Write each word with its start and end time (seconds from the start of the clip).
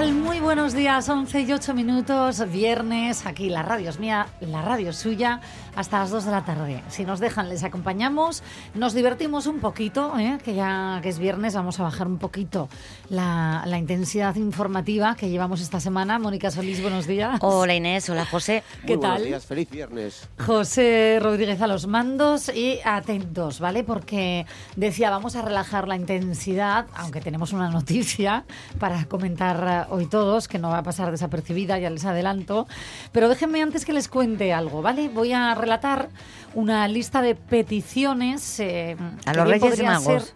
Tal? 0.00 0.12
Muy 0.12 0.38
buenos 0.38 0.74
días, 0.74 1.08
11 1.08 1.40
y 1.40 1.52
8 1.52 1.74
minutos, 1.74 2.48
viernes, 2.52 3.26
aquí 3.26 3.48
la 3.48 3.62
radio 3.62 3.90
es 3.90 3.98
mía, 3.98 4.28
la 4.40 4.62
radio 4.62 4.90
es 4.90 4.96
suya, 4.96 5.40
hasta 5.74 5.98
las 5.98 6.10
2 6.10 6.24
de 6.24 6.30
la 6.30 6.44
tarde. 6.44 6.82
Si 6.88 7.04
nos 7.04 7.18
dejan, 7.18 7.48
les 7.48 7.64
acompañamos, 7.64 8.44
nos 8.74 8.94
divertimos 8.94 9.46
un 9.46 9.58
poquito, 9.58 10.16
¿eh? 10.16 10.38
que 10.44 10.54
ya 10.54 11.00
que 11.02 11.08
es 11.08 11.18
viernes, 11.18 11.54
vamos 11.54 11.80
a 11.80 11.82
bajar 11.82 12.06
un 12.06 12.18
poquito 12.18 12.68
la, 13.08 13.64
la 13.66 13.78
intensidad 13.78 14.36
informativa 14.36 15.16
que 15.16 15.30
llevamos 15.30 15.60
esta 15.60 15.80
semana. 15.80 16.20
Mónica 16.20 16.52
Solís, 16.52 16.80
buenos 16.80 17.08
días. 17.08 17.38
Hola 17.40 17.74
Inés, 17.74 18.08
hola 18.08 18.24
José. 18.24 18.62
¿Qué 18.86 18.94
Muy 18.94 19.02
tal? 19.02 19.10
Buenos 19.10 19.26
días, 19.26 19.46
feliz 19.46 19.70
viernes. 19.70 20.28
José 20.38 21.18
Rodríguez 21.20 21.60
a 21.60 21.66
los 21.66 21.88
mandos 21.88 22.54
y 22.54 22.78
atentos, 22.84 23.58
¿vale? 23.58 23.82
Porque 23.82 24.46
decía, 24.76 25.10
vamos 25.10 25.34
a 25.34 25.42
relajar 25.42 25.88
la 25.88 25.96
intensidad, 25.96 26.86
aunque 26.94 27.20
tenemos 27.20 27.52
una 27.52 27.68
noticia 27.68 28.44
para 28.78 29.04
comentar 29.06 29.87
hoy 29.90 30.06
todos, 30.06 30.48
que 30.48 30.58
no 30.58 30.68
va 30.70 30.78
a 30.78 30.82
pasar 30.82 31.10
desapercibida, 31.10 31.78
ya 31.78 31.90
les 31.90 32.04
adelanto. 32.04 32.66
Pero 33.12 33.28
déjenme 33.28 33.62
antes 33.62 33.84
que 33.84 33.92
les 33.92 34.08
cuente 34.08 34.52
algo, 34.52 34.82
¿vale? 34.82 35.08
Voy 35.08 35.32
a 35.32 35.54
relatar 35.54 36.08
una 36.54 36.86
lista 36.88 37.22
de 37.22 37.34
peticiones. 37.34 38.60
eh, 38.60 38.96
A 39.26 39.34
los 39.34 39.44
bien 39.46 39.60
Reyes 39.60 39.60
podría 39.70 39.90
Magos. 39.92 40.22
ser- 40.24 40.34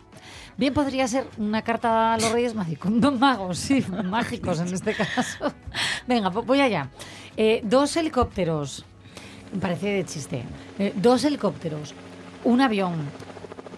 Bien 0.59 0.75
podría 0.75 1.09
ser 1.09 1.27
una 1.39 1.63
carta 1.63 2.13
a 2.13 2.19
los 2.19 2.31
Reyes 2.31 2.55
Magos, 2.55 3.19
magos, 3.19 3.59
sí, 3.59 3.83
mágicos 4.05 4.61
en 4.61 4.73
este 4.75 4.95
caso. 4.95 5.53
Venga, 6.07 6.31
vo- 6.31 6.45
voy 6.45 6.61
allá. 6.61 6.91
Eh, 7.39 7.63
dos 7.65 7.97
helicópteros, 7.97 8.85
parece 9.61 9.87
de 9.89 10.05
chiste. 10.05 10.45
Eh, 10.79 10.93
dos 10.95 11.25
helicópteros, 11.25 11.95
un 12.45 12.61
avión, 12.61 12.93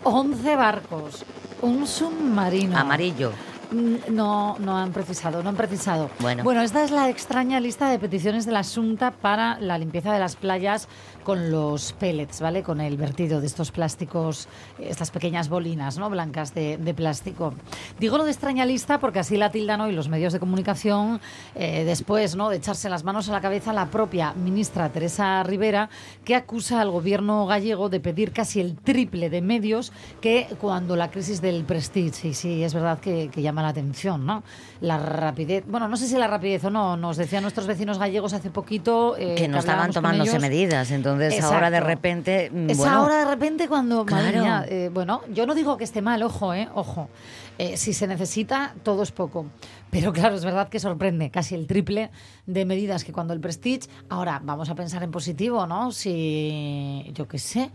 11 0.03 0.57
barcos, 0.57 1.25
un 1.63 1.87
submarino. 1.87 2.77
Amarillo. 2.77 3.31
Mm, 3.75 4.15
No, 4.15 4.57
no 4.61 4.77
han 4.79 4.93
precisado, 4.93 5.43
no 5.43 5.49
han 5.49 5.57
precisado. 5.57 6.11
Bueno. 6.21 6.45
Bueno, 6.45 6.63
esta 6.63 6.85
es 6.85 6.91
la 6.91 7.09
extraña 7.09 7.59
lista 7.61 7.89
de 7.91 7.99
peticiones 7.99 8.47
de 8.47 8.53
la 8.53 8.63
Junta 8.63 9.11
para 9.11 9.59
la 9.61 9.77
limpieza 9.79 10.13
de 10.13 10.19
las 10.21 10.37
playas 10.37 10.89
con 11.25 11.51
los 11.51 11.93
pellets, 11.95 12.41
¿vale? 12.41 12.63
Con 12.63 12.81
el 12.81 12.97
vertido 12.97 13.41
de 13.41 13.47
estos 13.47 13.73
plásticos, 13.73 14.47
eh, 14.79 14.87
estas 14.91 15.11
pequeñas 15.11 15.49
bolinas, 15.49 15.99
¿no? 15.99 16.09
Blancas 16.11 16.55
de, 16.55 16.77
de 16.77 16.95
plástico. 16.95 17.55
Digo 17.99 18.19
lo 18.19 18.25
de 18.25 18.31
extraña 18.31 18.65
lista 18.67 19.01
porque 19.01 19.19
así 19.19 19.37
la 19.37 19.51
tildan 19.51 19.81
hoy 19.81 19.93
los 19.93 20.09
medios 20.09 20.33
de 20.33 20.39
comunicación 20.39 21.21
eh, 21.55 21.85
después, 21.85 22.37
¿no? 22.37 22.51
De 22.51 22.57
echarse 22.57 22.89
las 22.89 23.03
manos 23.03 23.29
a 23.29 23.33
la 23.33 23.41
cabeza 23.41 23.73
la 23.73 23.87
propia 23.87 24.35
ministra 24.35 24.91
Teresa 24.91 25.43
Rivera, 25.43 25.89
que 26.25 26.35
acusa 26.35 26.81
al 26.81 26.91
gobierno 26.91 27.47
gallego 27.47 27.89
de 27.89 28.01
pedir 28.01 28.33
casi 28.33 28.61
el 28.61 28.77
triple 28.77 29.31
de 29.31 29.41
medios 29.41 29.93
que 30.21 30.47
cuando 30.61 30.95
la 30.95 31.11
crisis 31.11 31.41
del 31.41 31.65
Prestige, 31.65 32.29
y 32.29 32.35
sí, 32.35 32.63
es 32.63 32.75
verdad 32.75 32.99
que, 32.99 33.31
que 33.33 33.41
llama 33.41 33.63
la 33.63 33.69
atención, 33.69 34.27
¿no? 34.27 34.43
La 34.81 34.99
rapidez, 34.99 35.65
bueno, 35.67 35.89
no 35.89 35.97
sé 35.97 36.07
si 36.07 36.17
la 36.17 36.27
rapidez 36.27 36.65
o 36.65 36.71
no, 36.71 36.97
nos 36.97 37.17
decían 37.17 37.43
nuestros 37.43 37.67
vecinos 37.67 37.99
gallegos 37.99 38.35
hace 38.35 38.51
poquito 38.51 39.17
eh, 39.17 39.35
que 39.37 39.49
no 39.49 39.59
estaban 39.59 39.91
tomándose 39.91 40.33
ellos. 40.33 40.43
medidas. 40.43 40.91
Entonces 40.91 41.14
ahora 41.15 41.71
de 41.71 41.77
Exacto. 41.77 41.87
repente. 41.87 42.51
mm, 42.53 42.71
Es 42.71 42.79
bueno, 42.79 42.95
ahora 42.95 43.19
de 43.19 43.25
repente 43.27 43.69
cuando, 43.69 44.05
madre 44.05 44.41
mía, 44.41 44.65
eh, 44.69 44.91
bueno, 44.93 45.23
yo 45.33 45.47
no 45.47 45.55
digo 45.55 45.77
que 45.77 45.85
esté 45.85 46.03
mal, 46.03 46.23
ojo, 46.23 46.55
eh, 46.55 46.69
ojo. 46.75 47.09
Eh, 47.57 47.77
si 47.77 47.93
se 47.93 48.07
necesita, 48.09 48.75
todo 48.83 49.03
es 49.05 49.13
poco. 49.13 49.47
Pero 49.91 50.13
claro, 50.13 50.35
es 50.35 50.45
verdad 50.45 50.69
que 50.69 50.81
sorprende 50.81 51.31
casi 51.31 51.55
el 51.55 51.69
triple 51.69 52.11
de 52.47 52.65
medidas 52.65 53.05
que 53.05 53.13
cuando 53.13 53.33
el 53.33 53.41
Prestige. 53.41 53.89
Ahora, 54.09 54.41
vamos 54.43 54.69
a 54.71 54.75
pensar 54.75 55.03
en 55.05 55.13
positivo, 55.13 55.65
¿no? 55.67 55.93
Si, 55.93 57.11
yo 57.15 57.29
qué 57.29 57.39
sé, 57.39 57.71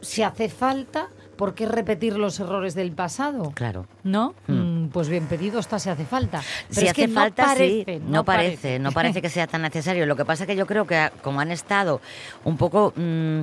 si 0.00 0.22
hace 0.22 0.48
falta, 0.48 1.08
¿por 1.40 1.54
qué 1.54 1.64
repetir 1.64 2.18
los 2.18 2.38
errores 2.38 2.74
del 2.74 2.92
pasado? 2.92 3.52
Claro. 3.54 3.86
¿No? 4.04 4.34
Mm, 4.46 4.88
Pues 4.88 5.08
bien 5.08 5.24
pedido 5.24 5.58
está 5.58 5.78
si 5.78 5.88
hace 5.88 6.04
falta. 6.04 6.42
Pero 6.68 6.80
si 6.80 6.84
es 6.84 6.90
hace 6.90 7.00
que 7.00 7.08
no 7.08 7.14
falta, 7.14 7.44
parece, 7.46 7.84
sí, 7.94 8.02
no, 8.06 8.24
parece, 8.26 8.78
no 8.78 8.92
parece 8.92 9.22
que 9.22 9.30
sea 9.30 9.46
tan 9.46 9.62
necesario. 9.62 10.04
Lo 10.04 10.16
que 10.16 10.26
pasa 10.26 10.44
que 10.44 10.54
yo 10.54 10.66
creo 10.66 10.86
que 10.86 11.10
como 11.22 11.40
han 11.40 11.50
estado 11.50 12.02
un 12.44 12.58
poco 12.58 12.92
mm, 12.94 13.40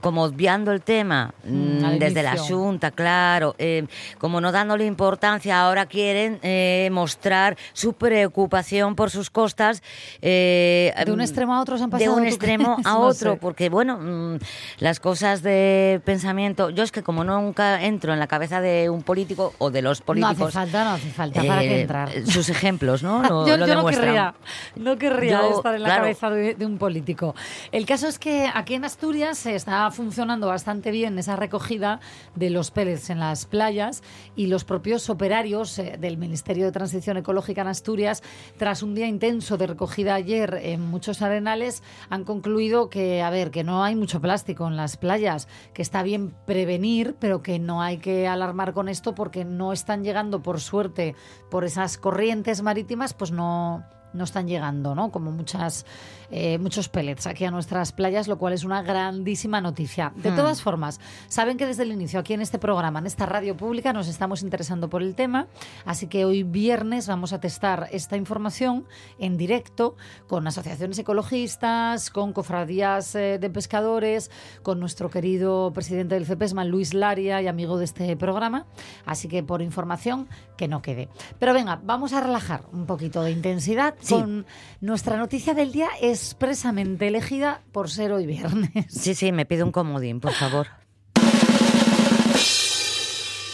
como 0.00 0.24
obviando 0.24 0.72
el 0.72 0.80
tema 0.82 1.32
Mm, 1.44 1.84
mm, 1.84 1.98
desde 1.98 2.22
la. 2.22 2.36
Junta, 2.36 2.90
claro, 2.90 3.54
eh, 3.58 3.86
como 4.18 4.40
no 4.40 4.50
dándole 4.52 4.84
importancia, 4.86 5.60
ahora 5.60 5.86
quieren 5.86 6.38
eh, 6.42 6.88
mostrar 6.92 7.56
su 7.72 7.92
preocupación 7.94 8.94
por 8.96 9.10
sus 9.10 9.30
costas. 9.30 9.82
eh, 10.22 10.92
De 11.04 11.12
un 11.12 11.18
mm, 11.18 11.22
extremo 11.22 11.54
a 11.54 11.60
otro 11.60 11.76
se 11.76 11.84
han 11.84 11.90
De 11.90 11.98
pasado, 11.98 12.14
un 12.16 12.22
¿tú 12.22 12.28
extremo 12.28 12.74
crees? 12.76 12.86
a 12.86 12.92
No 12.92 13.00
otro, 13.00 13.32
sé. 13.32 13.38
porque 13.38 13.68
bueno, 13.68 13.98
mm, 14.00 14.38
las 14.78 15.00
cosas 15.00 15.42
de 15.42 16.00
pensamiento, 16.04 16.70
yo 16.70 16.82
es 16.82 16.92
que 16.92 17.02
como 17.02 17.24
nunca 17.24 17.82
entro 17.84 18.12
en 18.12 18.18
la 18.18 18.26
cabeza 18.26 18.60
de 18.60 18.88
un 18.90 19.02
político 19.02 19.54
o 19.58 19.70
de 19.70 19.82
los 19.82 20.00
No 20.00 20.06
políticos, 20.06 20.40
hace 20.40 20.52
falta, 20.52 20.84
no 20.84 20.90
hace 20.90 21.10
falta. 21.10 21.42
¿Para 21.44 21.60
qué 21.60 21.76
eh, 21.76 21.80
entrar? 21.82 22.10
Sus 22.26 22.48
ejemplos, 22.48 23.02
¿no? 23.02 23.22
Lo, 23.28 23.46
yo 23.46 23.56
lo 23.56 23.66
yo 23.66 23.74
no 23.74 23.86
querría, 23.86 24.34
no 24.76 24.96
querría 24.98 25.40
Yo, 25.42 25.56
estar 25.56 25.74
en 25.74 25.82
la 25.82 25.88
claro. 25.88 26.02
cabeza 26.02 26.30
de, 26.30 26.54
de 26.54 26.66
un 26.66 26.78
político. 26.78 27.34
El 27.72 27.86
caso 27.86 28.08
es 28.08 28.18
que 28.18 28.50
aquí 28.52 28.74
en 28.74 28.84
Asturias 28.84 29.38
se 29.38 29.54
está 29.54 29.89
funcionando 29.90 30.46
bastante 30.46 30.90
bien 30.90 31.18
esa 31.18 31.36
recogida 31.36 32.00
de 32.34 32.50
los 32.50 32.70
pellets 32.70 33.10
en 33.10 33.20
las 33.20 33.46
playas 33.46 34.02
y 34.36 34.46
los 34.46 34.64
propios 34.64 35.10
operarios 35.10 35.78
eh, 35.78 35.96
del 36.00 36.16
Ministerio 36.16 36.66
de 36.66 36.72
Transición 36.72 37.16
Ecológica 37.16 37.62
en 37.62 37.68
Asturias, 37.68 38.22
tras 38.56 38.82
un 38.82 38.94
día 38.94 39.06
intenso 39.06 39.56
de 39.56 39.66
recogida 39.66 40.14
ayer 40.14 40.58
en 40.62 40.80
muchos 40.80 41.22
arenales, 41.22 41.82
han 42.08 42.24
concluido 42.24 42.90
que, 42.90 43.22
a 43.22 43.30
ver, 43.30 43.50
que 43.50 43.64
no 43.64 43.84
hay 43.84 43.96
mucho 43.96 44.20
plástico 44.20 44.66
en 44.66 44.76
las 44.76 44.96
playas, 44.96 45.48
que 45.74 45.82
está 45.82 46.02
bien 46.02 46.34
prevenir, 46.46 47.16
pero 47.18 47.42
que 47.42 47.58
no 47.58 47.82
hay 47.82 47.98
que 47.98 48.28
alarmar 48.28 48.72
con 48.72 48.88
esto 48.88 49.14
porque 49.14 49.44
no 49.44 49.72
están 49.72 50.04
llegando, 50.04 50.42
por 50.42 50.60
suerte, 50.60 51.14
por 51.50 51.64
esas 51.64 51.98
corrientes 51.98 52.62
marítimas, 52.62 53.14
pues 53.14 53.30
no 53.30 53.84
no 54.12 54.24
están 54.24 54.48
llegando, 54.48 54.94
¿no? 54.94 55.10
Como 55.10 55.30
muchas, 55.30 55.86
eh, 56.30 56.58
muchos 56.58 56.88
pellets 56.88 57.26
aquí 57.26 57.44
a 57.44 57.50
nuestras 57.50 57.92
playas, 57.92 58.28
lo 58.28 58.38
cual 58.38 58.52
es 58.52 58.64
una 58.64 58.82
grandísima 58.82 59.60
noticia. 59.60 60.12
De 60.16 60.32
todas 60.32 60.62
formas, 60.62 61.00
saben 61.28 61.56
que 61.56 61.66
desde 61.66 61.82
el 61.82 61.92
inicio 61.92 62.20
aquí 62.20 62.34
en 62.34 62.40
este 62.40 62.58
programa, 62.58 62.98
en 62.98 63.06
esta 63.06 63.26
radio 63.26 63.56
pública, 63.56 63.92
nos 63.92 64.08
estamos 64.08 64.42
interesando 64.42 64.88
por 64.88 65.02
el 65.02 65.14
tema, 65.14 65.46
así 65.84 66.06
que 66.06 66.24
hoy 66.24 66.42
viernes 66.42 67.08
vamos 67.08 67.32
a 67.32 67.40
testar 67.40 67.88
esta 67.92 68.16
información 68.16 68.86
en 69.18 69.36
directo 69.36 69.96
con 70.26 70.46
asociaciones 70.46 70.98
ecologistas, 70.98 72.10
con 72.10 72.32
cofradías 72.32 73.14
eh, 73.14 73.38
de 73.38 73.50
pescadores, 73.50 74.30
con 74.62 74.80
nuestro 74.80 75.10
querido 75.10 75.72
presidente 75.72 76.14
del 76.14 76.26
CEPESMA, 76.26 76.64
Luis 76.64 76.94
Laria, 76.94 77.42
y 77.42 77.48
amigo 77.48 77.78
de 77.78 77.84
este 77.84 78.16
programa. 78.16 78.66
Así 79.04 79.28
que 79.28 79.42
por 79.42 79.62
información, 79.62 80.28
que 80.56 80.68
no 80.68 80.82
quede. 80.82 81.08
Pero 81.38 81.54
venga, 81.54 81.80
vamos 81.82 82.12
a 82.12 82.20
relajar 82.20 82.64
un 82.72 82.86
poquito 82.86 83.22
de 83.22 83.30
intensidad 83.30 83.94
Sí. 84.00 84.14
con 84.14 84.46
nuestra 84.80 85.16
noticia 85.16 85.54
del 85.54 85.72
día 85.72 85.88
expresamente 86.00 87.08
elegida 87.08 87.60
por 87.72 87.90
ser 87.90 88.12
hoy 88.12 88.26
viernes. 88.26 88.70
Sí, 88.88 89.14
sí, 89.14 89.32
me 89.32 89.46
pido 89.46 89.64
un 89.66 89.72
comodín, 89.72 90.20
por 90.20 90.32
favor. 90.32 90.66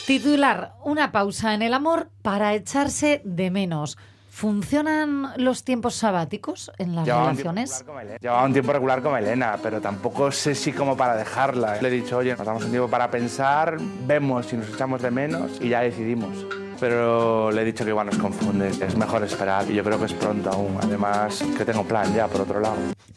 Titular, 0.06 0.74
una 0.84 1.10
pausa 1.10 1.54
en 1.54 1.62
el 1.62 1.74
amor 1.74 2.10
para 2.22 2.54
echarse 2.54 3.22
de 3.24 3.50
menos. 3.50 3.98
¿Funcionan 4.30 5.32
los 5.38 5.64
tiempos 5.64 5.94
sabáticos 5.94 6.70
en 6.78 6.94
las 6.94 7.06
Llevaba 7.06 7.30
relaciones? 7.30 7.84
Elena. 7.88 8.18
Llevaba 8.20 8.44
un 8.44 8.52
tiempo 8.52 8.72
regular 8.72 9.02
con 9.02 9.16
Elena, 9.16 9.58
pero 9.62 9.80
tampoco 9.80 10.30
sé 10.30 10.54
si 10.54 10.72
como 10.72 10.96
para 10.96 11.16
dejarla. 11.16 11.80
Le 11.80 11.88
he 11.88 11.90
dicho, 11.90 12.18
oye, 12.18 12.36
nos 12.36 12.46
damos 12.46 12.64
un 12.64 12.70
tiempo 12.70 12.88
para 12.88 13.10
pensar, 13.10 13.78
vemos 14.06 14.46
si 14.46 14.56
nos 14.56 14.68
echamos 14.68 15.00
de 15.02 15.10
menos 15.10 15.52
y 15.60 15.70
ya 15.70 15.80
decidimos. 15.80 16.46
Pero 16.78 17.50
le 17.50 17.62
he 17.62 17.64
dicho 17.64 17.84
que 17.84 17.90
igual 17.90 18.06
nos 18.06 18.18
confunde, 18.18 18.70
que 18.70 18.84
es 18.84 18.96
mejor 18.96 19.22
esperar 19.24 19.70
y 19.70 19.74
yo 19.74 19.82
creo 19.82 19.98
que 19.98 20.06
es 20.06 20.12
pronto 20.12 20.50
aún. 20.50 20.78
Además, 20.82 21.42
que 21.56 21.64
tengo 21.64 21.84
plan 21.84 22.12
ya, 22.14 22.28
por 22.28 22.42
otro 22.42 22.60
lado. 22.60 22.76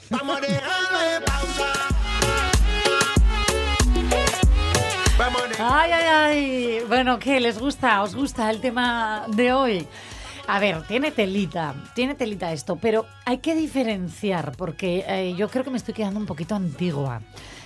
Vamos 0.09 0.37
a 0.37 0.41
dejarle 0.41 1.25
pausa. 1.25 1.65
Vamos 5.17 5.41
a 5.41 5.47
dejarle 5.47 5.59
Ay, 5.61 5.91
ay, 5.91 6.05
ay. 6.07 6.79
Bueno, 6.87 7.19
¿qué? 7.19 7.39
¿Les 7.39 7.59
gusta? 7.59 8.01
¿Os 8.01 8.15
gusta 8.15 8.49
el 8.49 8.61
tema 8.61 9.25
de 9.27 9.51
hoy? 9.51 9.87
A 10.47 10.57
ver, 10.59 10.81
tiene 10.87 11.11
telita, 11.11 11.75
tiene 11.93 12.15
telita 12.15 12.51
esto, 12.51 12.75
pero 12.77 13.05
hay 13.25 13.37
que 13.37 13.53
diferenciar 13.53 14.53
porque 14.57 15.05
eh, 15.07 15.35
yo 15.37 15.47
creo 15.47 15.63
que 15.63 15.69
me 15.69 15.77
estoy 15.77 15.93
quedando 15.93 16.19
un 16.19 16.25
poquito 16.25 16.55
antigua. 16.55 17.21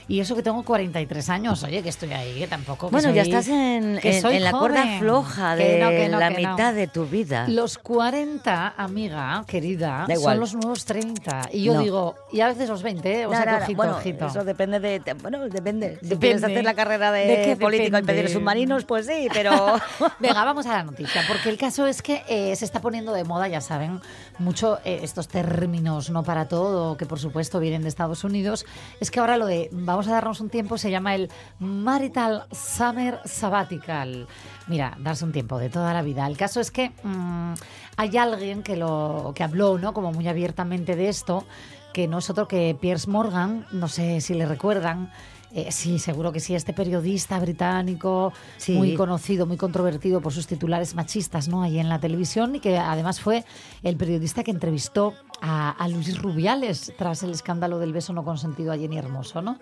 Y 0.08 0.20
eso 0.20 0.36
que 0.36 0.44
tengo 0.44 0.64
43 0.64 1.30
años, 1.30 1.64
oye, 1.64 1.82
que 1.82 1.90
estoy 1.90 2.12
ahí, 2.14 2.40
que 2.40 2.48
tampoco... 2.48 2.88
que 2.88 2.92
Bueno, 2.92 3.12
ya 3.12 3.22
estás 3.24 3.48
en, 3.48 4.00
que 4.02 4.18
en- 4.20 4.44
la 4.44 4.52
cuerda 4.52 5.00
floja 5.00 5.56
de 5.56 5.80
no, 5.80 5.90
que 5.90 6.10
no, 6.10 6.20
la 6.20 6.30
no. 6.30 6.38
mitad 6.38 6.74
de 6.74 6.88
tu 6.88 7.06
vida. 7.06 7.48
Los 7.48 7.78
40, 7.78 8.74
amiga, 8.78 9.44
querida, 9.48 10.06
son 10.22 10.40
los 10.40 10.54
nuevos 10.56 10.86
30. 10.86 11.50
Y 11.54 11.64
yo 11.64 11.80
digo, 11.80 12.16
y 12.32 12.42
a 12.42 12.48
veces 12.48 12.70
los 12.70 12.84
20, 12.84 13.22
¿eh? 13.22 13.26
O 13.26 13.32
sea, 13.32 13.44
que 13.46 13.64
ojito, 13.64 13.78
bueno, 13.78 13.98
ojito. 13.98 14.28
eso 14.28 14.44
depende 14.44 14.80
de... 14.80 15.02
Bueno, 15.22 15.48
depende. 15.50 15.98
Si 16.02 16.08
Depende. 16.10 16.18
quieres 16.20 16.44
hacer 16.44 16.64
la 16.64 16.74
carrera 16.74 17.12
de, 17.12 17.26
¿De 17.26 17.56
político 17.56 17.98
y 17.98 18.02
depende? 18.02 18.14
pedir 18.14 18.30
submarinos, 18.30 18.86
pues 18.86 19.06
sí, 19.08 19.28
pero... 19.34 19.52
Venga, 20.20 20.44
vamos 20.44 20.66
a 20.66 20.74
la 20.74 20.84
noticia, 20.84 21.22
porque 21.28 21.50
el 21.50 21.58
caso 21.58 21.88
es 21.88 22.02
que 22.02 22.24
eh, 22.28 22.56
se 22.56 22.66
está 22.66 22.82
poniendo 22.82 23.14
de 23.14 23.24
moda, 23.24 23.48
ya 23.48 23.62
saben, 23.62 24.02
mucho 24.40 24.80
eh, 24.84 25.00
estos 25.04 25.28
términos, 25.28 26.10
no 26.10 26.24
para 26.24 26.48
todo, 26.48 26.98
que 26.98 27.06
por 27.06 27.20
supuesto 27.20 27.60
vienen 27.60 27.84
de 27.84 27.90
Estados 27.90 28.24
Unidos. 28.24 28.66
Es 29.00 29.12
que 29.12 29.20
ahora 29.20 29.38
lo 29.38 29.46
de 29.46 29.70
vamos 29.94 30.08
a 30.08 30.14
darnos 30.14 30.42
un 30.42 30.50
tiempo 30.50 30.80
se 30.80 30.90
llama 30.90 31.14
el 31.14 31.30
Marital 31.60 32.46
Summer 32.52 33.20
Sabbatical. 33.26 34.28
Mira, 34.66 34.98
darse 35.00 35.24
un 35.24 35.32
tiempo 35.32 35.60
de 35.60 35.70
toda 35.70 35.94
la 35.94 36.02
vida. 36.02 36.26
El 36.26 36.36
caso 36.36 36.60
es 36.60 36.72
que 36.72 36.92
mm, 37.04 37.54
hay 37.98 38.18
alguien 38.18 38.64
que 38.64 38.76
lo 38.76 39.34
que 39.36 39.44
habló, 39.44 39.78
¿no? 39.78 39.94
Como 39.94 40.12
muy 40.12 40.28
abiertamente 40.28 40.96
de 40.96 41.10
esto, 41.10 41.46
que 41.94 42.08
no 42.08 42.18
es 42.18 42.30
otro 42.32 42.48
que 42.48 42.76
Piers 42.80 43.08
Morgan, 43.08 43.68
no 43.72 43.88
sé 43.88 44.20
si 44.22 44.34
le 44.34 44.48
recuerdan. 44.48 45.12
Eh, 45.56 45.72
sí, 45.72 46.00
seguro 46.00 46.32
que 46.32 46.40
sí, 46.40 46.56
este 46.56 46.74
periodista 46.74 47.40
británico, 47.40 48.34
Sí. 48.58 48.72
muy 48.74 48.96
conocido, 48.96 49.46
muy 49.46 49.56
controvertido 49.58 50.20
por 50.20 50.34
sus 50.34 50.48
titulares 50.48 50.96
machistas, 50.96 51.48
¿no? 51.48 51.62
Ahí 51.62 51.78
en 51.78 51.90
la 51.90 52.00
televisión 52.00 52.56
y 52.56 52.60
que 52.60 52.78
además 52.80 53.22
fue 53.22 53.46
el 53.84 53.96
periodista 53.96 54.44
que 54.44 54.50
entrevistó 54.50 55.14
a, 55.42 55.70
a 55.70 55.88
Luis 55.90 56.20
Rubiales 56.20 56.92
tras 56.98 57.22
el 57.22 57.30
escándalo 57.32 57.78
del 57.78 57.94
beso 57.94 58.14
no 58.14 58.24
consentido 58.24 58.72
a 58.72 58.78
Jenny 58.78 58.98
Hermoso, 58.98 59.44
¿no? 59.44 59.60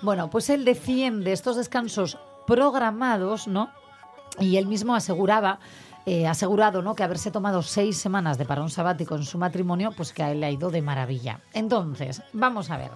Bueno, 0.00 0.30
pues 0.30 0.48
él 0.48 0.64
defiende 0.64 1.32
estos 1.32 1.56
descansos 1.56 2.18
programados, 2.46 3.48
¿no? 3.48 3.68
Y 4.38 4.56
él 4.58 4.66
mismo 4.66 4.94
aseguraba, 4.94 5.58
eh, 6.06 6.26
asegurado, 6.28 6.82
¿no? 6.82 6.94
Que 6.94 7.02
haberse 7.02 7.32
tomado 7.32 7.62
seis 7.62 7.98
semanas 7.98 8.38
de 8.38 8.44
parón 8.44 8.70
sabático 8.70 9.16
en 9.16 9.24
su 9.24 9.38
matrimonio, 9.38 9.90
pues 9.96 10.12
que 10.12 10.22
a 10.22 10.30
él 10.30 10.40
le 10.40 10.46
ha 10.46 10.50
ido 10.52 10.70
de 10.70 10.82
maravilla. 10.82 11.40
Entonces, 11.52 12.22
vamos 12.32 12.70
a 12.70 12.76
ver. 12.76 12.90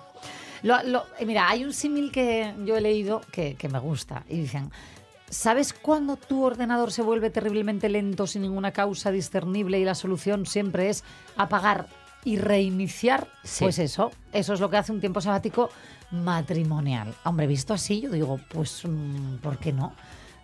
Lo- 0.66 0.82
lo- 0.82 1.06
eh, 1.18 1.24
mira, 1.26 1.48
hay 1.48 1.64
un 1.64 1.72
símil 1.72 2.10
que 2.10 2.52
yo 2.64 2.76
he 2.76 2.80
leído 2.80 3.20
que, 3.30 3.54
que 3.54 3.68
me 3.68 3.78
gusta 3.78 4.24
y 4.28 4.36
dicen, 4.40 4.70
¿sabes 5.30 5.72
cuándo 5.72 6.16
tu 6.16 6.42
ordenador 6.42 6.90
se 6.92 7.02
vuelve 7.02 7.30
terriblemente 7.30 7.88
lento 7.88 8.26
sin 8.26 8.42
ninguna 8.42 8.72
causa 8.72 9.10
discernible 9.10 9.78
y 9.78 9.84
la 9.84 9.94
solución 9.94 10.44
siempre 10.46 10.88
es 10.90 11.04
apagar 11.36 11.86
y 12.24 12.36
reiniciar? 12.38 13.28
Sí. 13.44 13.64
Pues 13.64 13.78
eso, 13.78 14.10
eso 14.32 14.54
es 14.54 14.60
lo 14.60 14.68
que 14.68 14.76
hace 14.78 14.92
un 14.92 15.00
tiempo 15.00 15.20
sabático 15.20 15.70
matrimonial. 16.10 17.14
Hombre, 17.24 17.46
visto 17.46 17.72
así, 17.74 18.00
yo 18.00 18.10
digo, 18.10 18.40
pues, 18.48 18.82
mm, 18.84 19.36
¿por 19.36 19.58
qué 19.58 19.72
no? 19.72 19.92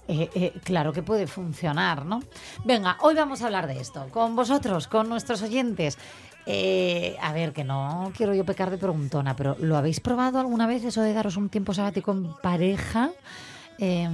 Eh, 0.09 0.29
eh, 0.35 0.53
claro 0.65 0.93
que 0.93 1.03
puede 1.03 1.27
funcionar, 1.29 2.05
¿no? 2.05 2.23
Venga, 2.65 2.97
hoy 3.03 3.15
vamos 3.15 3.41
a 3.43 3.47
hablar 3.47 3.67
de 3.69 3.81
esto, 3.81 4.09
con 4.11 4.35
vosotros, 4.35 4.89
con 4.89 5.09
nuestros 5.09 5.43
oyentes. 5.43 5.97
Eh, 6.47 7.17
a 7.21 7.33
ver, 7.33 7.53
que 7.53 7.65
no 7.65 8.13
quiero 8.17 8.35
yo 8.35 8.45
pecar 8.45 8.71
de 8.71 8.79
preguntona, 8.79 9.37
pero 9.37 9.57
¿lo 9.61 9.77
habéis 9.77 10.01
probado 10.01 10.41
alguna 10.41 10.67
vez 10.67 10.85
eso 10.85 11.03
de 11.03 11.13
daros 11.13 11.37
un 11.37 11.49
tiempo 11.49 11.73
sabático 11.73 12.13
en 12.13 12.33
pareja? 12.43 13.13
Eh, 13.85 14.09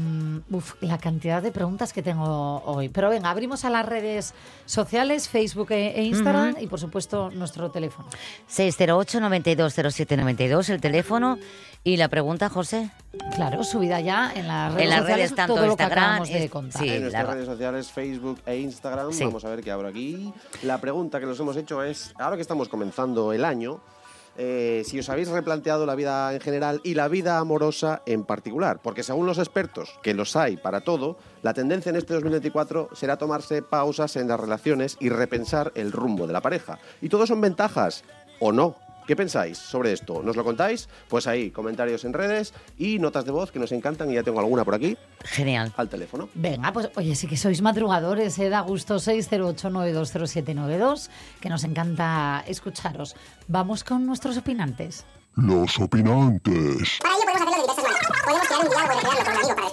uf, 0.50 0.76
la 0.80 0.96
cantidad 0.96 1.42
de 1.42 1.52
preguntas 1.52 1.92
que 1.92 2.02
tengo 2.02 2.62
hoy. 2.64 2.88
Pero 2.88 3.10
venga, 3.10 3.28
abrimos 3.28 3.66
a 3.66 3.70
las 3.70 3.84
redes 3.84 4.32
sociales, 4.64 5.28
Facebook 5.28 5.72
e, 5.72 5.88
e 5.94 6.04
Instagram 6.04 6.56
y 6.58 6.66
por 6.68 6.80
supuesto 6.80 7.28
nuestro 7.32 7.70
teléfono. 7.70 8.08
608-920792, 8.50 10.70
el 10.70 10.80
teléfono. 10.80 11.38
Y 11.84 11.96
la 11.96 12.08
pregunta, 12.08 12.48
José. 12.48 12.90
Claro, 13.34 13.62
subida 13.62 14.00
ya 14.00 14.32
en 14.34 14.48
las 14.48 14.72
redes 14.72 14.84
En 14.84 14.90
las 14.90 14.98
sociales 15.00 15.30
redes, 15.30 15.36
tanto 15.36 15.54
todo 15.54 15.66
lo 15.66 15.76
que 15.76 15.82
Instagram, 15.84 16.04
acabamos 16.04 16.28
de 16.28 16.48
contar. 16.50 16.82
sí. 16.82 16.88
en 16.88 17.00
nuestras 17.02 17.24
la- 17.26 17.34
redes 17.34 17.46
sociales, 17.46 17.92
Facebook 17.92 18.40
e 18.46 18.56
Instagram. 18.58 19.12
Sí. 19.12 19.24
Vamos 19.24 19.44
a 19.44 19.48
ver 19.50 19.62
qué 19.62 19.70
abro 19.70 19.88
aquí. 19.88 20.32
La 20.62 20.80
pregunta 20.80 21.20
que 21.20 21.26
nos 21.26 21.38
hemos 21.40 21.56
hecho 21.56 21.82
es, 21.82 22.12
ahora 22.18 22.36
que 22.36 22.42
estamos 22.42 22.68
comenzando 22.68 23.32
el 23.32 23.44
año, 23.44 23.80
eh, 24.38 24.82
si 24.86 24.98
os 25.00 25.08
habéis 25.08 25.28
replanteado 25.28 25.84
la 25.84 25.96
vida 25.96 26.32
en 26.32 26.40
general 26.40 26.80
y 26.84 26.94
la 26.94 27.08
vida 27.08 27.38
amorosa 27.38 28.02
en 28.06 28.24
particular. 28.24 28.78
Porque 28.82 29.02
según 29.02 29.26
los 29.26 29.38
expertos, 29.38 29.98
que 30.02 30.14
los 30.14 30.36
hay 30.36 30.56
para 30.56 30.82
todo, 30.82 31.18
la 31.42 31.54
tendencia 31.54 31.90
en 31.90 31.96
este 31.96 32.14
2024 32.14 32.90
será 32.92 33.18
tomarse 33.18 33.62
pausas 33.62 34.16
en 34.16 34.28
las 34.28 34.38
relaciones 34.38 34.96
y 35.00 35.08
repensar 35.08 35.72
el 35.74 35.92
rumbo 35.92 36.26
de 36.26 36.32
la 36.32 36.40
pareja. 36.40 36.78
Y 37.02 37.08
todo 37.08 37.26
son 37.26 37.40
ventajas, 37.40 38.04
¿o 38.38 38.52
no? 38.52 38.76
¿Qué 39.08 39.16
pensáis 39.16 39.56
sobre 39.56 39.94
esto? 39.94 40.22
¿Nos 40.22 40.36
lo 40.36 40.44
contáis? 40.44 40.86
Pues 41.08 41.26
ahí, 41.26 41.50
comentarios 41.50 42.04
en 42.04 42.12
redes 42.12 42.52
y 42.76 42.98
notas 42.98 43.24
de 43.24 43.30
voz 43.30 43.50
que 43.50 43.58
nos 43.58 43.72
encantan 43.72 44.10
y 44.10 44.14
ya 44.16 44.22
tengo 44.22 44.38
alguna 44.38 44.66
por 44.66 44.74
aquí 44.74 44.98
Genial. 45.24 45.72
al 45.78 45.88
teléfono. 45.88 46.28
Venga, 46.34 46.70
pues 46.74 46.90
oye, 46.94 47.14
sí 47.14 47.26
que 47.26 47.38
sois 47.38 47.62
madrugadores, 47.62 48.38
¿eh? 48.38 48.50
da 48.50 48.60
gusto 48.60 48.96
608920792, 48.96 51.08
que 51.40 51.48
nos 51.48 51.64
encanta 51.64 52.44
escucharos. 52.46 53.16
Vamos 53.46 53.82
con 53.82 54.04
nuestros 54.04 54.36
opinantes. 54.36 55.06
Los 55.36 55.78
opinantes. 55.78 56.98
Para 57.00 57.14
ello 57.14 57.24
podemos 57.46 57.70
hacerlo 57.70 57.88
de 57.88 57.94
diversas 57.94 58.22
maneras. 58.22 58.22
Podemos 58.26 58.46
crear 58.46 58.60
un 58.60 58.68
diálogo 58.68 59.00
de 59.00 59.06
crearlo 59.06 59.24
con 59.24 59.32
un 59.32 59.38
amigo 59.38 59.54
para 59.56 59.68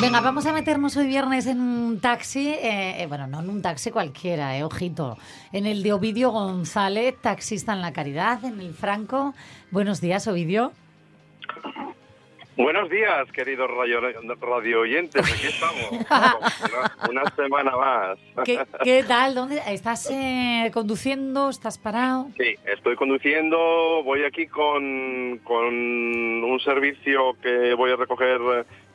Venga, 0.00 0.22
vamos 0.22 0.46
a 0.46 0.54
meternos 0.54 0.96
hoy 0.96 1.06
viernes 1.06 1.46
en 1.46 1.60
un 1.60 2.00
taxi, 2.00 2.48
eh, 2.48 3.02
eh, 3.02 3.06
bueno, 3.06 3.26
no 3.26 3.40
en 3.40 3.50
un 3.50 3.60
taxi 3.60 3.90
cualquiera, 3.90 4.56
eh, 4.56 4.64
ojito, 4.64 5.18
en 5.52 5.66
el 5.66 5.82
de 5.82 5.92
Ovidio 5.92 6.30
González, 6.30 7.16
taxista 7.20 7.74
en 7.74 7.82
La 7.82 7.92
Caridad, 7.92 8.42
en 8.42 8.60
el 8.60 8.72
Franco. 8.72 9.34
Buenos 9.70 10.00
días, 10.00 10.26
Ovidio. 10.26 10.72
Buenos 12.56 12.88
días, 12.88 13.30
queridos 13.32 13.70
radio, 13.70 14.00
radio 14.00 14.80
oyentes. 14.80 15.22
Aquí 15.22 15.46
estamos. 15.46 15.90
una, 17.10 17.20
una 17.22 17.30
semana 17.36 17.76
más. 17.76 18.18
¿Qué, 18.44 18.58
qué 18.82 19.02
tal? 19.02 19.34
¿Dónde 19.34 19.60
estás 19.66 20.10
eh, 20.10 20.70
conduciendo? 20.72 21.50
¿Estás 21.50 21.78
parado? 21.78 22.28
Sí, 22.38 22.56
estoy 22.64 22.96
conduciendo. 22.96 24.02
Voy 24.02 24.24
aquí 24.24 24.46
con, 24.46 25.40
con 25.44 25.74
un 25.74 26.60
servicio 26.64 27.34
que 27.42 27.74
voy 27.74 27.92
a 27.92 27.96
recoger 27.96 28.40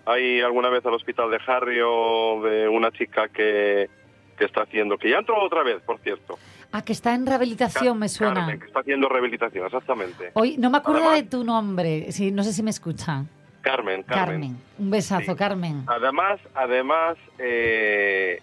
ahí 0.05 0.41
alguna 0.41 0.69
vez 0.69 0.85
al 0.85 0.93
hospital 0.93 1.29
de 1.31 1.39
Harrio 1.45 2.41
de 2.41 2.67
una 2.67 2.91
chica 2.91 3.27
que, 3.29 3.89
que 4.37 4.45
está 4.45 4.61
haciendo, 4.63 4.97
que 4.97 5.09
ya 5.09 5.17
entró 5.17 5.41
otra 5.43 5.63
vez, 5.63 5.81
por 5.83 5.99
cierto. 5.99 6.37
Ah, 6.71 6.81
que 6.83 6.91
está 6.93 7.13
en 7.15 7.25
rehabilitación, 7.25 7.97
me 7.97 8.09
suena. 8.09 8.33
Carmen, 8.35 8.59
que 8.59 8.65
está 8.67 8.79
haciendo 8.81 9.07
rehabilitación, 9.07 9.65
exactamente. 9.65 10.31
Hoy 10.33 10.57
no 10.57 10.69
me 10.69 10.77
acuerdo 10.79 11.01
Además- 11.01 11.23
de 11.23 11.29
tu 11.29 11.43
nombre, 11.43 12.11
sí, 12.11 12.31
no 12.31 12.43
sé 12.43 12.51
si 12.53 12.63
me 12.63 12.69
escucha. 12.71 13.23
Carmen, 13.61 14.03
Carmen. 14.03 14.25
Carmen. 14.41 14.57
Un 14.77 14.91
besazo, 14.91 15.31
Sí. 15.31 15.35
Carmen. 15.37 15.83
Además, 15.87 16.39
además, 16.53 17.17
eh, 17.39 18.39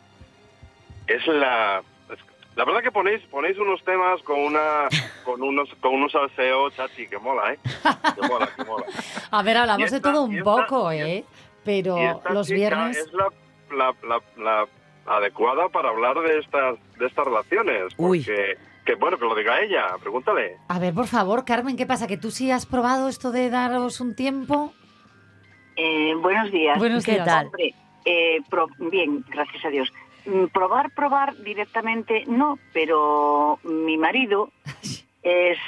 es 1.06 1.26
la... 1.26 1.82
La 2.54 2.66
verdad 2.66 2.82
que 2.82 2.90
ponéis 2.90 3.22
ponéis 3.30 3.56
unos 3.56 3.82
temas 3.82 4.20
con 4.24 4.38
una 4.38 4.86
con 5.24 5.42
unos 5.42 5.70
con 5.80 5.94
unos 5.94 6.12
salseos, 6.12 6.74
chachi, 6.76 7.06
que 7.06 7.16
mola, 7.18 7.54
¿eh? 7.54 7.58
Que 8.14 8.28
mola, 8.28 8.46
que 8.54 8.64
mola. 8.64 8.84
A 9.30 9.42
ver, 9.42 9.56
hablamos 9.56 9.84
esta- 9.90 9.96
de 9.96 10.02
todo 10.02 10.24
un 10.24 10.36
esta- 10.36 10.44
poco, 10.44 10.92
¿eh? 10.92 11.24
Pero 11.64 12.20
los 12.30 12.48
viernes... 12.50 12.96
es 12.96 13.12
la, 13.12 13.28
la, 13.76 13.94
la- 14.08 14.22
la 14.42 14.66
adecuada 15.16 15.68
para 15.68 15.88
hablar 15.88 16.16
de 16.20 16.38
estas 16.38 16.76
de 16.98 17.06
estas 17.06 17.24
relaciones, 17.24 17.92
Uy. 17.96 18.20
porque 18.24 18.56
que 18.84 18.94
bueno 18.96 19.18
que 19.18 19.24
lo 19.24 19.34
diga 19.34 19.60
ella, 19.60 19.86
pregúntale. 20.00 20.56
A 20.68 20.78
ver, 20.78 20.94
por 20.94 21.06
favor, 21.08 21.44
Carmen, 21.44 21.76
¿qué 21.76 21.86
pasa? 21.86 22.06
¿Que 22.06 22.16
tú 22.16 22.30
sí 22.30 22.50
has 22.50 22.66
probado 22.66 23.08
esto 23.08 23.30
de 23.32 23.50
daros 23.50 24.00
un 24.00 24.14
tiempo? 24.14 24.72
Eh, 25.76 26.14
buenos 26.20 26.50
días. 26.52 26.78
Buenos 26.78 27.04
¿Qué 27.04 27.12
días. 27.12 27.26
tal? 27.26 27.46
Hombre, 27.46 27.74
eh, 28.04 28.38
pro- 28.50 28.68
bien, 28.78 29.24
gracias 29.28 29.64
a 29.64 29.68
Dios. 29.70 29.92
Mm, 30.26 30.46
Probar, 30.52 30.90
probar 30.94 31.36
directamente 31.38 32.24
no, 32.28 32.58
pero 32.72 33.58
mi 33.64 33.96
marido 33.96 34.50
es 35.22 35.58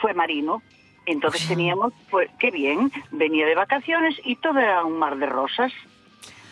fue 0.00 0.14
marino, 0.14 0.62
entonces 1.12 1.46
teníamos, 1.48 1.92
pues 2.10 2.30
qué 2.38 2.50
bien, 2.50 2.90
venía 3.10 3.46
de 3.46 3.54
vacaciones 3.54 4.14
y 4.24 4.36
todo 4.36 4.58
era 4.58 4.84
un 4.84 4.98
mar 4.98 5.16
de 5.16 5.26
rosas. 5.26 5.72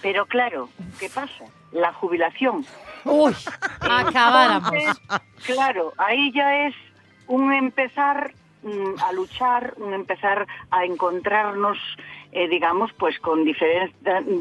Pero 0.03 0.27
claro, 0.27 0.69
¿qué 1.01 1.09
pasa? 1.09 1.45
La 1.73 1.93
jubilación. 1.93 2.65
¡Uy! 3.05 3.35
Acabáramos. 3.81 4.73
Entonces, 4.73 5.03
claro, 5.45 5.93
ahí 5.99 6.33
ya 6.33 6.67
es 6.67 6.75
un 7.27 7.53
empezar 7.53 8.33
mm, 8.63 9.01
a 9.05 9.13
luchar, 9.13 9.75
un 9.79 9.95
empezar 9.95 10.47
a 10.71 10.85
encontrarnos, 10.85 11.79
eh, 12.33 12.49
digamos, 12.49 12.93
pues 12.93 13.19
con 13.19 13.45
diferen- 13.45 13.93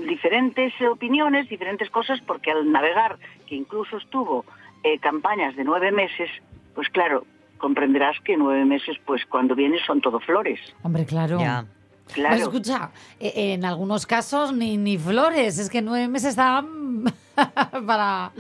diferentes 0.08 0.74
opiniones, 0.82 1.50
diferentes 1.50 1.90
cosas, 1.90 2.20
porque 2.22 2.52
al 2.52 2.72
navegar, 2.72 3.18
que 3.48 3.56
incluso 3.56 3.98
estuvo 3.98 4.46
eh, 4.84 5.00
campañas 5.00 5.56
de 5.56 5.64
nueve 5.64 5.92
meses, 5.92 6.30
pues 6.76 6.90
claro, 6.90 7.26
comprenderás 7.66 8.16
que 8.24 8.38
nueve 8.38 8.64
meses, 8.64 8.96
pues 9.08 9.26
cuando 9.26 9.56
vienes 9.56 9.82
son 9.88 10.00
todo 10.00 10.20
flores. 10.20 10.60
Hombre, 10.84 11.04
claro. 11.04 11.40
Ya. 11.40 11.66
Claro. 12.14 12.36
Pues 12.36 12.42
escucha, 12.44 12.92
eh, 13.20 13.54
en 13.56 13.66
algunos 13.66 14.06
casos 14.06 14.54
ni, 14.54 14.78
ni 14.78 15.00
flores, 15.00 15.58
es 15.58 15.68
que 15.72 15.82
nueve 15.82 16.08
meses 16.08 16.30
estaban 16.30 17.06
para 17.88 18.32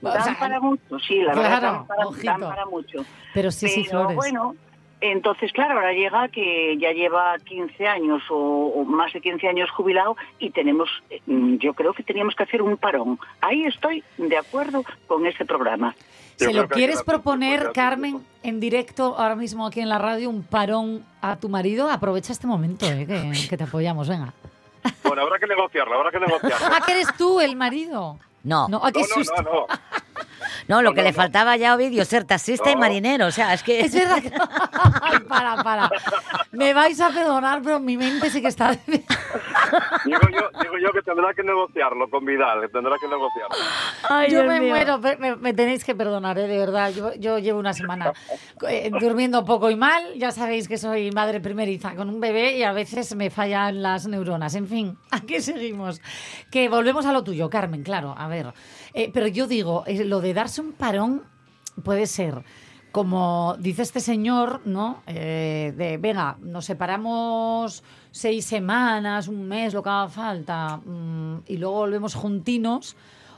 O 0.00 0.08
Dan 0.08 0.22
sea, 0.22 0.38
para 0.38 0.60
mucho, 0.60 0.96
sí, 1.00 1.16
la 1.22 1.34
verdad, 1.34 1.58
claro, 1.58 1.72
dan 1.72 1.86
para, 1.88 2.06
ojito. 2.06 2.26
dan 2.30 2.40
para 2.40 2.66
mucho. 2.66 3.04
Pero 3.34 3.50
sí, 3.50 3.66
sí, 3.66 3.82
Pero 3.88 3.98
Flores. 4.02 4.14
bueno, 4.16 4.54
entonces, 5.00 5.52
claro, 5.52 5.74
ahora 5.74 5.92
llega 5.92 6.28
que 6.28 6.76
ya 6.78 6.92
lleva 6.92 7.38
15 7.38 7.86
años 7.86 8.22
o, 8.30 8.36
o 8.74 8.84
más 8.84 9.12
de 9.12 9.20
15 9.20 9.48
años 9.48 9.70
jubilado 9.70 10.16
y 10.38 10.50
tenemos, 10.50 10.88
eh, 11.10 11.20
mm, 11.26 11.56
yo 11.56 11.74
creo 11.74 11.92
que 11.92 12.02
teníamos 12.02 12.34
que 12.34 12.42
hacer 12.42 12.62
un 12.62 12.76
parón. 12.76 13.18
Ahí 13.40 13.64
estoy 13.64 14.02
de 14.16 14.36
acuerdo 14.36 14.84
con 15.06 15.26
este 15.26 15.44
programa. 15.44 15.94
¿Se 16.36 16.52
lo 16.52 16.68
quieres 16.68 17.02
proponer, 17.02 17.72
Carmen, 17.72 18.24
en 18.44 18.60
directo 18.60 19.16
ahora 19.18 19.34
mismo 19.34 19.66
aquí 19.66 19.80
en 19.80 19.88
la 19.88 19.98
radio, 19.98 20.30
un 20.30 20.44
parón 20.44 21.04
a 21.20 21.36
tu 21.36 21.48
marido? 21.48 21.90
Aprovecha 21.90 22.32
este 22.32 22.46
momento, 22.46 22.86
eh, 22.86 23.06
que, 23.06 23.48
que 23.48 23.56
te 23.56 23.64
apoyamos, 23.64 24.08
venga. 24.08 24.32
Bueno, 25.02 25.22
habrá 25.22 25.38
que 25.38 25.46
negociarlo, 25.46 25.94
habrá 25.96 26.10
que 26.12 26.20
negociarlo. 26.26 26.66
Ah, 26.70 26.80
que 26.86 26.92
eres 26.92 27.08
tú 27.16 27.40
el 27.40 27.56
marido. 27.56 28.18
No, 28.44 28.68
No, 28.68 28.80
ah, 28.82 28.92
qué 28.92 29.00
No, 29.00 29.16
no, 29.16 29.42
no, 29.42 29.52
no. 29.52 29.66
No, 30.68 30.82
lo 30.82 30.90
no, 30.90 30.94
que 30.94 31.02
le 31.02 31.10
no. 31.10 31.16
faltaba 31.16 31.56
ya 31.56 31.72
a 31.72 31.76
Ovidio, 31.76 32.04
ser 32.04 32.24
taxista 32.24 32.70
y 32.70 32.76
marinero. 32.76 33.26
O 33.26 33.30
sea, 33.30 33.54
es 33.54 33.62
que... 33.62 33.80
Es 33.80 33.94
verdad 33.94 34.22
que... 34.22 34.30
Ay, 35.02 35.18
para, 35.28 35.62
para. 35.62 35.90
Me 36.52 36.74
vais 36.74 37.00
a 37.00 37.10
perdonar, 37.10 37.60
pero 37.62 37.80
mi 37.80 37.96
mente 37.96 38.30
sí 38.30 38.40
que 38.40 38.48
está... 38.48 38.72
Digo 40.04 40.20
yo, 40.32 40.60
digo 40.62 40.78
yo 40.82 40.92
que 40.92 41.02
tendrá 41.02 41.34
que 41.34 41.42
negociarlo 41.42 42.08
con 42.08 42.24
Vidal, 42.24 42.60
que 42.62 42.68
tendrá 42.68 42.94
que 43.00 43.08
negociarlo. 43.08 43.56
Ay, 44.08 44.30
yo 44.30 44.42
Dios 44.42 44.46
me 44.52 44.60
mío. 44.60 44.70
muero, 44.70 44.98
me, 45.18 45.36
me 45.36 45.52
tenéis 45.54 45.84
que 45.84 45.94
perdonar, 45.94 46.38
¿eh? 46.38 46.46
de 46.46 46.58
verdad. 46.58 46.90
Yo, 46.90 47.14
yo 47.14 47.38
llevo 47.38 47.58
una 47.58 47.72
semana 47.72 48.12
eh, 48.68 48.90
durmiendo 49.00 49.44
poco 49.44 49.70
y 49.70 49.76
mal. 49.76 50.14
Ya 50.16 50.30
sabéis 50.30 50.68
que 50.68 50.78
soy 50.78 51.10
madre 51.10 51.40
primeriza 51.40 51.94
con 51.94 52.08
un 52.08 52.20
bebé 52.20 52.56
y 52.56 52.62
a 52.62 52.72
veces 52.72 53.14
me 53.14 53.30
fallan 53.30 53.82
las 53.82 54.06
neuronas. 54.06 54.54
En 54.54 54.66
fin, 54.66 54.98
aquí 55.10 55.40
seguimos. 55.40 56.00
Que 56.50 56.68
volvemos 56.68 57.06
a 57.06 57.12
lo 57.12 57.24
tuyo, 57.24 57.50
Carmen, 57.50 57.82
claro. 57.82 58.14
A 58.16 58.28
ver, 58.28 58.52
Eh, 58.98 59.12
pero 59.14 59.28
yo 59.28 59.46
digo, 59.46 59.84
eh, 59.86 60.04
lo 60.04 60.20
de 60.20 60.34
darse 60.34 60.60
un 60.60 60.72
parón 60.72 61.22
puede 61.84 62.06
ser 62.06 62.42
como 62.90 63.54
dice 63.60 63.82
este 63.82 64.00
señor, 64.00 64.62
¿no? 64.64 65.02
Eh, 65.06 65.72
de, 65.76 65.98
venga, 65.98 66.36
nos 66.40 66.64
separamos 66.64 67.84
seis 68.10 68.44
semanas, 68.44 69.28
un 69.28 69.46
mes, 69.46 69.72
lo 69.72 69.84
que 69.84 69.90
haga 69.90 70.08
falta, 70.08 70.78
mm, 70.78 71.42
y 71.46 71.58
luego 71.58 71.76
volvemos 71.76 72.16
juntinos, 72.16 72.96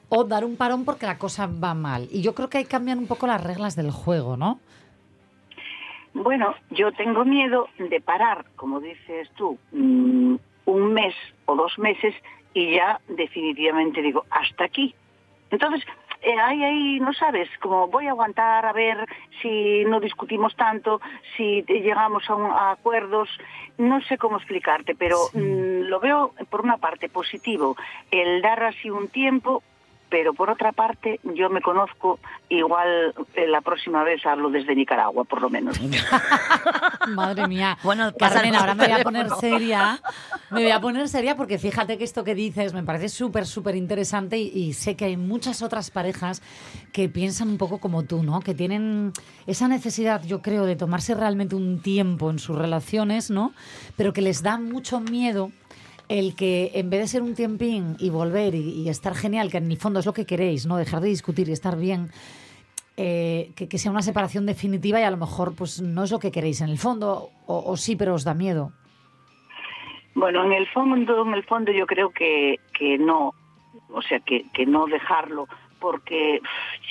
o 0.08 0.24
dar 0.24 0.46
un 0.46 0.56
parón 0.56 0.86
porque 0.86 1.04
la 1.04 1.18
cosa 1.18 1.46
va 1.46 1.74
mal. 1.74 2.08
Y 2.10 2.22
yo 2.22 2.34
creo 2.34 2.48
que 2.48 2.56
ahí 2.56 2.64
cambian 2.64 2.98
un 2.98 3.06
poco 3.06 3.26
las 3.26 3.44
reglas 3.44 3.76
del 3.76 3.90
juego, 3.90 4.38
¿no? 4.38 4.60
Bueno, 6.14 6.54
yo 6.70 6.90
tengo 6.92 7.26
miedo 7.26 7.68
de 7.76 8.00
parar, 8.00 8.46
como 8.56 8.80
dices 8.80 9.28
tú, 9.36 9.58
mm, 9.72 10.36
un 10.64 10.94
mes 10.94 11.14
o 11.44 11.54
dos 11.54 11.78
meses 11.78 12.14
y 12.54 12.76
ya 12.76 12.98
definitivamente 13.08 14.00
digo, 14.00 14.24
hasta 14.30 14.64
aquí. 14.64 14.94
Entonces, 15.50 15.82
eh, 16.22 16.38
ahí, 16.38 16.62
ahí, 16.62 17.00
no 17.00 17.12
sabes, 17.14 17.48
como 17.60 17.88
voy 17.88 18.06
a 18.06 18.10
aguantar 18.10 18.66
a 18.66 18.72
ver 18.72 19.06
si 19.40 19.84
no 19.86 20.00
discutimos 20.00 20.54
tanto, 20.54 21.00
si 21.36 21.62
llegamos 21.62 22.28
a, 22.28 22.34
un- 22.34 22.50
a 22.50 22.72
acuerdos, 22.72 23.28
no 23.78 24.00
sé 24.02 24.18
cómo 24.18 24.36
explicarte, 24.36 24.94
pero 24.94 25.16
mm, 25.32 25.88
lo 25.88 25.98
veo 26.00 26.34
por 26.50 26.60
una 26.60 26.76
parte 26.76 27.08
positivo, 27.08 27.74
el 28.10 28.42
dar 28.42 28.62
así 28.64 28.90
un 28.90 29.08
tiempo, 29.08 29.62
pero 30.10 30.34
por 30.34 30.50
otra 30.50 30.72
parte 30.72 31.20
yo 31.22 31.48
me 31.48 31.62
conozco, 31.62 32.18
igual 32.48 33.14
eh, 33.34 33.46
la 33.46 33.60
próxima 33.60 34.02
vez 34.02 34.26
hablo 34.26 34.50
desde 34.50 34.74
Nicaragua, 34.74 35.24
por 35.24 35.40
lo 35.40 35.48
menos. 35.48 35.80
Madre 37.08 37.46
mía. 37.46 37.78
Bueno, 37.82 38.12
Carmen, 38.18 38.54
ahora 38.56 38.74
me 38.74 38.86
voy 38.86 39.00
a 39.00 39.02
poner 39.04 39.30
seria. 39.40 40.00
Me 40.50 40.62
voy 40.62 40.72
a 40.72 40.80
poner 40.80 41.08
seria 41.08 41.36
porque 41.36 41.58
fíjate 41.58 41.96
que 41.96 42.04
esto 42.04 42.24
que 42.24 42.34
dices 42.34 42.74
me 42.74 42.82
parece 42.82 43.08
súper, 43.08 43.46
súper 43.46 43.76
interesante 43.76 44.36
y, 44.38 44.48
y 44.48 44.72
sé 44.72 44.96
que 44.96 45.04
hay 45.04 45.16
muchas 45.16 45.62
otras 45.62 45.90
parejas 45.90 46.42
que 46.92 47.08
piensan 47.08 47.48
un 47.48 47.58
poco 47.58 47.78
como 47.78 48.02
tú, 48.02 48.22
¿no? 48.24 48.40
Que 48.40 48.54
tienen 48.54 49.12
esa 49.46 49.68
necesidad, 49.68 50.24
yo 50.24 50.42
creo, 50.42 50.66
de 50.66 50.74
tomarse 50.74 51.14
realmente 51.14 51.54
un 51.54 51.80
tiempo 51.80 52.30
en 52.30 52.40
sus 52.40 52.58
relaciones, 52.58 53.30
¿no? 53.30 53.52
Pero 53.96 54.12
que 54.12 54.22
les 54.22 54.42
da 54.42 54.58
mucho 54.58 54.98
miedo 55.00 55.52
el 56.10 56.34
que 56.34 56.72
en 56.74 56.90
vez 56.90 57.00
de 57.02 57.06
ser 57.06 57.22
un 57.22 57.36
tiempín 57.36 57.94
y 58.00 58.10
volver 58.10 58.56
y, 58.56 58.88
estar 58.88 59.14
genial, 59.14 59.48
que 59.48 59.58
en 59.58 59.70
el 59.70 59.76
fondo 59.76 60.00
es 60.00 60.06
lo 60.06 60.12
que 60.12 60.26
queréis, 60.26 60.66
¿no? 60.66 60.76
Dejar 60.76 61.00
de 61.00 61.08
discutir 61.08 61.48
y 61.48 61.52
estar 61.52 61.78
bien, 61.78 62.10
eh, 62.96 63.52
que, 63.54 63.78
sea 63.78 63.92
una 63.92 64.02
separación 64.02 64.44
definitiva 64.44 64.98
y 64.98 65.04
a 65.04 65.10
lo 65.12 65.16
mejor 65.16 65.54
pues 65.54 65.80
no 65.80 66.02
es 66.02 66.10
lo 66.10 66.18
que 66.18 66.32
queréis 66.32 66.62
en 66.62 66.68
el 66.68 66.78
fondo, 66.78 67.30
o, 67.46 67.76
sí, 67.76 67.94
pero 67.94 68.14
os 68.14 68.24
da 68.24 68.34
miedo. 68.34 68.72
Bueno, 70.16 70.44
en 70.44 70.52
el 70.52 70.66
fondo, 70.66 71.22
en 71.22 71.32
el 71.32 71.44
fondo 71.44 71.70
yo 71.70 71.86
creo 71.86 72.10
que, 72.10 72.58
que 72.76 72.98
no, 72.98 73.32
o 73.90 74.02
sea, 74.02 74.18
que, 74.18 74.46
que 74.52 74.66
no 74.66 74.86
dejarlo, 74.86 75.46
porque, 75.78 76.40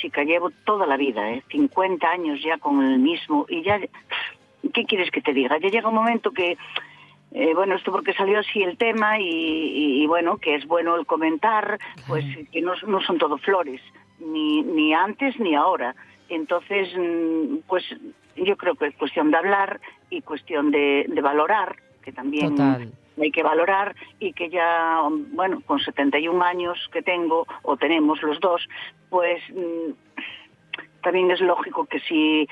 chica, 0.00 0.24
llevo 0.24 0.48
toda 0.64 0.86
la 0.86 0.96
vida, 0.96 1.30
¿eh? 1.30 1.44
50 1.50 2.10
años 2.10 2.40
ya 2.42 2.56
con 2.56 2.82
el 2.82 2.98
mismo, 2.98 3.44
y 3.50 3.62
ya, 3.62 3.78
¿qué 4.72 4.84
quieres 4.86 5.10
que 5.10 5.20
te 5.20 5.34
diga? 5.34 5.58
Ya 5.58 5.68
llega 5.68 5.90
un 5.90 5.94
momento 5.94 6.30
que, 6.30 6.56
eh, 7.32 7.54
bueno, 7.54 7.76
esto 7.76 7.92
porque 7.92 8.12
salió 8.14 8.38
así 8.40 8.62
el 8.62 8.76
tema 8.76 9.18
y, 9.20 9.24
y- 9.28 10.02
y, 10.02 10.06
bueno, 10.06 10.38
que 10.38 10.54
es 10.56 10.66
bueno 10.66 10.96
el 10.96 11.06
comentar, 11.06 11.78
pues 12.08 12.24
que 12.52 12.60
no, 12.60 12.72
no 12.86 13.00
son 13.02 13.18
todo 13.18 13.38
flores, 13.38 13.80
ni, 14.18 14.62
ni 14.62 14.92
antes 14.94 15.38
ni 15.38 15.54
ahora. 15.54 15.94
Entonces, 16.28 16.88
mm, 16.96 17.58
pues 17.68 17.84
yo 18.36 18.56
creo 18.56 18.74
que 18.74 18.86
es 18.88 18.96
cuestión 18.96 19.30
de 19.30 19.36
hablar 19.36 19.80
y 20.10 20.22
cuestión 20.22 20.70
de, 20.70 21.04
de 21.08 21.20
valorar, 21.20 21.76
que 22.02 22.12
también 22.12 22.50
Total. 22.50 22.92
hay 23.20 23.30
que 23.30 23.42
valorar 23.42 23.94
y 24.18 24.32
que 24.32 24.48
ya, 24.48 25.00
bueno, 25.32 25.60
con 25.66 25.78
71 25.80 26.42
años 26.42 26.78
que 26.92 27.02
tengo, 27.02 27.46
o 27.62 27.76
tenemos 27.76 28.22
los 28.22 28.40
dos, 28.40 28.66
pues 29.08 29.42
mm, 29.50 29.92
también 31.02 31.30
es 31.30 31.40
lógico 31.40 31.86
que 31.86 32.00
si, 32.00 32.48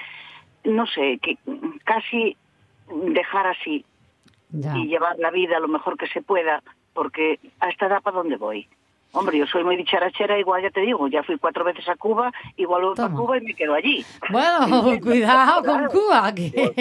no 0.65 0.87
sé, 0.87 1.19
que 1.23 1.37
casi 1.85 2.37
dejar 2.89 3.47
así 3.49 3.85
Ya. 4.51 4.77
y 4.77 4.87
llevar 4.87 5.19
la 5.19 5.31
vida 5.31 5.59
lo 5.61 5.69
mejor 5.69 5.97
que 5.99 6.07
se 6.09 6.23
pueda, 6.23 6.63
porque 6.95 7.39
a 7.61 7.69
esta 7.69 7.87
edad 7.87 8.01
para 8.03 8.17
dónde 8.17 8.37
voy. 8.37 8.67
Hombre, 9.13 9.39
yo 9.39 9.47
soy 9.47 9.65
muy 9.65 9.75
dicharachera, 9.77 10.39
igual 10.39 10.63
ya 10.63 10.69
te 10.71 10.81
digo, 10.83 11.09
ya 11.09 11.23
fui 11.23 11.39
cuatro 11.39 11.65
veces 11.65 11.89
a 11.89 11.97
Cuba, 11.97 12.31
igual 12.59 12.83
voy 12.83 12.95
para 12.95 13.09
Toma. 13.09 13.21
Cuba 13.21 13.39
y 13.39 13.41
me 13.41 13.55
quedo 13.55 13.73
allí. 13.75 14.05
Bueno, 14.31 15.01
cuidado 15.03 15.63
con 15.65 15.87
Cuba. 15.87 16.35
que-. 16.35 16.75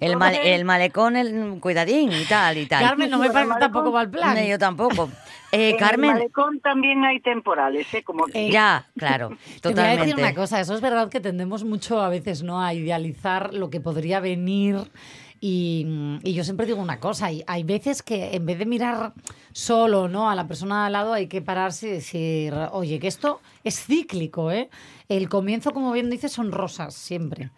El, 0.00 0.16
male- 0.18 0.54
el 0.54 0.64
malecón, 0.66 1.16
el 1.16 1.58
cuidadín 1.60 2.12
y 2.12 2.24
tal 2.26 2.58
y 2.58 2.66
tal. 2.66 2.84
Carmen, 2.84 3.10
no 3.10 3.18
me 3.18 3.28
parece 3.30 3.48
Malecón. 3.48 3.60
tampoco 3.72 3.92
mal 3.92 4.10
plan. 4.10 4.34
No, 4.36 4.44
yo 4.46 4.58
tampoco. 4.58 5.08
Eh, 5.52 5.68
En 5.68 5.74
el 5.76 5.80
Carmen, 5.80 6.10
malecón 6.12 6.58
también 6.60 7.04
hay 7.04 7.20
temporales, 7.20 7.94
¿eh? 7.94 8.02
Como 8.02 8.26
Eh, 8.34 8.50
ya, 8.50 8.84
claro, 8.98 9.28
Te 9.62 9.68
voy 9.72 9.78
a 9.78 9.84
decir 9.84 9.96
totalmente. 10.16 10.20
una 10.20 10.34
cosa, 10.34 10.60
eso 10.60 10.74
es 10.74 10.80
verdad 10.80 11.08
que 11.08 11.20
tendemos 11.20 11.62
mucho 11.62 12.00
a 12.02 12.08
veces 12.08 12.42
no 12.42 12.60
a 12.60 12.74
idealizar 12.74 13.54
lo 13.54 13.70
que 13.70 13.80
podría 13.80 14.18
venir 14.18 14.76
y, 15.40 15.86
y 16.22 16.32
yo 16.32 16.44
siempre 16.44 16.66
digo 16.66 16.80
una 16.80 17.00
cosa, 17.00 17.26
hay, 17.26 17.44
hay 17.46 17.62
veces 17.62 18.02
que 18.02 18.34
en 18.34 18.46
vez 18.46 18.58
de 18.58 18.66
mirar 18.66 19.12
solo 19.52 20.08
no 20.08 20.30
a 20.30 20.34
la 20.34 20.46
persona 20.46 20.80
de 20.80 20.86
al 20.86 20.92
lado 20.92 21.12
hay 21.12 21.26
que 21.26 21.42
pararse 21.42 21.88
y 21.88 21.92
decir, 21.92 22.54
oye, 22.72 22.98
que 22.98 23.08
esto 23.08 23.40
es 23.64 23.84
cíclico, 23.84 24.50
¿eh? 24.50 24.70
El 25.08 25.28
comienzo, 25.28 25.72
como 25.72 25.92
bien 25.92 26.10
dices, 26.10 26.32
son 26.32 26.52
rosas 26.52 26.94
siempre. 26.94 27.50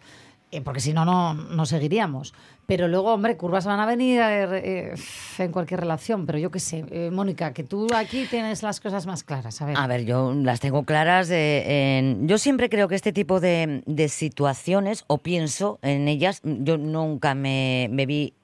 Eh, 0.51 0.61
porque 0.61 0.79
si 0.79 0.93
no, 0.93 1.05
no, 1.05 1.33
no 1.33 1.65
seguiríamos. 1.65 2.33
Pero 2.69 2.87
luego, 2.87 3.11
hombre, 3.11 3.35
curvas 3.35 3.65
van 3.65 3.79
a 3.79 3.87
venir 3.87 4.21
eh, 4.23 4.93
en 5.39 5.51
cualquier 5.51 5.79
relación. 5.79 6.27
Pero 6.27 6.37
yo 6.37 6.51
qué 6.51 6.59
sé, 6.59 6.85
eh, 6.91 7.09
Mónica, 7.11 7.51
que 7.51 7.63
tú 7.63 7.87
aquí 7.95 8.27
tienes 8.29 8.61
las 8.61 8.79
cosas 8.79 9.07
más 9.07 9.23
claras. 9.23 9.59
A 9.63 9.65
ver. 9.65 9.75
A 9.75 9.87
ver, 9.87 10.05
yo 10.05 10.31
las 10.35 10.59
tengo 10.59 10.83
claras. 10.83 11.31
en- 11.31 12.27
yo 12.27 12.37
siempre 12.37 12.69
creo 12.69 12.87
que 12.87 12.93
este 12.93 13.11
tipo 13.11 13.39
de, 13.39 13.81
de 13.87 14.07
situaciones, 14.07 15.03
o 15.07 15.17
pienso 15.17 15.79
en 15.81 16.07
ellas, 16.07 16.41
yo 16.43 16.77
nunca 16.77 17.33
me, 17.33 17.87
me 17.91 18.05
vi 18.05 18.35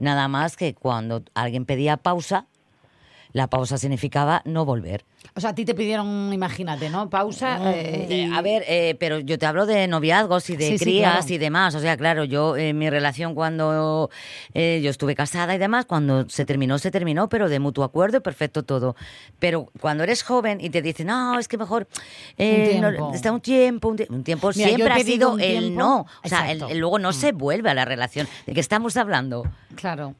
nada 0.00 0.26
más 0.26 0.56
que 0.56 0.74
cuando 0.74 1.22
alguien 1.34 1.66
pedía 1.66 1.98
pausa, 1.98 2.46
la 3.36 3.48
pausa 3.48 3.76
significaba 3.76 4.40
no 4.46 4.64
volver. 4.64 5.04
O 5.34 5.40
sea, 5.40 5.50
a 5.50 5.54
ti 5.54 5.66
te 5.66 5.74
pidieron, 5.74 6.32
imagínate, 6.32 6.88
¿no? 6.88 7.10
Pausa. 7.10 7.70
eh, 7.74 8.06
Eh, 8.08 8.26
y- 8.30 8.32
a 8.34 8.40
ver, 8.40 8.64
eh, 8.66 8.96
pero 8.98 9.18
yo 9.18 9.38
te 9.38 9.44
hablo 9.44 9.66
de 9.66 9.86
noviazgos 9.88 10.48
y 10.48 10.56
de 10.56 10.68
Sí, 10.68 10.78
sí, 10.78 10.84
crías 10.84 11.12
claro. 11.26 11.34
y 11.34 11.36
demás. 11.38 11.74
O 11.74 11.80
sea, 11.80 11.98
claro, 11.98 12.24
yo 12.24 12.56
en 12.56 12.78
mi 12.78 12.88
relación 12.88 13.34
cuando 13.34 14.08
yo 14.54 14.90
estuve 14.90 15.14
casada 15.14 15.54
y 15.54 15.58
demás, 15.58 15.84
cuando 15.84 16.26
se 16.30 16.46
terminó, 16.46 16.78
se 16.78 16.90
terminó, 16.90 17.28
pero 17.28 17.50
de 17.50 17.58
mutuo 17.58 17.84
acuerdo, 17.84 18.22
perfecto 18.22 18.62
todo. 18.62 18.96
Pero 19.38 19.68
cuando 19.80 20.02
eres 20.04 20.22
joven 20.22 20.58
y 20.62 20.70
te 20.70 20.80
dicen, 20.80 21.08
no, 21.08 21.38
es 21.38 21.46
que 21.46 21.58
mejor 21.58 21.86
no, 22.38 23.12
está 23.12 23.32
un 23.32 23.40
tiempo, 23.42 23.88
un, 23.88 23.98
tie- 23.98 24.06
un 24.08 24.24
tiempo 24.24 24.50
Mira, 24.56 24.68
siempre 24.68 24.92
ha 24.94 24.98
sido 25.00 25.38
el 25.38 25.60
tiempo- 25.60 25.78
no. 25.78 26.06
O 26.24 26.28
sea, 26.28 26.50
el- 26.50 26.78
luego 26.78 26.98
no 26.98 27.12
se 27.12 27.32
vuelve 27.32 27.68
a 27.68 27.74
la 27.74 27.84
relación. 27.84 28.26
¿De 28.46 28.54
qué 28.54 28.60
estamos 28.60 28.96
hablando? 28.96 29.44
Claro. 29.74 30.14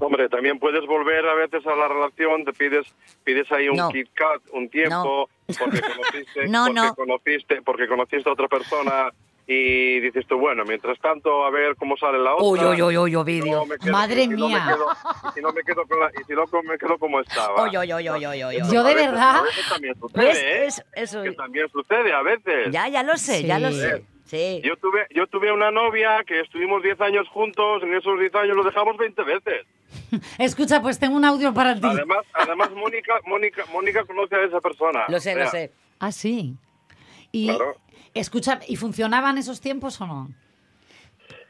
Hombre, 0.00 0.28
también 0.28 0.58
puedes 0.58 0.84
volver 0.86 1.26
a 1.28 1.34
veces 1.34 1.64
a 1.66 1.76
la 1.76 1.86
relación, 1.86 2.44
te 2.44 2.52
pides 2.52 2.86
pides 3.22 3.50
ahí 3.52 3.68
un 3.68 3.76
No. 3.76 3.90
Kit 3.90 4.08
Kat, 4.14 4.40
un 4.52 4.68
tiempo, 4.70 5.28
porque 5.58 5.80
conociste, 5.80 6.48
No, 6.48 6.64
porque 6.66 6.80
no. 6.80 6.94
conociste, 6.94 7.62
porque 7.62 7.86
conociste 7.86 8.28
a 8.28 8.32
otra 8.32 8.48
persona 8.48 9.10
y 9.46 9.98
dices 10.00 10.26
tú, 10.28 10.38
bueno, 10.38 10.64
mientras 10.64 10.98
tanto, 11.00 11.44
a 11.44 11.50
ver 11.50 11.74
cómo 11.76 11.96
sale 11.96 12.18
la 12.18 12.34
otra. 12.34 12.46
Uy, 12.46 12.60
uy, 12.60 12.82
uy, 12.82 12.96
uy, 12.96 13.10
No, 13.12 13.20
Ovidio. 13.20 13.66
me 13.66 13.76
quedo- 13.78 13.92
Madre 13.92 14.22
y 14.22 14.28
si 14.28 14.30
no 14.30 14.48
me 14.48 14.54
mía. 14.54 14.66
quedo- 14.68 14.86
y 15.28 15.32
si 15.34 15.40
no 15.42 15.52
me 15.52 15.62
quedo 15.62 15.86
con 15.86 16.00
la- 16.00 16.10
y 16.18 16.24
si 16.24 16.32
no 16.32 16.44
me 16.62 16.78
quedo 16.78 16.98
como 16.98 17.20
estaba. 17.20 17.62
Uy, 17.64 17.76
uy, 17.76 17.92
uy, 17.92 18.08
uy, 18.10 18.26
uy, 18.26 18.44
uy, 18.44 18.62
uy. 18.62 18.72
Yo 18.72 18.82
de 18.84 18.94
veces- 18.94 19.10
verdad- 19.10 19.42
también 19.68 19.94
sucede. 20.00 20.30
¿eh? 20.30 20.66
Es- 20.66 20.84
eso- 20.94 21.22
Que 21.22 21.32
también 21.32 21.68
sucede 21.68 22.12
a 22.12 22.22
veces. 22.22 22.70
Ya, 22.70 22.88
ya 22.88 23.02
lo 23.02 23.16
sé, 23.16 23.42
ya 23.44 23.58
lo 23.58 23.70
Sí. 23.70 23.80
sé. 23.80 24.04
Sí. 24.26 24.60
Yo 24.62 24.76
tuve, 24.76 25.08
yo 25.10 25.26
tuve 25.26 25.50
una 25.50 25.72
novia 25.72 26.22
que 26.24 26.38
estuvimos 26.40 26.80
10 26.84 27.00
años 27.00 27.26
juntos, 27.30 27.82
en 27.82 27.92
esos 27.94 28.16
10 28.20 28.32
años 28.36 28.56
lo 28.56 28.62
dejamos 28.62 28.96
20 28.96 29.24
veces. 29.24 29.66
Escucha, 30.38 30.80
pues 30.82 30.98
tengo 30.98 31.16
un 31.16 31.24
audio 31.24 31.52
para 31.54 31.74
ti. 31.74 31.80
Además, 31.86 32.24
además 32.34 32.70
Mónica, 32.72 33.14
Mónica, 33.26 33.64
Mónica 33.72 34.04
conoce 34.04 34.36
a 34.36 34.44
esa 34.44 34.60
persona. 34.60 35.04
Lo 35.08 35.20
sé, 35.20 35.34
O 35.34 35.38
lo 35.38 35.46
sé. 35.48 35.72
Ah, 35.98 36.12
sí. 36.12 36.54
Y 37.32 37.46
Claro. 37.48 37.76
escucha, 38.14 38.60
¿y 38.66 38.76
funcionaban 38.76 39.38
esos 39.38 39.60
tiempos 39.60 40.00
o 40.00 40.06
no? 40.06 40.28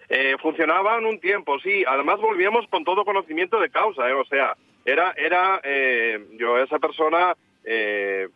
Eh, 0.09 0.35
funcionaban 0.43 1.07
un 1.07 1.21
tiempo, 1.21 1.59
sí. 1.61 1.85
Además 1.87 2.21
volvíamos 2.21 2.67
con 2.69 2.85
todo 2.85 3.05
conocimiento 3.05 3.61
de 3.61 3.71
causa, 3.71 4.09
¿eh? 4.09 4.13
O 4.13 4.25
sea, 4.25 4.57
era, 4.85 5.13
era 5.13 5.61
eh, 5.63 6.19
yo 6.39 6.59
esa 6.59 6.79
persona, 6.81 7.37
eh, 7.65 8.29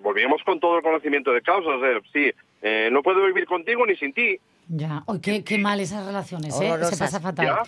volvíamos 0.00 0.42
con 0.44 0.58
todo 0.58 0.78
el 0.78 0.82
conocimiento 0.82 1.32
de 1.32 1.42
causa. 1.42 1.68
O 1.68 1.80
sea, 1.80 2.00
sí, 2.12 2.32
eh, 2.62 2.88
no 2.90 3.02
puedo 3.02 3.24
vivir 3.26 3.44
contigo 3.46 3.84
ni 3.86 3.94
sin 3.96 4.14
ti. 4.14 4.38
Ya, 4.68 5.02
Uy, 5.06 5.20
qué, 5.20 5.44
qué 5.44 5.58
mal 5.58 5.80
esas 5.80 6.06
relaciones, 6.06 6.58
¿eh? 6.60 6.72
Se 6.84 6.96
pasa 6.96 7.20
fatal. 7.20 7.46
Ya, 7.46 7.62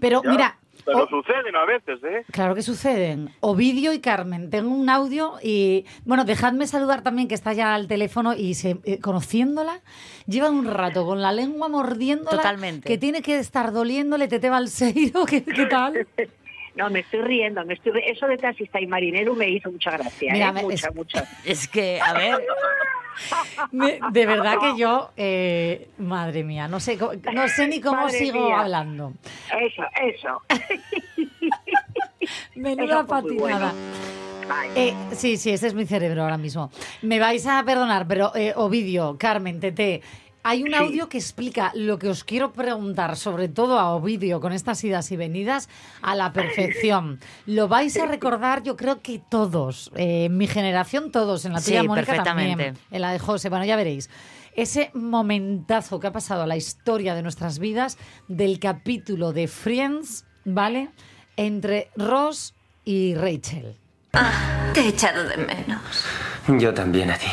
Pero 0.00 0.22
ya. 0.22 0.30
mira, 0.30 0.58
Pero 0.84 1.04
oh, 1.04 1.08
suceden 1.08 1.54
a 1.54 1.64
veces, 1.64 2.00
¿eh? 2.04 2.24
claro 2.32 2.54
que 2.54 2.62
suceden. 2.62 3.30
Ovidio 3.40 3.92
y 3.92 4.00
Carmen, 4.00 4.50
tengo 4.50 4.74
un 4.74 4.88
audio 4.88 5.34
y, 5.42 5.86
bueno, 6.04 6.24
dejadme 6.24 6.66
saludar 6.66 7.02
también 7.02 7.28
que 7.28 7.34
está 7.34 7.52
ya 7.52 7.74
al 7.74 7.88
teléfono 7.88 8.34
y 8.34 8.54
se, 8.54 8.78
eh, 8.84 8.98
conociéndola, 9.00 9.80
lleva 10.26 10.50
un 10.50 10.66
rato 10.66 11.06
con 11.06 11.22
la 11.22 11.32
lengua 11.32 11.68
mordiéndola. 11.68 12.36
Totalmente. 12.36 12.88
Que 12.88 12.98
tiene 12.98 13.22
que 13.22 13.38
estar 13.38 13.72
doliéndole 13.72 14.28
Tete 14.28 14.50
Balseiro, 14.50 15.24
¿qué, 15.26 15.44
qué 15.44 15.66
tal? 15.66 16.06
No, 16.74 16.88
me 16.90 17.00
estoy 17.00 17.20
riendo, 17.20 17.64
me 17.66 17.74
estoy 17.74 17.92
ri- 17.92 18.04
Eso 18.06 18.26
de 18.26 18.38
taxista 18.38 18.80
y 18.80 18.86
marinero 18.86 19.34
me 19.34 19.48
hizo 19.48 19.70
mucha 19.70 19.90
gracia, 19.92 20.32
Mira, 20.32 20.48
¿eh? 20.48 20.52
Mucha, 20.62 20.88
es- 20.88 20.94
mucha. 20.94 21.28
Es 21.44 21.68
que, 21.68 22.00
a 22.00 22.12
ver, 22.14 22.46
Me- 23.72 24.00
de 24.10 24.26
verdad 24.26 24.58
que 24.58 24.76
yo, 24.78 25.10
eh, 25.16 25.90
madre 25.98 26.42
mía, 26.44 26.68
no 26.68 26.80
sé, 26.80 26.96
no 26.96 27.48
sé 27.48 27.68
ni 27.68 27.80
cómo 27.80 28.02
Madre 28.04 28.18
sigo 28.18 28.46
mía. 28.46 28.60
hablando. 28.60 29.12
Eso, 29.60 29.82
eso. 30.02 30.42
Menuda 32.54 33.00
Eso 33.00 33.06
patinada. 33.06 33.72
Eh, 34.74 34.94
sí, 35.12 35.36
sí, 35.36 35.50
ese 35.50 35.66
es 35.68 35.74
mi 35.74 35.86
cerebro 35.86 36.22
ahora 36.22 36.38
mismo. 36.38 36.70
Me 37.02 37.18
vais 37.18 37.46
a 37.46 37.62
perdonar, 37.64 38.06
pero 38.06 38.34
eh, 38.34 38.52
Ovidio, 38.56 39.16
Carmen, 39.18 39.60
Tete, 39.60 40.02
hay 40.42 40.62
un 40.62 40.68
Sí. 40.70 40.74
audio 40.74 41.08
que 41.08 41.18
explica 41.18 41.70
lo 41.74 41.98
que 41.98 42.08
os 42.08 42.24
quiero 42.24 42.52
preguntar, 42.52 43.16
sobre 43.16 43.48
todo 43.48 43.78
a 43.78 43.94
Ovidio, 43.94 44.40
con 44.40 44.52
estas 44.52 44.82
idas 44.84 45.10
y 45.12 45.16
venidas, 45.16 45.68
a 46.02 46.14
la 46.14 46.32
perfección. 46.32 47.20
Lo 47.46 47.68
vais 47.68 47.96
a 47.98 48.06
recordar, 48.06 48.62
yo 48.62 48.76
creo 48.76 49.00
que 49.02 49.20
todos, 49.30 49.90
eh, 49.96 50.24
en 50.26 50.36
mi 50.36 50.46
generación 50.46 51.12
todos, 51.12 51.44
en 51.44 51.52
la 51.52 51.60
tuya, 51.60 51.82
Sí, 51.82 51.88
Mónica, 51.88 52.22
también, 52.24 52.56
perfectamente. 52.56 52.80
en 52.90 53.00
la 53.02 53.12
de 53.12 53.18
José, 53.18 53.48
bueno, 53.48 53.64
ya 53.64 53.76
veréis. 53.76 54.10
Ese 54.54 54.90
momentazo 54.94 55.98
que 56.00 56.08
ha 56.08 56.12
pasado 56.12 56.42
a 56.42 56.46
la 56.46 56.56
historia 56.56 57.14
de 57.14 57.22
nuestras 57.22 57.58
vidas 57.58 57.96
del 58.28 58.58
capítulo 58.58 59.32
de 59.32 59.48
Friends, 59.48 60.26
¿vale? 60.44 60.90
Entre 61.36 61.90
Ross 61.96 62.54
y 62.84 63.14
Rachel. 63.14 63.76
Te 64.74 64.80
he 64.80 64.88
echado 64.88 65.24
de 65.24 65.38
menos. 65.38 66.04
Yo 66.48 66.74
también 66.74 67.10
a 67.12 67.16
ti. 67.16 67.26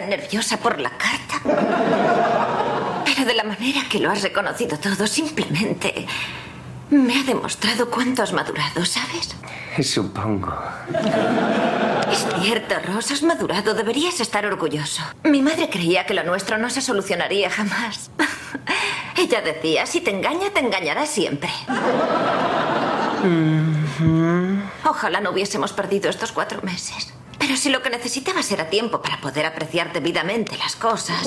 Tan 0.00 0.08
nerviosa 0.08 0.56
por 0.56 0.80
la 0.80 0.88
carta. 0.96 1.42
Pero 3.04 3.26
de 3.26 3.34
la 3.34 3.44
manera 3.44 3.82
que 3.90 3.98
lo 3.98 4.10
has 4.10 4.22
reconocido 4.22 4.78
todo, 4.78 5.06
simplemente 5.06 6.06
me 6.88 7.20
ha 7.20 7.22
demostrado 7.22 7.90
cuánto 7.90 8.22
has 8.22 8.32
madurado, 8.32 8.82
¿sabes? 8.86 9.36
Supongo. 9.86 10.58
Es 12.10 12.26
cierto, 12.40 12.76
Ross, 12.86 13.10
has 13.10 13.22
madurado. 13.22 13.74
Deberías 13.74 14.20
estar 14.20 14.46
orgulloso. 14.46 15.02
Mi 15.24 15.42
madre 15.42 15.68
creía 15.68 16.06
que 16.06 16.14
lo 16.14 16.24
nuestro 16.24 16.56
no 16.56 16.70
se 16.70 16.80
solucionaría 16.80 17.50
jamás. 17.50 18.10
Ella 19.18 19.42
decía, 19.42 19.84
si 19.84 20.00
te 20.00 20.12
engaña, 20.12 20.48
te 20.48 20.60
engañará 20.60 21.04
siempre. 21.04 21.50
Ojalá 24.86 25.20
no 25.20 25.30
hubiésemos 25.30 25.74
perdido 25.74 26.08
estos 26.08 26.32
cuatro 26.32 26.62
meses. 26.62 27.12
Pero 27.40 27.56
si 27.56 27.70
lo 27.70 27.82
que 27.82 27.90
necesitabas 27.90 28.52
era 28.52 28.66
tiempo 28.70 29.02
para 29.02 29.16
poder 29.20 29.46
apreciar 29.46 29.92
debidamente 29.92 30.56
las 30.58 30.76
cosas, 30.76 31.26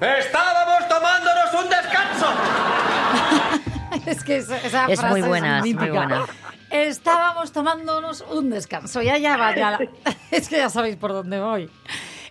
¡Estábamos 0.00 0.88
tomándonos 0.88 1.54
un 1.62 1.68
descanso! 1.70 2.26
Es 4.06 4.24
que 4.24 4.38
esa, 4.38 4.56
esa 4.58 4.86
Es 4.86 5.00
frase 5.00 5.12
muy 5.12 5.22
buena, 5.22 5.58
es 5.58 5.74
muy 5.74 5.90
buena. 5.90 6.24
Estábamos 6.70 7.52
tomándonos 7.52 8.24
un 8.30 8.48
descanso. 8.50 9.02
Ya, 9.02 9.18
ya, 9.18 9.36
vaya. 9.36 9.78
Es 10.30 10.48
que 10.48 10.56
ya 10.56 10.70
sabéis 10.70 10.96
por 10.96 11.12
dónde 11.12 11.38
voy. 11.40 11.70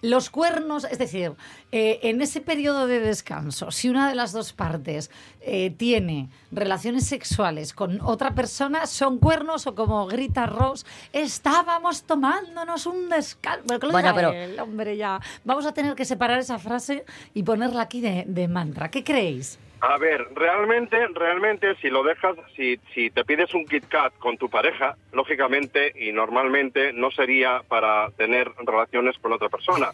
Los 0.01 0.29
cuernos, 0.29 0.83
es 0.85 0.97
decir, 0.99 1.33
eh, 1.71 1.99
en 2.03 2.21
ese 2.21 2.41
periodo 2.41 2.87
de 2.87 2.99
descanso, 2.99 3.71
si 3.71 3.89
una 3.89 4.07
de 4.09 4.15
las 4.15 4.31
dos 4.31 4.53
partes 4.53 5.09
eh, 5.41 5.71
tiene 5.71 6.29
relaciones 6.51 7.05
sexuales 7.07 7.73
con 7.73 7.99
otra 8.01 8.33
persona, 8.35 8.85
¿son 8.85 9.17
cuernos 9.19 9.67
o 9.67 9.75
como 9.75 10.05
grita 10.07 10.45
Ross, 10.45 10.85
estábamos 11.13 12.03
tomándonos 12.03 12.85
un 12.85 13.09
descanso? 13.09 13.63
Bueno, 13.67 13.89
Bueno, 13.91 14.11
pero- 14.15 14.31
él, 14.33 14.59
hombre, 14.59 14.97
ya. 14.97 15.19
Vamos 15.43 15.65
a 15.65 15.73
tener 15.73 15.95
que 15.95 16.05
separar 16.05 16.39
esa 16.39 16.59
frase 16.59 17.05
y 17.33 17.43
ponerla 17.43 17.81
aquí 17.83 18.01
de, 18.01 18.23
de 18.27 18.47
mantra. 18.47 18.89
¿Qué 18.91 19.03
creéis? 19.03 19.59
A 19.79 19.97
ver, 19.97 20.27
realmente, 20.33 20.97
realmente, 21.13 21.75
si 21.75 21.89
lo 21.89 22.03
dejas, 22.03 22.35
si, 22.55 22.79
si 22.95 23.11
te 23.11 23.23
pides 23.23 23.53
un 23.53 23.65
Kit 23.65 23.87
Kat 23.87 24.11
con 24.17 24.37
tu 24.37 24.49
pareja, 24.49 24.95
lógicamente 25.11 25.93
y 25.95 26.11
normalmente 26.11 26.93
no 26.93 27.11
sería 27.11 27.61
para 27.67 28.09
tener 28.11 28.51
relaciones 28.65 29.17
con 29.19 29.33
otra 29.33 29.49
persona. 29.49 29.91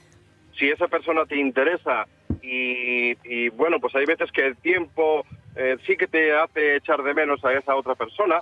Si 0.57 0.69
esa 0.69 0.87
persona 0.87 1.25
te 1.25 1.37
interesa 1.37 2.07
y, 2.41 3.49
bueno, 3.49 3.79
pues 3.79 3.95
hay 3.95 4.05
veces 4.05 4.31
que 4.31 4.45
el 4.45 4.57
tiempo 4.57 5.25
eh, 5.55 5.77
sí 5.85 5.97
que 5.97 6.07
te 6.07 6.33
hace 6.33 6.77
echar 6.77 7.03
de 7.03 7.13
menos 7.13 7.43
a 7.43 7.53
esa 7.53 7.75
otra 7.75 7.95
persona, 7.95 8.41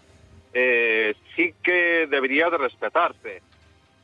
eh, 0.54 1.16
sí 1.36 1.54
que 1.64 2.08
debería 2.08 2.50
de 2.50 2.58
respetarse. 2.58 3.42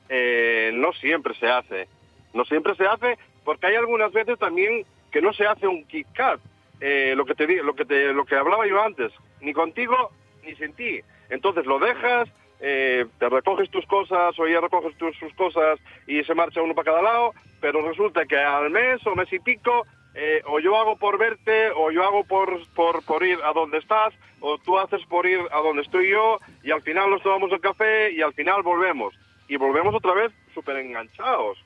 Eh, 0.09 0.71
no 0.73 0.93
siempre 0.93 1.35
se 1.35 1.47
hace. 1.47 1.87
No 2.33 2.45
siempre 2.45 2.75
se 2.75 2.85
hace 2.85 3.17
porque 3.43 3.67
hay 3.67 3.75
algunas 3.75 4.11
veces 4.11 4.39
también 4.39 4.85
que 5.11 5.21
no 5.21 5.33
se 5.33 5.45
hace 5.45 5.67
un 5.67 5.83
Kit 5.85 6.07
Kat. 6.13 6.39
Eh, 6.79 7.13
lo 7.15 7.25
que 7.25 7.33
te 7.35 7.47
di- 7.47 7.57
lo 7.61 7.73
que 7.75 7.85
te 7.85 8.13
lo 8.13 8.25
que 8.25 8.35
hablaba 8.35 8.67
yo 8.67 8.81
antes, 8.81 9.11
ni 9.41 9.53
contigo 9.53 10.11
ni 10.43 10.55
sin 10.55 10.73
ti. 10.73 10.99
Entonces 11.29 11.65
lo 11.65 11.79
dejas, 11.79 12.29
eh, 12.59 13.05
te 13.19 13.29
recoges 13.29 13.69
tus 13.69 13.85
cosas 13.87 14.37
o 14.39 14.45
ella 14.45 14.61
recoges 14.61 14.95
tus, 14.97 15.15
sus 15.17 15.33
cosas 15.33 15.79
y 16.05 16.23
se 16.23 16.33
marcha 16.35 16.61
uno 16.61 16.75
para 16.75 16.91
cada 16.91 17.01
lado, 17.01 17.33
pero 17.59 17.81
resulta 17.87 18.25
que 18.25 18.37
al 18.37 18.69
mes 18.69 19.05
o 19.07 19.15
mes 19.15 19.31
y 19.33 19.39
pico 19.39 19.85
eh, 20.15 20.41
o 20.45 20.59
yo 20.59 20.75
hago 20.77 20.97
por 20.97 21.17
verte 21.17 21.69
o 21.75 21.91
yo 21.91 22.03
hago 22.03 22.23
por, 22.23 22.49
por, 22.73 23.03
por 23.05 23.23
ir 23.23 23.37
a 23.43 23.53
donde 23.53 23.77
estás 23.79 24.13
o 24.39 24.57
tú 24.59 24.77
haces 24.79 25.03
por 25.07 25.25
ir 25.27 25.39
a 25.51 25.59
donde 25.61 25.81
estoy 25.81 26.09
yo 26.09 26.39
y 26.63 26.71
al 26.71 26.81
final 26.83 27.09
nos 27.09 27.21
tomamos 27.23 27.51
el 27.51 27.59
café 27.59 28.11
y 28.11 28.21
al 28.21 28.33
final 28.33 28.61
volvemos. 28.63 29.13
Y 29.49 29.57
volvemos 29.57 29.93
otra 29.95 30.13
vez 30.13 30.31
súper 30.53 30.77
enganchados. 30.77 31.57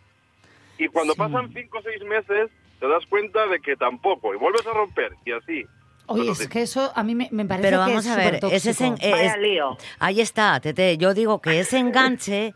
Y 0.78 0.88
cuando 0.88 1.14
Sí. 1.14 1.20
pasan 1.20 1.52
cinco 1.54 1.80
o 1.80 1.82
seis 1.82 2.02
meses 2.04 2.50
te 2.82 2.88
das 2.90 3.06
cuenta 3.08 3.48
de 3.48 3.62
que 3.62 3.78
tampoco 3.78 4.34
y 4.34 4.38
vuelves 4.38 4.68
a 4.68 4.72
romper 4.74 5.14
y 5.26 5.32
así. 5.32 5.66
Oye, 6.08 6.30
es 6.32 6.48
que 6.50 6.64
eso 6.64 6.92
a 6.94 7.04
mí 7.04 7.16
me, 7.16 7.30
me 7.32 7.46
parece 7.46 7.70
pero 7.70 7.86
que 7.86 7.90
vamos 7.92 8.06
es 8.06 8.12
a 8.12 8.16
ver, 8.18 8.40
ese 8.52 8.72
es 8.72 8.82
en- 8.82 8.96
eh, 9.00 9.28
es- 9.28 9.38
lío. 9.38 9.78
ahí 10.00 10.20
está, 10.20 10.60
Tete. 10.60 10.98
Yo 10.98 11.14
digo 11.14 11.40
que 11.40 11.60
ese 11.62 11.78
enganche 11.78 12.54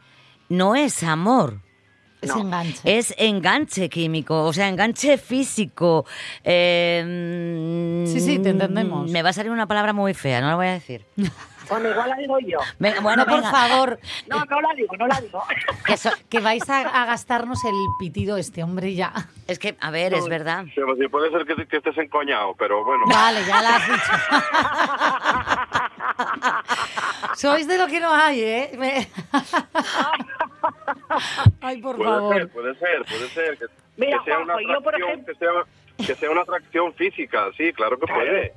no 0.50 0.76
es 0.76 1.02
amor. 1.04 1.62
Ese 2.22 2.40
enganche. 2.40 2.80
Es 2.98 3.14
enganche 3.20 3.88
químico, 3.88 4.44
o 4.46 4.52
sea, 4.52 4.68
enganche 4.68 5.18
físico. 5.20 6.06
Eh, 6.44 8.04
Sí, 8.08 8.20
sí, 8.20 8.40
te 8.40 8.50
entendemos. 8.50 9.10
Me 9.12 9.22
va 9.22 9.30
a 9.30 9.34
salir 9.34 9.52
una 9.52 9.68
palabra 9.68 9.94
muy 9.94 10.14
fea, 10.16 10.42
no 10.42 10.48
la 10.48 10.56
voy 10.56 10.68
a 10.68 10.74
decir. 10.74 11.06
Bueno, 11.70 11.90
igual 11.90 12.10
la 12.10 12.16
digo 12.18 12.40
yo. 12.40 12.60
Venga, 12.80 13.00
bueno, 13.02 13.24
no, 13.26 13.32
por 13.32 13.42
venga. 13.42 13.52
favor, 13.52 14.00
No, 14.28 14.46
no 14.46 14.62
la 14.62 14.74
digo, 14.76 14.96
no 14.98 15.08
la 15.08 15.20
digo. 15.22 15.44
que, 15.86 15.98
so- 15.98 16.12
que 16.30 16.40
vais 16.40 16.70
a, 16.70 16.80
a 17.02 17.06
gastarnos 17.06 17.64
el 17.66 17.74
pitido 18.00 18.38
este 18.38 18.64
hombre 18.64 18.94
ya. 18.94 19.14
Es 19.48 19.60
que, 19.60 19.76
a 19.80 19.92
ver, 19.92 20.14
es 20.14 20.28
verdad. 20.28 20.66
Sí, 20.74 20.82
pues 20.86 20.98
sí, 21.00 21.08
puede 21.08 21.30
ser 21.32 21.46
que, 21.46 21.56
que 21.68 21.78
estés 21.78 21.98
encoñado, 21.98 22.54
pero 22.58 22.84
bueno. 22.84 23.06
Vale, 23.08 23.46
ya 23.46 23.62
la 23.62 23.76
has 23.76 23.88
dicho. 23.88 24.12
Sois 27.36 27.68
de 27.68 27.78
lo 27.78 27.88
que 27.88 28.00
no 28.00 28.14
hay, 28.14 28.42
¿eh? 28.42 28.72
Me- 28.78 29.08
Ay, 31.62 31.82
por 31.82 31.96
Puede 31.98 32.10
favor. 32.10 32.36
ser, 32.36 32.50
puede 32.50 32.76
ser, 32.76 33.06
puede 33.06 33.28
ser. 33.30 33.58
Que, 33.58 33.66
Mira, 33.98 34.18
que 34.20 34.26
sea 34.26 34.40
una 34.40 34.54
Juanjo, 34.54 34.74
yo, 34.74 34.82
por 34.82 34.96
atracción, 34.96 35.20
ejemplo- 35.20 35.34
que 35.34 35.40
sea, 35.40 36.06
que 36.08 36.16
sea 36.16 36.32
una 36.32 36.42
atracción 36.42 36.94
física, 36.94 37.46
sí, 37.58 37.72
claro 37.74 38.00
que 38.00 38.08
puede. 38.08 38.54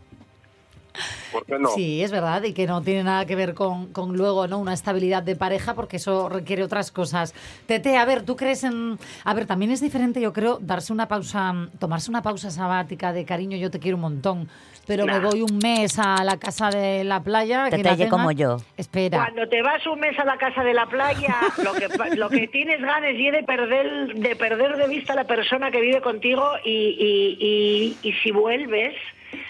¿Por 1.33 1.45
qué 1.47 1.59
no? 1.59 1.69
Sí, 1.71 2.03
es 2.03 2.11
verdad, 2.11 2.43
y 2.45 2.53
que 2.53 2.67
no 2.67 2.83
tiene 2.83 3.05
nada 3.05 3.27
que 3.27 3.37
ver 3.37 3.55
con, 3.55 3.93
con 3.93 4.17
luego 4.17 4.47
no 4.47 4.59
una 4.59 4.73
estabilidad 4.73 5.23
de 5.23 5.37
pareja, 5.37 5.75
porque 5.75 5.97
eso 5.97 6.29
requiere 6.29 6.63
otras 6.63 6.91
cosas. 6.93 7.35
Tete, 7.67 7.97
a 7.97 8.05
ver, 8.05 8.23
¿tú 8.23 8.37
crees 8.37 8.65
en...? 8.65 8.99
A 9.25 9.35
ver, 9.35 9.47
también 9.47 9.71
es 9.71 9.81
diferente, 9.81 10.21
yo 10.21 10.33
creo, 10.33 10.59
darse 10.61 10.93
una 10.93 11.09
pausa, 11.09 11.69
tomarse 11.79 12.11
una 12.11 12.23
pausa 12.23 12.51
sabática 12.51 13.13
de 13.13 13.25
cariño, 13.25 13.57
yo 13.57 13.71
te 13.71 13.79
quiero 13.79 13.97
un 13.97 14.03
montón, 14.03 14.49
pero 14.87 15.05
me 15.07 15.19
voy 15.21 15.43
un 15.43 15.59
mes 15.59 15.99
a 15.99 16.25
la 16.25 16.39
casa 16.39 16.71
de 16.71 17.05
la 17.05 17.23
playa... 17.23 17.65
que 17.71 17.77
Tete, 17.77 17.91
tenga- 17.97 18.09
como 18.09 18.33
yo. 18.33 18.57
Espera. 18.77 19.19
Cuando 19.19 19.49
te 19.49 19.63
vas 19.63 19.87
un 19.87 20.01
mes 20.01 20.19
a 20.19 20.25
la 20.25 20.37
casa 20.39 20.63
de 20.65 20.73
la 20.75 20.87
playa, 20.87 21.37
lo 21.63 21.75
que, 21.75 21.89
pa- 21.91 22.09
lo 22.15 22.29
que 22.31 22.49
tienes 22.49 22.81
ganas 22.81 23.11
es 23.13 23.33
de 23.33 23.43
perder, 23.45 24.15
de 24.15 24.37
perder 24.37 24.77
de 24.77 24.89
vista 24.89 25.13
a 25.13 25.17
la 25.17 25.25
persona 25.25 25.71
que 25.71 25.81
vive 25.81 26.01
contigo 26.01 26.43
y, 26.65 26.71
y- 26.71 27.99
y- 28.03 28.09
y 28.09 28.13
si 28.23 28.31
vuelves, 28.31 28.95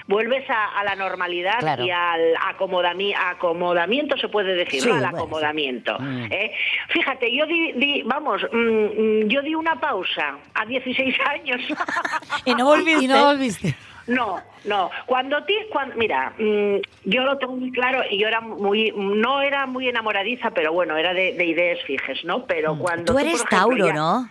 vuelves 0.07 0.49
a, 0.51 0.79
a 0.79 0.85
la 0.85 0.95
normalidad 0.95 1.59
Claro. 1.61 1.85
y 1.85 1.91
al 1.91 2.35
acomodami- 2.37 3.15
acomodamiento, 3.17 4.17
se 4.17 4.29
puede 4.29 4.55
decir, 4.55 4.81
Sí, 4.83 4.89
¿no? 4.89 4.95
Al 4.95 5.01
bueno, 5.01 5.17
sí. 5.17 5.23
acomodamiento. 5.23 5.97
Mm. 5.99 6.25
¿eh? 6.33 6.53
Fíjate, 6.89 7.35
yo 7.37 7.47
di, 7.47 7.73
di- 7.73 8.03
vamos, 8.03 8.43
mm, 8.53 8.57
mm, 8.59 9.29
yo 9.29 9.43
di 9.43 9.55
una 9.55 9.79
pausa 9.81 10.39
a 10.55 10.65
16 10.67 11.17
años. 11.29 11.61
Y 12.45 12.55
no 12.55 12.65
volviste. 12.67 13.05
Y 13.05 13.09
no 13.09 13.25
volviste. 13.27 13.75
No, 14.07 14.41
no. 14.65 14.91
Cuando 15.05 15.45
ti, 15.45 15.55
mira, 15.97 16.33
yo 17.05 17.23
lo 17.25 17.37
tengo 17.37 17.55
muy 17.57 17.71
claro 17.71 18.01
y 18.11 18.19
yo 18.19 18.27
era 18.27 18.41
muy, 18.41 18.91
no 18.97 19.43
era 19.43 19.67
muy 19.67 19.87
enamoradiza, 19.87 20.51
pero 20.53 20.73
bueno, 20.73 20.97
era 20.97 21.13
de, 21.13 21.35
de 21.35 21.45
ideas 21.45 21.79
fijes, 21.87 22.25
¿no? 22.25 22.47
Pero 22.47 22.79
cuando 22.79 23.13
Tú 23.13 23.19
eres 23.19 23.35
ejemplo, 23.35 23.59
Tauro, 23.59 23.87
ya- 23.89 23.93
¿no? 23.93 24.31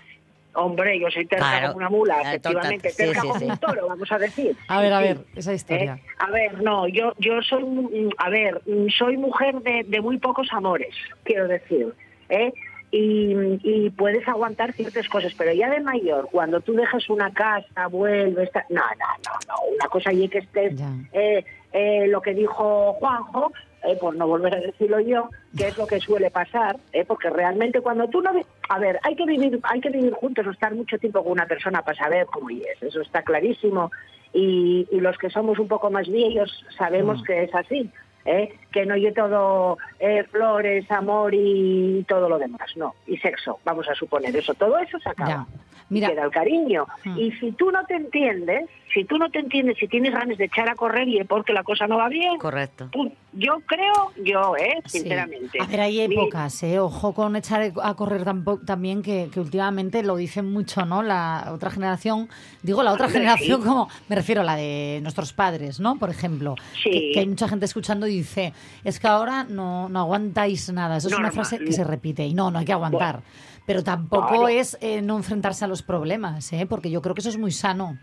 Hombre, 0.59 0.99
yo 0.99 1.09
soy 1.11 1.27
terca 1.27 1.45
Claro. 1.45 1.67
como 1.67 1.77
una 1.77 1.89
mula, 1.89 2.21
efectivamente. 2.23 2.89
Sí, 2.89 2.97
terca 2.97 3.21
sí, 3.21 3.27
como 3.27 3.39
sí. 3.39 3.45
un 3.45 3.57
toro, 3.57 3.87
vamos 3.87 4.11
a 4.11 4.17
decir. 4.17 4.57
A 4.67 4.81
ver, 4.81 4.91
a 4.91 4.99
ver, 4.99 5.17
esa 5.35 5.53
historia. 5.53 5.99
¿Eh? 6.01 6.07
A 6.17 6.31
ver, 6.31 6.61
no, 6.63 6.87
yo 6.87 7.13
yo 7.19 7.41
soy, 7.43 7.63
mm, 7.63 8.09
a 8.17 8.29
ver, 8.31 8.61
mm, 8.65 8.87
soy 8.89 9.17
mujer 9.17 9.55
de, 9.61 9.83
de 9.87 10.01
muy 10.01 10.17
pocos 10.17 10.47
amores, 10.51 10.95
quiero 11.23 11.47
decir, 11.47 11.93
¿eh? 12.29 12.51
Y, 12.89 13.35
y 13.63 13.89
puedes 13.91 14.25
aguantar 14.27 14.73
ciertas 14.73 15.07
cosas, 15.09 15.33
pero 15.37 15.51
ya 15.53 15.69
de 15.69 15.81
mayor, 15.81 16.29
cuando 16.31 16.61
tú 16.61 16.73
dejas 16.73 17.07
una 17.09 17.31
casa, 17.33 17.85
vuelves, 17.87 18.49
no, 18.69 18.75
no, 18.81 18.81
no, 19.25 19.31
no, 19.47 19.55
una 19.75 19.87
cosa 19.89 20.11
y 20.13 20.27
que 20.29 20.39
estés, 20.39 20.75
Ya. 20.75 20.89
eh, 21.13 21.43
eh, 21.73 22.07
lo 22.07 22.21
que 22.21 22.33
dijo 22.33 22.93
Juanjo, 22.93 23.51
eh, 23.83 23.95
por 23.99 24.15
no 24.15 24.27
volver 24.27 24.55
a 24.55 24.59
decirlo 24.59 24.99
yo, 24.99 25.29
que 25.55 25.67
es 25.67 25.77
lo 25.77 25.87
que 25.87 25.99
suele 25.99 26.31
pasar, 26.31 26.77
eh, 26.93 27.05
porque 27.05 27.29
realmente 27.29 27.81
cuando 27.81 28.07
tú 28.07 28.21
no... 28.21 28.31
A 28.69 28.79
ver, 28.79 28.99
hay 29.03 29.15
que 29.15 29.25
vivir 29.25 29.59
hay 29.63 29.79
que 29.79 29.89
vivir 29.89 30.13
juntos 30.13 30.45
o 30.45 30.51
estar 30.51 30.73
mucho 30.73 30.97
tiempo 30.97 31.23
con 31.23 31.33
una 31.33 31.45
persona 31.45 31.81
para 31.81 31.97
saber 31.97 32.25
cómo 32.27 32.49
es, 32.49 32.81
eso 32.81 33.01
está 33.01 33.21
clarísimo. 33.21 33.91
Y, 34.33 34.87
y 34.91 34.99
los 34.99 35.17
que 35.17 35.29
somos 35.29 35.57
un 35.57 35.67
poco 35.67 35.89
más 35.89 36.07
viejos 36.09 36.65
sabemos 36.77 37.23
que 37.23 37.43
es 37.43 37.55
así, 37.55 37.89
¿eh? 38.27 38.53
que 38.71 38.85
no 38.85 38.93
hay 38.93 39.11
todo 39.13 39.77
eh, 39.99 40.23
flores, 40.25 40.89
amor 40.91 41.33
y 41.33 42.05
todo 42.07 42.29
lo 42.29 42.37
demás, 42.37 42.75
no, 42.75 42.93
y 43.07 43.17
sexo, 43.17 43.59
vamos 43.63 43.87
a 43.89 43.95
suponer 43.95 44.35
eso, 44.35 44.53
todo 44.53 44.77
eso 44.77 44.99
se 44.99 45.09
acaba. 45.09 45.29
Ya. 45.29 45.47
Mira. 45.89 46.07
Y 46.07 46.11
queda 46.11 46.23
el 46.25 46.31
cariño. 46.31 46.85
Mm. 47.05 47.17
Y 47.19 47.31
si 47.33 47.51
tú 47.53 47.71
no 47.71 47.85
te 47.85 47.95
entiendes, 47.95 48.69
si 48.93 49.03
tú 49.05 49.17
no 49.17 49.29
te 49.29 49.39
entiendes, 49.39 49.77
si 49.79 49.87
tienes 49.87 50.13
ganas 50.13 50.37
de 50.37 50.45
echar 50.45 50.67
a 50.69 50.75
correr 50.75 51.07
y 51.07 51.17
es 51.19 51.27
porque 51.27 51.53
la 51.53 51.63
cosa 51.63 51.87
no 51.87 51.97
va 51.97 52.09
bien, 52.09 52.37
Correcto. 52.39 52.89
yo 53.33 53.59
creo, 53.65 54.11
yo, 54.23 54.55
¿eh? 54.57 54.79
Sí. 54.85 54.99
sinceramente. 54.99 55.59
A 55.61 55.65
ver, 55.65 55.81
hay 55.81 55.99
épocas, 56.01 56.61
¿eh? 56.63 56.79
Ojo 56.79 57.13
con 57.13 57.35
echar 57.35 57.71
a 57.81 57.93
correr 57.95 58.23
tampo- 58.25 58.59
también, 58.65 59.01
que, 59.01 59.29
que 59.31 59.39
últimamente 59.39 60.03
lo 60.03 60.15
dicen 60.15 60.51
mucho, 60.51 60.85
¿no? 60.85 61.03
La 61.03 61.49
otra 61.53 61.69
generación, 61.69 62.27
digo 62.63 62.81
la 62.83 62.91
otra 62.93 63.07
generación 63.09 63.61
sí. 63.61 63.67
como, 63.67 63.87
me 64.09 64.15
refiero 64.15 64.41
a 64.41 64.43
la 64.45 64.55
de 64.55 64.99
nuestros 65.03 65.31
padres, 65.33 65.79
¿no? 65.79 65.97
Por 65.97 66.09
ejemplo, 66.09 66.55
Sí. 66.83 66.89
que, 66.89 67.11
que 67.13 67.19
hay 67.19 67.27
mucha 67.27 67.47
gente 67.47 67.65
escuchando 67.65 68.07
y 68.07 68.17
dice, 68.17 68.53
es 68.83 68.99
que 68.99 69.07
ahora 69.07 69.43
no, 69.45 69.89
no 69.89 69.99
aguantáis 69.99 70.71
nada. 70.71 70.97
Eso 70.97 71.07
es 71.09 71.17
una 71.17 71.31
frase 71.31 71.59
que 71.59 71.71
se 71.71 71.83
repite 71.83 72.25
y 72.25 72.33
no, 72.33 72.51
no 72.51 72.59
hay 72.59 72.65
que 72.65 72.73
aguantar. 72.73 73.21
Pero 73.67 73.83
tampoco 73.83 74.27
Claro. 74.29 74.47
es 74.47 74.75
eh, 74.81 75.01
no 75.03 75.17
enfrentarse 75.17 75.63
a 75.65 75.67
los 75.67 75.83
problemas, 75.83 76.51
¿eh? 76.53 76.65
Porque 76.67 76.89
yo 76.89 77.01
creo 77.03 77.13
que 77.13 77.21
eso 77.21 77.29
es 77.29 77.37
muy 77.37 77.51
sano. 77.51 77.97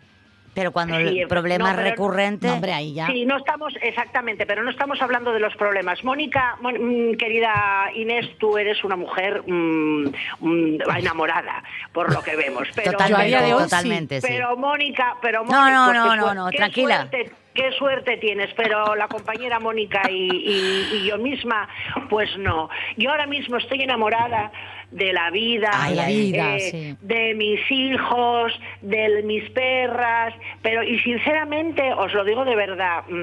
Pero 0.55 0.71
cuando 0.71 0.97
Sí, 0.99 1.19
el 1.19 1.27
problema 1.27 1.65
no, 1.65 1.71
es 1.71 1.77
pero- 1.79 1.91
recurrente... 1.91 2.47
No, 2.47 2.53
hombre, 2.55 2.73
ahí 2.73 2.95
ya. 2.95 3.09
Sí, 3.09 3.25
no 3.27 3.39
estamos, 3.39 3.75
exactamente, 3.83 4.47
pero 4.47 4.63
no 4.63 4.71
estamos 4.71 5.03
hablando 5.03 5.33
de 5.33 5.41
los 5.41 5.53
problemas. 5.57 6.05
Mónica, 6.05 6.57
Mon- 6.61 7.11
mm, 7.11 7.17
querida 7.17 7.91
Inés, 7.97 8.39
tú 8.39 8.57
eres 8.57 8.85
una 8.85 8.95
mujer 8.95 9.43
mm, 9.45 10.05
mm, 10.39 10.79
enamorada, 10.97 11.65
por 11.93 12.13
lo 12.15 12.23
que 12.23 12.37
vemos. 12.37 12.69
Pero, 12.73 12.93
Totalmente, 12.93 13.45
sí. 13.47 13.51
totalmente, 13.51 14.21
sí. 14.21 14.27
Pero 14.31 14.57
Mónica, 14.57 15.17
pero 15.21 15.43
No, 15.43 15.51
Mónica, 15.61 15.71
no, 15.73 15.93
no, 15.93 16.11
qué 16.13 16.17
no, 16.19 16.35
no, 16.35 16.51
tranquila. 16.51 16.97
suerte- 17.11 17.33
qué 17.53 17.71
suerte 17.73 18.17
tienes, 18.19 18.53
pero 18.57 18.95
la 18.95 19.09
compañera 19.09 19.59
Mónica 19.59 20.03
y, 20.09 20.29
y- 20.31 20.89
y 20.99 21.07
yo 21.09 21.19
misma, 21.19 21.69
pues 22.09 22.29
no. 22.39 22.69
Yo 22.97 23.11
ahora 23.11 23.27
mismo 23.27 23.57
estoy 23.57 23.83
enamorada 23.83 24.53
de 24.95 25.13
la 25.13 25.29
vida, 25.31 25.71
Ay, 25.73 25.95
la 25.97 26.07
vida, 26.07 26.57
eh, 26.57 26.71
sí. 26.71 26.97
de 27.01 27.35
mis 27.35 27.61
hijos, 27.71 28.53
de 28.81 29.23
mis 29.25 29.51
perras, 29.51 30.33
pero 30.63 30.85
y 30.85 30.99
sinceramente 31.01 31.83
os 31.95 32.15
lo 32.15 32.25
digo 32.25 32.45
de 32.45 32.55
verdad, 32.55 33.03
mm, 33.09 33.17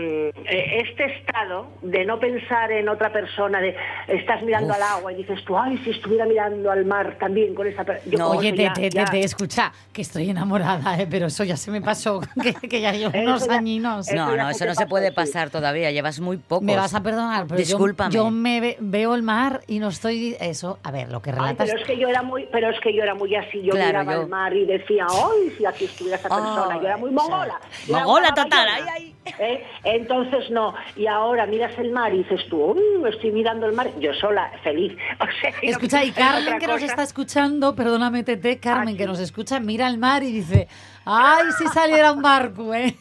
eh, 0.50 0.82
este 0.84 1.06
estado 1.06 1.68
de 1.82 2.04
no 2.04 2.20
pensar 2.20 2.72
en 2.74 2.90
otra 2.90 3.12
persona, 3.14 3.62
de 3.62 3.74
estás 4.10 4.44
mirando 4.44 4.74
al 4.74 4.82
agua 4.84 5.14
y 5.14 5.16
dices 5.18 5.44
tú, 5.46 5.58
ay, 5.58 5.78
si 5.86 5.92
estuviera 5.92 6.26
mirando 6.26 6.70
al 6.72 6.84
mar 6.84 7.16
también 7.20 7.56
con 7.56 7.66
esa 7.68 7.86
persona. 7.86 8.18
No, 8.18 8.32
Oye, 8.32 8.52
te, 8.52 8.70
te, 8.72 8.90
te, 8.90 9.06
te, 9.06 9.20
escucha, 9.24 9.72
que 9.94 10.02
estoy 10.02 10.30
enamorada, 10.30 11.00
¿eh? 11.00 11.08
pero 11.10 11.28
eso 11.28 11.46
ya 11.46 11.56
se 11.56 11.72
me 11.72 11.82
pasó, 11.82 12.20
que, 12.44 12.54
que 12.68 12.82
ya 12.82 12.92
llevo 12.92 13.12
Eso 13.14 13.24
unos 13.24 13.48
ya- 13.48 13.54
añinos. 13.58 14.08
No, 14.10 14.36
ya 14.36 14.44
no, 14.44 14.50
eso 14.50 14.66
no 14.66 14.72
se 14.74 14.82
pasó, 14.82 14.90
puede 14.90 15.08
sí. 15.08 15.14
pasar 15.16 15.50
todavía, 15.50 15.90
llevas 15.92 16.20
muy 16.20 16.36
pocos. 16.36 16.64
Me 16.66 16.76
vas 16.76 16.94
a 16.94 17.02
perdonar, 17.02 17.46
pero 17.48 17.60
yo- 17.62 17.66
Discúlpame. 17.66 18.14
yo, 18.14 18.30
me 18.30 18.60
ve- 18.60 18.78
veo 18.82 19.16
el 19.16 19.24
mar 19.24 19.62
y 19.68 19.80
no 19.80 19.88
estoy 19.88 20.36
eso. 20.42 20.78
A 20.84 20.92
ver, 20.92 21.10
lo 21.10 21.22
que 21.22 21.30
Ay, 21.30 21.36
relatas. 21.38 21.61
Pero 21.66 21.80
es 21.80 21.86
que 21.88 21.98
yo 21.98 22.08
era 22.08 22.22
muy, 22.22 22.48
pero 22.52 22.70
es 22.70 22.80
que 22.80 22.94
yo 22.94 23.04
era 23.04 23.16
muy 23.16 23.36
así, 23.36 23.62
yo 23.62 23.72
Claro, 23.74 23.88
miraba 24.00 24.14
yo- 24.14 24.22
el 24.22 24.28
mar 24.28 24.54
y 24.56 24.66
decía, 24.66 25.06
ay, 25.10 25.50
si 25.58 25.66
aquí 25.66 25.86
estuviera 25.86 26.18
esa 26.18 26.30
persona, 26.30 26.76
yo 26.80 26.88
era 26.88 26.98
muy 26.98 27.12
mongola. 27.12 27.60
sí. 27.72 27.88
yo 27.92 27.96
Mongola 27.96 28.34
total, 28.34 28.68
ay, 28.94 29.16
¿Eh? 29.40 29.64
Entonces 29.84 30.50
no, 30.50 30.74
y 30.96 31.06
ahora 31.08 31.46
miras 31.46 31.78
el 31.78 31.92
mar 31.92 32.14
y 32.14 32.20
dices 32.24 32.42
tú, 32.50 32.58
uy, 32.74 33.10
estoy 33.10 33.32
mirando 33.32 33.66
el 33.68 33.74
mar, 33.74 33.90
yo 34.00 34.14
sola, 34.14 34.52
feliz. 34.64 34.94
O 35.20 35.26
sea, 35.42 35.52
que 35.52 35.68
no 35.68 35.72
Escucha, 35.74 36.04
y 36.04 36.12
Carmen 36.14 36.58
que 36.60 36.68
nos 36.68 36.82
está 36.82 37.04
escuchando, 37.04 37.76
perdóname, 37.76 38.24
Tete, 38.24 38.60
Carmen 38.60 38.96
Ah, 38.96 38.98
que 38.98 39.06
nos 39.06 39.20
escucha, 39.20 39.60
mira 39.60 39.88
el 39.88 39.98
mar 39.98 40.24
y 40.24 40.32
dice, 40.32 40.68
ay, 41.06 41.46
si 41.58 41.68
saliera 41.68 42.12
un 42.12 42.22
barco, 42.22 42.74
¿eh? 42.74 42.96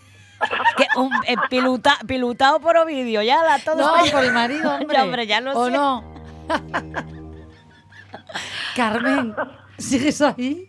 Que 0.77 0.87
un, 0.99 1.11
eh, 1.27 1.37
piluta- 1.51 1.99
pilutado 2.07 2.61
por 2.61 2.77
Ovidio, 2.79 3.21
ya 3.23 3.43
la 3.45 3.59
todo 3.59 3.77
No, 3.77 3.93
por 4.11 4.25
el 4.25 4.33
marido, 4.33 4.75
hombre. 4.75 4.97
Ya, 4.97 5.05
hombre, 5.05 5.27
ya 5.27 5.41
lo 5.43 5.53
¿O 5.53 5.67
sé. 5.67 5.73
no? 5.73 6.05
Carmen, 8.77 9.35
¿sigues 9.79 10.21
ahí? 10.23 10.67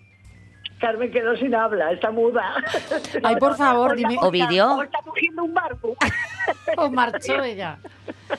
Carmen 0.80 1.12
quedó 1.12 1.36
sin 1.38 1.54
habla, 1.54 1.92
está 1.92 2.10
muda. 2.10 2.56
Ay, 3.24 3.36
por 3.36 3.56
favor, 3.56 3.96
dime- 3.96 4.14
o 4.14 4.14
está- 4.16 4.28
Ovidio. 4.28 4.72
o 4.78 4.82
está 4.84 5.00
cogiendo 5.06 5.44
un 5.44 5.54
barco. 5.54 5.96
¿O 6.78 6.90
marchó 6.90 7.44
ella? 7.44 7.78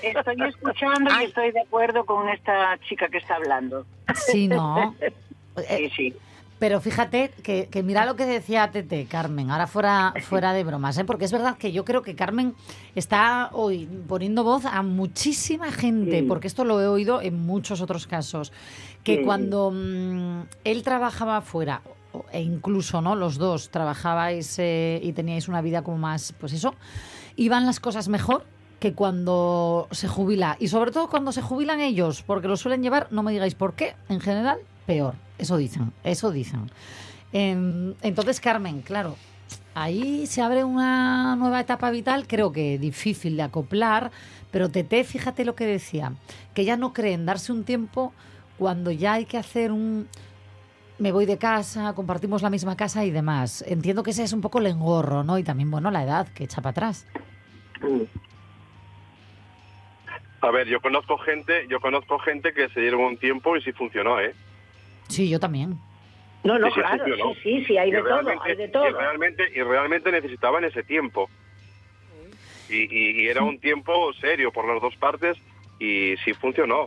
Estoy 0.03 0.37
escuchando 0.49 1.11
y 1.21 1.25
estoy 1.25 1.53
de 1.53 1.61
acuerdo 1.61 2.05
con 2.05 2.29
esta 2.29 2.77
chica 2.89 3.09
que 3.09 3.19
está 3.19 3.37
hablando. 3.37 3.87
Sí, 4.15 4.49
no. 4.49 4.95
Sí, 5.69 5.91
sí. 5.95 6.17
Pero 6.63 6.81
fíjate 6.81 7.33
que, 7.43 7.67
que 7.73 7.83
mira 7.83 8.07
lo 8.07 8.15
que 8.15 8.25
decía 8.25 8.71
Tete, 8.71 9.07
Carmen, 9.07 9.51
ahora 9.51 9.67
fuera, 9.67 10.15
fuera 10.23 10.53
de 10.53 10.63
bromas, 10.63 10.97
¿eh? 10.97 11.05
porque 11.05 11.25
es 11.25 11.33
verdad 11.33 11.57
que 11.59 11.73
yo 11.73 11.85
creo 11.85 12.03
que 12.03 12.15
Carmen 12.15 12.55
está 12.95 13.51
hoy 13.53 13.89
poniendo 14.07 14.45
voz 14.45 14.65
a 14.65 14.81
muchísima 14.83 15.73
gente, 15.73 16.21
Sí. 16.21 16.23
porque 16.29 16.47
esto 16.47 16.65
lo 16.65 16.81
he 16.81 16.87
oído 16.87 17.21
en 17.21 17.45
muchos 17.45 17.81
otros 17.81 18.07
casos, 18.07 18.53
que 19.03 19.17
Sí. 19.17 19.23
cuando 19.25 19.73
mm, 19.75 20.43
él 20.63 20.85
trabajaba 20.85 21.41
fuera, 21.41 21.83
e 22.31 22.43
incluso 22.43 23.01
no 23.03 23.17
los 23.17 23.39
dos 23.39 23.71
trabajabais 23.71 24.55
eh, 24.61 25.01
y 25.03 25.13
teníais 25.15 25.49
una 25.49 25.63
vida 25.63 25.83
como 25.83 25.99
más, 25.99 26.33
pues 26.39 26.53
eso, 26.53 26.77
iban 27.35 27.67
las 27.67 27.81
cosas 27.81 28.07
mejor 28.07 28.47
que 28.79 28.93
cuando 28.93 29.89
se 29.91 30.07
jubila. 30.07 30.57
Y 30.61 30.69
sobre 30.69 30.93
todo 30.93 31.11
cuando 31.11 31.33
se 31.33 31.43
jubilan 31.43 31.81
ellos, 31.81 32.23
porque 32.23 32.47
lo 32.47 32.57
suelen 32.57 32.85
llevar, 32.85 33.09
no 33.11 33.25
me 33.25 33.33
digáis 33.33 33.57
por 33.57 33.75
qué, 33.75 33.97
en 34.09 34.21
general, 34.21 34.61
peor. 34.87 35.15
Eso 35.43 35.57
dicen, 35.57 35.93
eso 36.05 36.31
dicen. 36.31 36.71
Em, 37.33 37.95
entonces, 38.01 38.39
Carmen, 38.39 38.81
claro, 38.81 39.17
ahí 39.75 40.29
se 40.29 40.41
abre 40.41 40.63
una 40.63 41.35
nueva 41.35 41.59
etapa 41.59 41.91
vital, 41.91 42.29
creo 42.29 42.53
que 42.53 42.79
difícil 42.79 43.37
de 43.37 43.43
acoplar, 43.43 44.13
pero 44.53 44.71
Tete, 44.71 45.03
fíjate 45.03 45.45
lo 45.45 45.57
que 45.57 45.67
decía, 45.67 46.13
que 46.55 46.65
ya 46.65 46.77
no 46.77 46.93
cree 46.93 47.15
en 47.15 47.27
darse 47.27 47.51
un 47.51 47.65
tiempo 47.65 48.13
cuando 48.57 48.93
ya 48.93 49.15
hay 49.15 49.25
que 49.25 49.37
hacer 49.37 49.73
un... 49.73 50.07
Me 51.01 51.11
voy 51.11 51.27
de 51.27 51.39
casa, 51.39 51.93
compartimos 51.95 52.43
la 52.43 52.51
misma 52.51 52.77
casa 52.77 53.05
y 53.05 53.11
demás. 53.11 53.65
Entiendo 53.67 54.05
que 54.05 54.13
ese 54.13 54.23
es 54.23 54.33
un 54.33 54.43
poco 54.43 54.61
el 54.61 54.67
engorro, 54.67 55.25
¿no? 55.25 55.39
Y 55.39 55.43
también, 55.43 55.73
bueno, 55.73 55.91
la 55.91 56.05
edad 56.05 56.29
que 56.29 56.45
echa 56.45 56.63
para 56.63 56.71
atrás. 56.71 57.09
A 60.41 60.51
ver, 60.53 60.69
yo 60.69 60.81
conozco 60.81 61.19
gente, 61.19 61.67
yo 61.69 61.81
conozco 61.81 62.21
gente 62.21 62.53
que 62.53 62.69
se 62.69 62.81
dieron 62.81 63.01
un 63.01 63.17
tiempo 63.17 63.57
y 63.57 63.63
sí 63.63 63.73
funcionó, 63.73 64.21
¿eh? 64.21 64.37
Sí, 65.13 65.29
yo 65.29 65.39
también. 65.39 65.79
No, 66.45 66.59
no, 66.59 66.71
claro, 66.73 67.05
sí, 67.07 67.41
sí, 67.43 67.65
sí, 67.67 67.79
hay 67.79 67.91
Y 67.91 67.93
de 67.93 68.03
todo, 68.03 68.43
hay 68.43 68.57
de 68.57 68.69
todo. 68.69 68.89
Y 68.89 68.93
realmente, 68.93 69.45
y 69.55 69.63
realmente 69.63 70.11
necesitaban 70.11 70.65
ese 70.65 70.83
tiempo. 70.83 71.29
Y, 72.69 72.83
y- 72.85 73.23
y 73.23 73.29
era 73.29 73.43
un 73.43 73.59
tiempo 73.59 74.13
serio 74.15 74.51
por 74.51 74.67
las 74.67 74.81
dos 74.81 74.97
partes 74.97 75.37
y 75.79 76.17
sí 76.25 76.33
funcionó. 76.33 76.87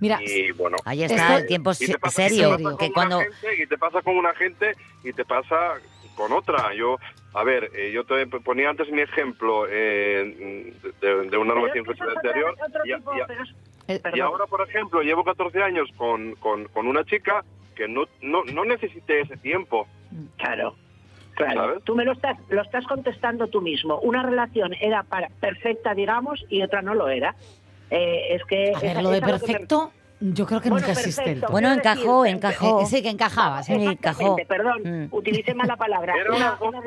Mira, 0.00 0.20
y 0.22 0.50
bueno, 0.52 0.76
Ahí 0.84 1.02
está, 1.04 1.36
el 1.36 1.46
tiempo 1.46 1.72
se- 1.74 1.98
pasa- 1.98 2.28
serio, 2.28 2.56
que 2.78 2.90
cuando... 2.92 3.20
gente, 3.20 3.62
y 3.62 3.66
te 3.66 3.78
pasa 3.78 4.02
con 4.02 4.16
una 4.16 4.34
gente 4.34 4.74
y 5.04 5.12
te 5.12 5.24
pasa 5.24 5.74
con 6.16 6.32
otra. 6.32 6.74
Yo, 6.74 6.98
a 7.34 7.44
ver, 7.44 7.70
eh, 7.74 7.92
yo 7.92 8.04
te 8.04 8.26
ponía 8.26 8.70
antes 8.70 8.90
mi 8.90 9.02
ejemplo 9.02 9.66
eh, 9.68 10.72
de, 11.00 11.28
de 11.28 11.36
una 11.36 11.54
relación 11.54 11.86
anterior. 12.16 12.56
y, 12.84 12.90
y- 12.90 13.75
y 13.88 14.20
ahora, 14.20 14.46
por 14.46 14.60
ejemplo, 14.68 15.02
llevo 15.02 15.24
14 15.24 15.62
años 15.62 15.88
con, 15.96 16.34
con, 16.36 16.64
con 16.68 16.86
una 16.86 17.04
chica 17.04 17.44
que 17.74 17.86
no, 17.88 18.04
no, 18.22 18.42
no 18.44 18.64
necesité 18.64 19.20
ese 19.20 19.36
tiempo. 19.36 19.86
Claro. 20.38 20.74
Claro, 21.34 21.60
¿Sabes? 21.66 21.84
tú 21.84 21.94
me 21.94 22.04
lo 22.06 22.12
estás, 22.12 22.38
lo 22.48 22.62
estás 22.62 22.86
contestando 22.86 23.48
tú 23.48 23.60
mismo. 23.60 23.98
Una 24.00 24.22
relación 24.22 24.72
era 24.80 25.02
para, 25.02 25.28
perfecta, 25.28 25.92
digamos, 25.94 26.42
y 26.48 26.62
otra 26.62 26.80
no 26.80 26.94
lo 26.94 27.08
era. 27.10 27.34
Eh, 27.90 28.28
es 28.30 28.42
que 28.44 28.72
A 28.74 28.80
ver, 28.80 28.90
esa- 28.92 29.02
lo 29.02 29.10
de 29.10 29.20
que 29.20 29.26
perfecto, 29.26 29.92
yo 30.20 30.46
creo 30.46 30.60
que 30.60 30.70
Bueno, 30.70 30.86
nunca 30.86 30.98
existe. 30.98 31.22
perfecto, 31.22 31.48
Bueno, 31.52 31.72
encajó, 31.72 32.22
decir, 32.22 32.36
encajó. 32.36 32.80
Eh, 32.82 32.86
sí, 32.86 33.02
que 33.02 33.10
encajaba, 33.10 33.62
sí. 33.62 33.74
Exactamente, 33.74 34.46
perdón, 34.46 35.08
utilicé 35.10 35.54
mal 35.54 35.68
la 35.68 35.76
palabra. 35.76 36.14
Una- 36.34 36.56
dos- 36.58 36.60
una- 36.68 36.80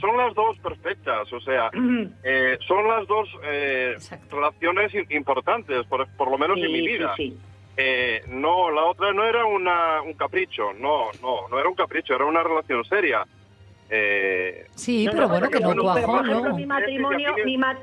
son 0.00 0.16
las 0.16 0.34
dos 0.34 0.58
perfectas, 0.58 1.32
o 1.32 1.40
sea, 1.40 1.70
eh, 2.24 2.58
son 2.66 2.88
las 2.88 3.06
dos 3.06 3.28
eh, 3.44 3.96
relaciones 4.30 4.92
im- 4.92 5.06
importantes, 5.10 5.86
por, 5.86 6.06
por 6.16 6.30
lo 6.30 6.38
menos 6.38 6.56
en 6.58 6.72
mi 6.72 6.86
vida. 6.86 7.12
sí. 7.16 7.36
Eh, 7.80 8.22
no, 8.26 8.72
la 8.72 8.86
otra 8.86 9.12
no 9.12 9.22
era 9.24 9.44
una, 9.44 10.02
un 10.02 10.14
capricho, 10.14 10.72
no, 10.80 11.12
no, 11.22 11.46
no 11.48 11.60
era 11.60 11.68
un 11.68 11.76
capricho, 11.76 12.12
era 12.12 12.24
una 12.24 12.42
relación 12.42 12.84
seria. 12.84 13.24
Eh, 13.88 14.66
Sí, 14.74 15.04
No, 15.06 15.12
pero 15.12 15.22
no, 15.22 15.28
bueno, 15.28 15.48
que 15.50 15.60
no 15.60 15.76
cuajó, 15.76 16.22
¿no? 16.24 16.54
mi 16.56 16.66
matrimonio, 16.66 17.34
mi, 17.44 17.56
ma- 17.56 17.78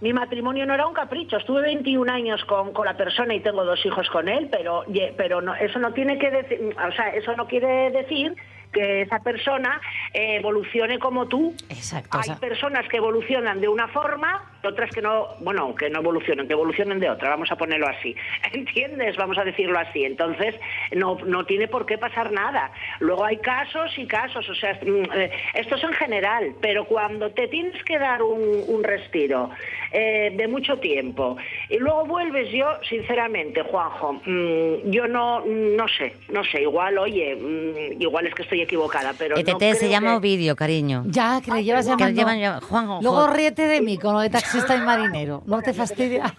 mi 0.00 0.12
matrimonio 0.12 0.64
no 0.64 0.74
era 0.74 0.86
un 0.86 0.94
capricho. 0.94 1.36
Estuve 1.36 1.62
21 1.62 2.12
años 2.12 2.44
con, 2.44 2.72
con 2.72 2.86
la 2.86 2.96
persona 2.96 3.34
y 3.34 3.40
tengo 3.40 3.64
dos 3.64 3.84
hijos 3.84 4.08
con 4.10 4.28
él, 4.28 4.48
pero 4.50 4.84
pero 5.16 5.40
no, 5.40 5.54
eso 5.54 5.78
no 5.78 5.92
tiene 5.92 6.18
que 6.18 6.30
decir, 6.30 6.60
o 6.76 6.92
sea, 6.92 7.10
eso 7.10 7.34
no 7.36 7.46
quiere 7.46 7.90
decir 7.90 8.36
que 8.72 9.02
esa 9.02 9.20
persona 9.20 9.80
eh, 10.12 10.36
evolucione 10.36 10.98
como 10.98 11.26
tú. 11.26 11.54
Exacto. 11.68 12.16
o 12.16 12.20
Hay 12.20 12.26
sea, 12.26 12.36
personas 12.36 12.88
que 12.88 12.98
evolucionan 12.98 13.60
de 13.60 13.68
una 13.68 13.88
forma, 13.88 14.44
otras 14.64 14.90
que 14.90 15.02
no, 15.02 15.28
bueno, 15.40 15.74
que 15.74 15.90
no 15.90 16.00
evolucionan, 16.00 16.46
que 16.46 16.52
evolucionan 16.52 17.00
de 17.00 17.10
otra, 17.10 17.30
vamos 17.30 17.50
a 17.50 17.56
ponerlo 17.56 17.88
así. 17.88 18.14
¿Entiendes? 18.52 19.16
Vamos 19.16 19.38
a 19.38 19.44
decirlo 19.44 19.78
así. 19.78 20.04
Entonces, 20.04 20.54
no, 20.92 21.16
no 21.24 21.44
tiene 21.44 21.68
por 21.68 21.86
qué 21.86 21.98
pasar 21.98 22.32
nada. 22.32 22.70
Luego 23.00 23.24
hay 23.24 23.38
casos 23.38 23.96
y 23.98 24.06
casos, 24.06 24.48
o 24.48 24.54
sea, 24.54 24.78
mm, 24.82 25.12
eh, 25.14 25.30
esto 25.54 25.76
es 25.76 25.84
en 25.84 25.92
general, 25.92 26.54
pero 26.60 26.84
cuando 26.84 27.30
te 27.30 27.48
tienes 27.48 27.82
que 27.84 27.98
dar 27.98 28.22
un, 28.22 28.64
un 28.68 28.84
respiro 28.84 29.50
eh, 29.92 30.32
de 30.36 30.48
mucho 30.48 30.78
tiempo 30.78 31.36
y 31.68 31.78
luego 31.78 32.04
vuelves 32.04 32.50
yo, 32.50 32.66
sinceramente, 32.88 33.62
Juanjo, 33.62 34.20
mm, 34.24 34.90
yo 34.90 35.06
no, 35.08 35.44
no 35.46 35.88
sé, 35.88 36.14
no 36.28 36.44
sé, 36.44 36.62
igual, 36.62 36.98
oye, 36.98 37.34
mm, 37.34 38.02
igual 38.02 38.26
es 38.26 38.34
que 38.34 38.42
estoy 38.42 38.57
equivocada, 38.62 39.14
pero 39.18 39.34
no 39.36 39.40
ETT 39.40 39.62
E 39.62 39.74
se 39.74 39.88
llama 39.88 40.10
que- 40.12 40.16
Ovidio, 40.16 40.56
cariño. 40.56 41.04
Ya, 41.06 41.40
que 41.44 41.50
le 41.50 41.64
llevas 41.64 41.86
Que 41.86 41.90
llamando. 41.92 42.16
llevan 42.20 42.38
ya- 42.38 42.60
Juanjo, 42.60 42.98
Luego 43.02 43.26
ríete 43.28 43.62
de 43.66 43.80
mí 43.80 43.98
con 43.98 44.14
lo 44.14 44.20
de 44.20 44.30
taxista 44.30 44.74
y 44.76 44.80
marinero. 44.80 45.42
¿No 45.46 45.60
te 45.62 45.72
fastidia? 45.72 46.34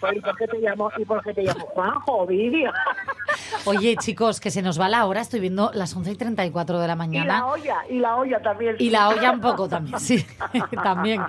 Pues, 0.00 0.16
¿Y 0.16 0.20
por 0.20 0.36
qué 0.36 0.46
te 0.46 0.58
llamo, 0.58 0.90
y 0.96 1.04
por 1.04 1.22
qué 1.22 1.34
te 1.34 1.42
llamo 1.42 1.60
Juanjo, 1.66 2.12
Ovidio? 2.18 2.72
Oye, 3.64 3.96
chicos, 3.96 4.40
que 4.40 4.50
se 4.50 4.62
nos 4.62 4.80
va 4.80 4.88
la 4.88 5.06
hora. 5.06 5.20
Estoy 5.20 5.40
viendo 5.40 5.70
las 5.74 5.94
11 5.94 6.12
y 6.12 6.16
34 6.16 6.78
de 6.80 6.86
la 6.86 6.92
Y 6.92 6.96
la 6.96 6.96
mañana. 6.96 7.46
olla, 7.46 7.76
y 7.88 7.98
la 7.98 8.16
olla 8.16 8.40
también. 8.42 8.76
Y 8.78 8.90
la 8.90 9.08
olla 9.08 9.30
un 9.32 9.40
poco 9.40 9.68
también, 9.68 9.98
sí, 10.00 10.24
también. 10.82 11.22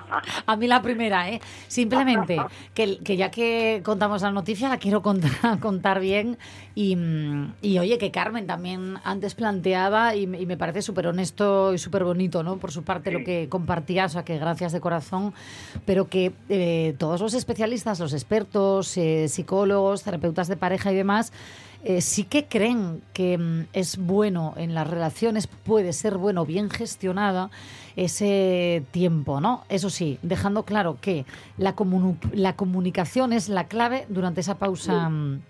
A 0.46 0.56
mí 0.56 0.66
la 0.66 0.82
primera, 0.82 1.28
¿eh? 1.30 1.40
Simplemente 1.68 2.40
que, 2.74 2.98
que 2.98 3.16
ya 3.16 3.30
que 3.30 3.82
contamos 3.84 4.22
la 4.22 4.30
noticia, 4.30 4.68
la 4.68 4.78
quiero 4.78 5.02
contar, 5.02 5.30
contar 5.60 6.00
bien. 6.00 6.38
Y, 6.74 6.96
mm, 6.96 7.54
y 7.62 7.78
oye, 7.78 7.98
que 7.98 8.10
Carmen 8.10 8.46
también 8.46 8.98
antes 9.04 9.34
planteaba, 9.34 10.14
y, 10.14 10.26
me- 10.26 10.40
y 10.40 10.46
me 10.46 10.56
parece 10.56 10.82
súper 10.82 11.06
honesto 11.08 11.74
y 11.74 11.78
súper 11.78 12.04
bonito, 12.04 12.42
¿no? 12.42 12.56
Por 12.58 12.70
su 12.72 12.82
parte, 12.84 13.10
lo 13.10 13.24
que 13.24 13.48
compartía, 13.48 14.06
o 14.06 14.08
sea, 14.08 14.24
que 14.24 14.38
gracias 14.38 14.72
de 14.72 14.80
corazón, 14.80 15.34
pero 15.84 16.08
que 16.08 16.32
eh, 16.48 16.94
todos 16.98 17.20
los 17.20 17.34
especialistas, 17.34 17.98
los 18.00 18.12
expertos, 18.12 18.96
eh, 18.96 19.28
psicólogos, 19.28 20.02
terapeutas 20.02 20.48
de 20.48 20.56
pareja 20.56 20.92
y 20.92 20.94
demás, 20.96 21.32
eh, 21.84 22.00
sí 22.00 22.24
que 22.24 22.46
creen 22.46 23.02
que 23.12 23.38
mm, 23.38 23.66
es 23.72 23.96
bueno 23.96 24.54
en 24.56 24.74
las 24.74 24.86
relaciones, 24.88 25.46
puede 25.46 25.92
ser 25.92 26.16
bueno, 26.18 26.44
bien 26.46 26.70
gestionada 26.70 27.50
ese 27.96 28.82
tiempo, 28.92 29.40
¿no? 29.40 29.64
Eso 29.68 29.90
sí, 29.90 30.18
dejando 30.22 30.64
claro 30.64 30.98
que 31.00 31.24
la, 31.58 31.74
comunu- 31.76 32.16
la 32.32 32.54
comunicación 32.56 33.32
es 33.32 33.48
la 33.48 33.64
clave 33.64 34.06
durante 34.08 34.40
esa 34.40 34.56
pausa. 34.58 35.08
mm, 35.08 35.40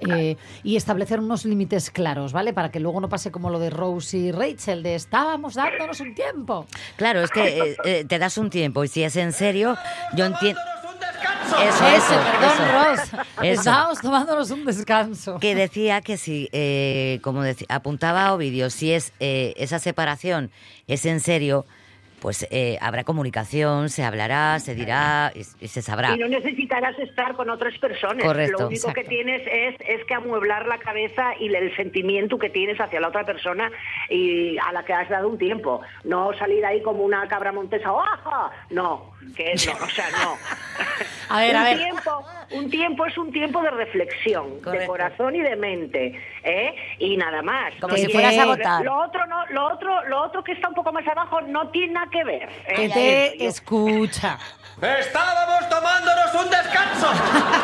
eh, 0.00 0.36
y 0.62 0.76
establecer 0.76 1.20
unos 1.20 1.46
límites 1.46 1.90
claros, 1.90 2.34
¿vale? 2.34 2.52
Para 2.52 2.70
que 2.70 2.80
luego 2.80 3.00
no 3.00 3.08
pase 3.08 3.30
como 3.30 3.48
lo 3.48 3.58
de 3.58 3.70
Rose 3.70 4.18
y 4.18 4.30
Rachel, 4.30 4.82
de 4.82 4.94
estábamos 4.94 5.54
dándonos 5.54 6.00
un 6.00 6.14
tiempo. 6.14 6.66
Claro, 6.96 7.22
es 7.22 7.30
que 7.30 7.48
eh, 7.58 7.76
eh, 7.84 8.04
te 8.06 8.18
das 8.18 8.36
un 8.36 8.50
tiempo 8.50 8.84
y 8.84 8.88
si 8.88 9.02
es 9.02 9.16
en 9.16 9.32
serio, 9.32 9.78
yo 10.14 10.26
entiendo... 10.26 10.60
Eso, 11.20 11.56
Eso, 11.58 11.86
eso, 11.86 12.14
perdón, 12.30 12.52
eso. 12.52 12.72
Ross. 12.72 13.26
Eso. 13.42 13.60
Estábamos 13.60 14.00
tomándonos 14.00 14.50
un 14.50 14.64
descanso. 14.64 15.38
Que 15.40 15.54
decía 15.54 16.00
que 16.00 16.16
si, 16.16 16.48
eh, 16.52 17.18
como 17.22 17.42
decía, 17.42 17.66
apuntaba 17.70 18.32
Ovidio, 18.32 18.70
si 18.70 18.92
es 18.92 19.12
eh, 19.20 19.54
esa 19.56 19.78
separación 19.78 20.50
es 20.86 21.04
en 21.06 21.20
serio, 21.20 21.64
pues 22.20 22.46
eh, 22.50 22.76
habrá 22.80 23.04
comunicación, 23.04 23.88
se 23.88 24.04
hablará, 24.04 24.58
se 24.58 24.74
dirá 24.74 25.32
y, 25.34 25.40
y 25.64 25.68
se 25.68 25.82
sabrá. 25.82 26.14
Y 26.14 26.18
no 26.18 26.28
necesitarás 26.28 26.98
estar 26.98 27.34
con 27.34 27.48
otras 27.50 27.76
personas. 27.78 28.24
Correcto. 28.24 28.60
Lo 28.60 28.66
único 28.68 28.92
que 28.92 29.04
tienes 29.04 29.42
es, 29.50 29.76
es 29.80 30.04
que 30.04 30.14
amueblar 30.14 30.66
la 30.66 30.78
cabeza 30.78 31.32
y 31.40 31.52
el 31.54 31.74
sentimiento 31.76 32.38
que 32.38 32.50
tienes 32.50 32.78
hacia 32.80 33.00
la 33.00 33.08
otra 33.08 33.24
persona 33.24 33.70
y 34.08 34.58
a 34.58 34.72
la 34.72 34.84
que 34.84 34.92
has 34.92 35.08
dado 35.08 35.28
un 35.28 35.38
tiempo. 35.38 35.80
No 36.04 36.32
salir 36.38 36.64
ahí 36.64 36.82
como 36.82 37.04
una 37.04 37.26
cabra 37.26 37.52
montesa. 37.52 37.88
¡Ajá! 37.90 38.50
No, 38.68 39.12
que 39.34 39.52
es 39.52 39.66
no, 39.66 39.72
o 39.84 39.88
sea, 39.88 40.10
no. 40.10 40.36
A 41.30 41.40
ver, 41.40 41.50
un 41.54 41.60
a 41.60 41.64
ver. 41.64 41.78
Tiempo, 41.78 42.24
un 42.52 42.70
tiempo 42.70 43.06
es 43.06 43.16
un 43.18 43.32
tiempo 43.32 43.62
de 43.62 43.70
reflexión, 43.70 44.60
de 44.62 44.86
corazón 44.86 45.36
y 45.36 45.40
de 45.40 45.56
mente, 45.56 46.20
¿eh? 46.44 46.74
Y 46.98 47.16
nada 47.16 47.42
más. 47.42 47.72
Como 47.80 47.94
Que- 47.94 48.02
si 48.02 48.12
fueras 48.12 48.36
a 48.38 48.46
votar. 48.46 48.84
Lo 48.84 48.98
otro, 49.04 49.24
no, 49.26 49.46
lo 49.46 49.66
otro, 49.72 50.04
lo 50.08 50.22
otro 50.22 50.42
que 50.44 50.52
está 50.52 50.68
un 50.68 50.74
poco 50.74 50.92
más 50.92 51.06
abajo 51.06 51.40
no 51.42 51.68
tiene 51.70 51.92
nada 51.94 52.06
que 52.10 52.24
ver. 52.24 52.48
¿eh? 52.66 52.74
Que 52.74 52.88
te 52.88 53.46
escucha. 53.46 54.38
¡Estábamos 54.82 55.68
tomándonos 55.68 56.34
un 56.44 56.50
descanso! 56.50 57.06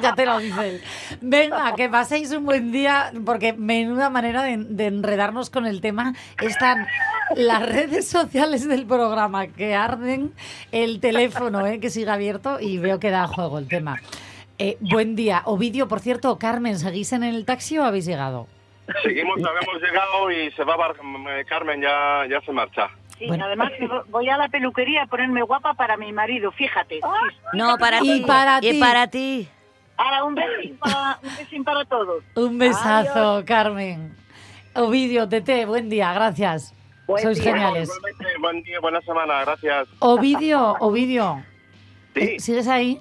Ya 0.00 0.14
te 0.14 0.26
lo 0.26 0.38
dice 0.38 0.68
él. 0.68 0.82
Venga, 1.20 1.74
que 1.76 1.88
paséis 1.88 2.30
un 2.32 2.44
buen 2.44 2.72
día, 2.72 3.12
porque 3.24 3.52
menuda 3.54 4.10
manera 4.10 4.42
de, 4.42 4.56
de 4.58 4.86
enredarnos 4.86 5.50
con 5.50 5.66
el 5.66 5.80
tema. 5.80 6.14
Están 6.42 6.86
las 7.36 7.62
redes 7.68 8.08
sociales 8.08 8.66
del 8.68 8.86
programa 8.86 9.46
que 9.48 9.74
arden, 9.74 10.32
el 10.72 11.00
teléfono 11.00 11.66
eh, 11.66 11.80
que 11.80 11.90
sigue 11.90 12.10
abierto 12.10 12.60
y 12.60 12.78
veo 12.78 12.98
que 13.00 13.10
da 13.10 13.26
juego 13.26 13.58
el 13.58 13.68
tema. 13.68 14.00
Eh, 14.58 14.76
buen 14.80 15.16
día. 15.16 15.42
Ovidio, 15.46 15.88
por 15.88 16.00
cierto, 16.00 16.38
Carmen, 16.38 16.78
¿seguís 16.78 17.12
en 17.12 17.24
el 17.24 17.44
taxi 17.44 17.78
o 17.78 17.84
habéis 17.84 18.06
llegado? 18.06 18.46
Seguimos, 19.02 19.38
habemos 19.42 19.82
llegado 19.82 20.30
y 20.30 20.50
se 20.52 20.62
va 20.62 20.76
Bar- 20.76 20.94
Carmen, 21.48 21.80
ya, 21.80 22.24
ya 22.30 22.40
se 22.42 22.52
marcha. 22.52 22.88
Sí, 23.18 23.26
además 23.30 23.72
que 23.78 23.86
vo- 23.88 24.04
voy 24.08 24.28
a 24.28 24.36
la 24.36 24.48
peluquería 24.48 25.04
a 25.04 25.06
ponerme 25.06 25.42
guapa 25.42 25.74
para 25.74 25.96
mi 25.96 26.12
marido, 26.12 26.50
fíjate. 26.52 27.00
No, 27.52 27.78
para 27.78 27.98
Y 28.02 28.20
ti. 28.20 28.24
para 28.26 28.58
y 28.60 28.70
ti. 28.72 28.80
para 28.80 29.06
ti. 29.08 29.48
Ahora 29.96 30.24
un 30.24 30.34
besín 30.34 30.76
para, 30.76 31.18
un 31.22 31.36
besín 31.36 31.64
para 31.64 31.84
todos. 31.84 32.22
Un 32.34 32.58
besazo, 32.58 33.42
Carmen. 33.46 34.14
Ovidio, 34.74 35.28
Tete, 35.28 35.64
buen 35.66 35.88
día, 35.88 36.12
gracias. 36.12 36.74
Buen 37.06 37.22
Sois 37.22 37.38
día. 37.40 37.52
geniales. 37.52 37.90
Buen 38.40 38.62
día, 38.62 38.80
buena 38.80 39.00
semana, 39.02 39.40
gracias. 39.44 39.88
Ovidio, 39.98 40.76
Ovidio, 40.80 41.42
Sí, 42.14 42.20
eh, 42.20 42.36
¿sigues 42.40 42.68
ahí? 42.68 43.00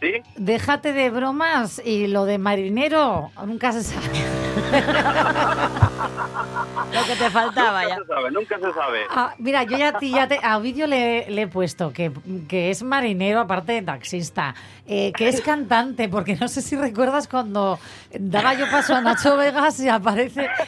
sí. 0.00 0.12
Déjate 0.36 0.92
de 0.92 1.10
bromas 1.10 1.80
y 1.84 2.06
lo 2.06 2.24
de 2.24 2.38
marinero 2.38 3.30
nunca 3.46 3.72
se 3.72 3.82
sabe. 3.82 4.06
Lo 6.94 7.04
que 7.06 7.16
te 7.16 7.30
faltaba 7.30 7.82
Nunca 7.82 7.96
ya. 7.96 8.02
se 8.02 8.06
sabe, 8.06 8.30
nunca 8.30 8.58
se 8.58 8.72
sabe. 8.72 9.00
Ah, 9.10 9.34
mira, 9.38 9.62
yo 9.64 9.76
ya, 9.76 9.88
a 9.88 9.98
ti 9.98 10.10
ya 10.12 10.28
te, 10.28 10.38
a 10.42 10.56
Ovidio 10.58 10.86
le, 10.86 11.28
le 11.30 11.42
he 11.42 11.46
puesto 11.48 11.92
que, 11.92 12.12
que 12.48 12.70
es 12.70 12.82
marinero, 12.82 13.40
aparte 13.40 13.72
de 13.72 13.82
taxista, 13.82 14.54
eh, 14.86 15.12
que 15.16 15.28
es 15.28 15.40
cantante, 15.40 16.08
porque 16.08 16.36
no 16.36 16.48
sé 16.48 16.62
si 16.62 16.76
recuerdas 16.76 17.28
cuando 17.28 17.78
daba 18.18 18.54
yo 18.54 18.66
paso 18.70 18.94
a 18.94 19.00
Nacho 19.00 19.36
Vegas 19.36 19.80
y 19.80 19.88
aparece. 19.88 20.48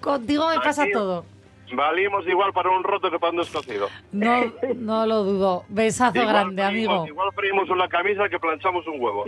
Contigo 0.00 0.48
me 0.48 0.60
pasa 0.60 0.84
Aquí- 0.84 0.92
todo. 0.92 1.24
Valimos 1.72 2.24
igual 2.28 2.52
para 2.52 2.70
un 2.70 2.84
roto 2.84 3.10
que 3.10 3.18
para 3.18 3.32
un 3.32 3.38
descosido. 3.38 3.88
No, 4.12 4.52
no 4.76 5.04
lo 5.04 5.24
dudo. 5.24 5.64
Besazo 5.68 6.16
Igual 6.16 6.32
grande, 6.32 6.62
amigo. 6.62 7.04
Igual 7.08 7.32
freímos 7.34 7.68
una 7.70 7.88
camisa 7.88 8.28
que 8.28 8.38
planchamos 8.38 8.86
un 8.86 9.00
huevo. 9.00 9.24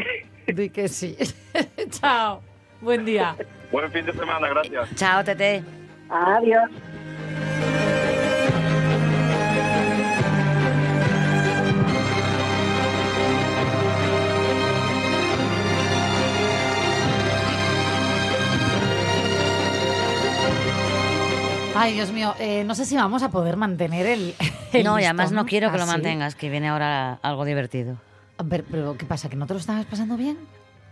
Di 0.47 0.71
que 0.71 0.87
sí. 0.87 1.17
Chao. 2.01 2.41
Buen 2.81 3.05
día. 3.05 3.37
Buen 3.73 3.91
fin 3.91 4.07
de 4.07 4.13
semana, 4.13 4.49
gracias. 4.49 4.95
Chao, 4.95 5.25
Tete. 5.25 5.63
Adiós. 6.09 6.71
Ay, 21.81 21.95
Dios 21.95 22.11
mío, 22.11 22.35
eh, 22.41 22.65
no 22.65 22.75
sé 22.75 22.85
si 22.85 22.97
vamos 22.97 23.23
a 23.23 23.31
poder 23.31 23.57
mantener 23.57 24.05
el. 24.07 24.35
no, 24.85 24.99
y 24.99 25.05
además 25.05 25.31
no 25.31 25.47
quiero 25.47 25.71
que 25.71 25.79
lo 25.79 25.87
mantengas, 25.87 26.35
que 26.35 26.51
viene 26.51 26.69
ahora 26.69 27.21
algo 27.23 27.45
divertido. 27.45 27.97
A 28.37 28.43
ver, 28.43 28.65
pero 28.69 28.97
¿qué 28.97 29.07
pasa? 29.07 29.29
¿Que 29.29 29.37
no 29.37 29.47
te 29.47 29.55
lo 29.55 29.61
estabas 29.61 29.87
pasando 29.87 30.17
bien? 30.17 30.39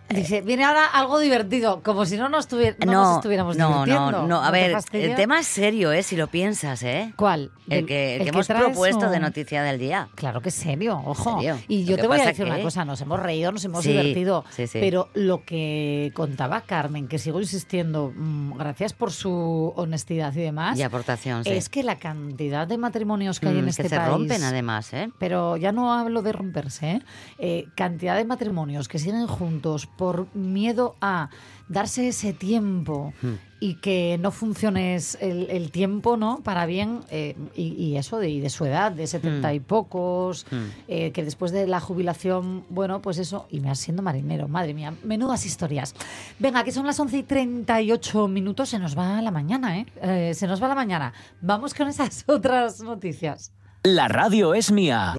Dice, 0.08 0.40
viene 0.40 0.64
ahora 0.64 0.86
algo 0.86 1.18
divertido, 1.18 1.82
como 1.82 2.06
si 2.06 2.16
no 2.16 2.28
nos, 2.28 2.48
no 2.50 2.58
nos 2.92 3.16
estuviéramos 3.16 3.56
no, 3.56 3.68
divirtiendo. 3.84 4.12
no, 4.22 4.26
no. 4.28 4.42
A 4.44 4.50
ver, 4.52 4.76
el 4.92 5.14
tema 5.16 5.40
es 5.40 5.46
serio, 5.48 5.90
¿eh? 5.92 6.02
Si 6.02 6.14
lo 6.16 6.28
piensas, 6.28 6.82
¿eh? 6.84 7.12
¿Cuál? 7.16 7.50
El 7.68 7.84
que, 7.86 8.14
el 8.14 8.20
el 8.20 8.24
que 8.26 8.28
hemos 8.30 8.46
propuesto 8.46 9.10
de 9.10 9.18
noticia 9.18 9.62
del 9.64 9.80
día. 9.80 10.08
Claro 10.14 10.40
que 10.40 10.50
es 10.50 10.54
serio, 10.54 11.02
ojo. 11.04 11.36
serio. 11.40 11.58
Y 11.66 11.84
yo 11.84 11.96
te 11.96 12.06
voy 12.06 12.20
a 12.20 12.26
decir 12.26 12.44
que- 12.44 12.50
una 12.52 12.62
cosa, 12.62 12.84
nos 12.84 13.00
hemos 13.00 13.18
reído, 13.18 13.50
nos 13.50 13.64
hemos 13.64 13.82
Sí, 13.82 13.90
divertido, 13.90 14.44
sí, 14.50 14.68
sí. 14.68 14.78
pero 14.80 15.08
lo 15.14 15.44
que 15.44 16.12
contaba 16.14 16.60
Carmen, 16.60 17.08
que 17.08 17.18
sigo 17.18 17.40
insistiendo, 17.40 18.12
mm, 18.14 18.56
gracias 18.58 18.92
por 18.92 19.10
su 19.10 19.72
honestidad 19.74 20.32
y 20.34 20.40
demás, 20.42 20.78
Y 20.78 20.82
aportación, 20.84 21.42
sí. 21.42 21.50
es 21.50 21.68
que 21.68 21.82
la 21.82 21.98
cantidad 21.98 22.68
de 22.68 22.78
matrimonios 22.78 23.40
que 23.40 23.48
hay 23.48 23.58
en 23.58 23.64
Mm, 23.64 23.68
este 23.68 23.82
que 23.82 23.88
se 23.88 23.96
país... 23.96 24.08
rompen 24.10 24.44
además, 24.44 24.92
¿eh? 24.92 25.10
Pero 25.18 25.56
ya 25.56 25.72
no 25.72 25.92
hablo 25.92 26.22
de 26.22 26.30
romperse, 26.32 26.90
¿eh? 26.92 27.02
Eh, 27.38 27.66
cantidad 27.74 28.14
de 28.16 28.24
matrimonios 28.24 28.86
que 28.86 29.00
siguen 29.00 29.26
juntos 29.26 29.88
por 29.96 30.26
miedo 30.34 30.96
a 31.00 31.30
darse 31.68 32.08
ese 32.08 32.32
tiempo 32.32 33.12
Hmm. 33.22 33.34
y 33.58 33.74
que 33.76 34.18
no 34.20 34.30
funcione 34.30 34.94
es 34.94 35.16
el, 35.20 35.48
el 35.50 35.70
tiempo, 35.70 36.16
¿no? 36.16 36.40
Para 36.44 36.66
bien, 36.66 37.00
eh, 37.10 37.34
y, 37.56 37.72
y 37.72 37.96
eso 37.96 38.18
de, 38.18 38.28
y 38.28 38.40
de 38.40 38.50
su 38.50 38.64
edad, 38.66 38.92
de 38.92 39.06
setenta 39.06 39.52
y 39.54 39.60
pocos, 39.60 40.46
Hmm. 40.50 40.56
eh, 40.88 41.10
que 41.12 41.24
después 41.24 41.50
de 41.52 41.66
la 41.66 41.80
jubilación, 41.80 42.64
bueno, 42.68 43.00
pues 43.02 43.18
eso, 43.18 43.46
y 43.50 43.60
me 43.60 43.74
siendo 43.74 44.02
marinero, 44.02 44.46
madre 44.48 44.74
mía, 44.74 44.94
menudas 45.02 45.44
historias. 45.46 45.94
Venga, 46.38 46.62
que 46.64 46.72
son 46.72 46.86
las 46.86 47.00
11 47.00 47.18
y 47.18 47.22
38 47.22 48.28
minutos, 48.28 48.68
se 48.68 48.78
nos 48.78 48.96
va 48.96 49.20
la 49.22 49.30
mañana, 49.30 49.78
¿eh? 49.78 49.86
Eh, 50.02 50.32
se 50.34 50.46
nos 50.46 50.62
va 50.62 50.68
la 50.68 50.74
mañana. 50.74 51.12
Vamos 51.40 51.74
con 51.74 51.88
esas 51.88 52.24
otras 52.28 52.80
noticias. 52.80 53.52
La 53.82 54.08
radio 54.08 54.54
es 54.54 54.70
mía. 54.70 55.14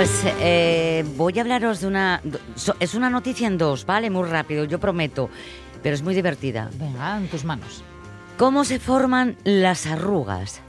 Pues 0.00 0.22
eh, 0.40 1.04
voy 1.18 1.36
a 1.38 1.42
hablaros 1.42 1.82
de 1.82 1.86
una... 1.86 2.22
Es 2.80 2.94
una 2.94 3.10
noticia 3.10 3.46
en 3.46 3.58
dos, 3.58 3.84
¿vale? 3.84 4.08
Muy 4.08 4.26
rápido, 4.26 4.64
yo 4.64 4.80
prometo, 4.80 5.28
pero 5.82 5.94
es 5.94 6.00
muy 6.02 6.14
divertida. 6.14 6.70
Venga, 6.78 7.18
en 7.18 7.28
tus 7.28 7.44
manos. 7.44 7.82
¿Cómo 8.38 8.64
se 8.64 8.78
forman 8.78 9.36
las 9.44 9.86
arrugas? 9.86 10.62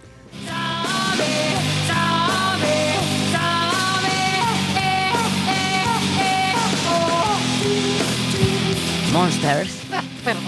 Monsters, 9.13 9.71
Perdón. 10.25 10.43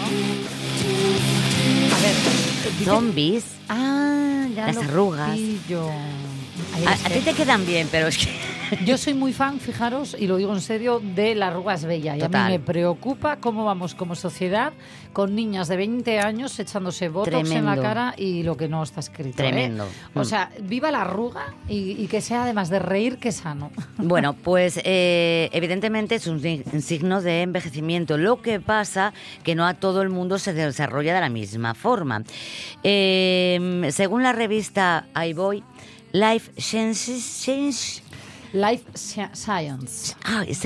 A 1.92 2.02
ver, 2.02 2.16
dice- 2.78 2.86
zombies, 2.86 3.44
Ah, 3.70 4.46
ya 4.56 4.68
Las 4.68 4.76
lo 4.76 4.82
arrugas. 4.82 5.32
pillo. 5.36 5.90
A, 6.86 7.10
ti 7.10 7.20
te 7.20 7.34
quedan 7.34 7.66
bien, 7.66 7.88
pero 7.92 8.08
es 8.08 8.18
que... 8.18 8.53
Yo 8.86 8.98
soy 8.98 9.14
muy 9.14 9.34
fan, 9.34 9.60
fijaros, 9.60 10.16
y 10.20 10.28
lo 10.28 10.38
digo 10.38 10.54
en 10.54 10.62
serio, 10.62 11.02
de 11.04 11.36
la 11.36 11.48
arruga 11.48 11.74
es 11.74 11.86
bella. 11.86 12.16
Y 12.18 12.22
a 12.22 12.28
mí 12.30 12.38
me 12.50 12.60
preocupa 12.60 13.38
cómo 13.38 13.66
vamos 13.66 13.96
como 13.96 14.16
sociedad 14.16 14.74
con 15.14 15.36
niñas 15.36 15.68
de 15.68 15.78
20 15.78 16.20
años 16.20 16.58
echándose 16.60 17.08
botox 17.10 17.52
en 17.52 17.66
la 17.66 17.78
cara 17.80 18.16
y 18.18 18.42
lo 18.44 18.58
que 18.58 18.68
no 18.68 18.82
está 18.82 19.00
escrito. 19.00 19.44
¿eh? 19.44 19.48
Tremendo. 19.48 19.88
O 20.16 20.22
Mm. 20.22 20.26
sea, 20.26 20.52
viva 20.62 20.90
la 20.92 21.02
arruga 21.02 21.54
y, 21.70 21.92
y 22.02 22.08
que 22.08 22.20
sea 22.22 22.44
además 22.44 22.70
de 22.70 22.80
reír 22.80 23.18
que 23.18 23.32
sano. 23.32 23.72
Bueno, 23.98 24.34
pues 24.34 24.80
eh, 24.84 25.50
evidentemente 25.54 26.16
es 26.16 26.28
un, 26.28 26.42
sig- 26.42 26.64
un 26.74 26.82
signo 26.82 27.22
de 27.22 27.42
envejecimiento. 27.44 28.18
Lo 28.18 28.42
que 28.42 28.60
pasa 28.60 29.14
que 29.44 29.56
no 29.56 29.66
a 29.66 29.76
todo 29.76 30.02
el 30.02 30.10
mundo 30.10 30.40
se 30.40 30.54
desarrolla 30.54 31.14
de 31.14 31.22
la 31.22 31.30
misma 31.30 31.74
forma. 31.76 32.24
Eh, 32.84 33.88
según 33.92 34.24
la 34.24 34.34
revista 34.34 35.08
iBoy, 35.28 35.64
Life 36.12 36.52
Sciences... 36.62 37.24
Science- 37.24 38.03
Life 38.54 38.84
Sci- 38.94 39.30
Science. 39.34 40.16
Ah, 40.24 40.44
science. 40.52 40.60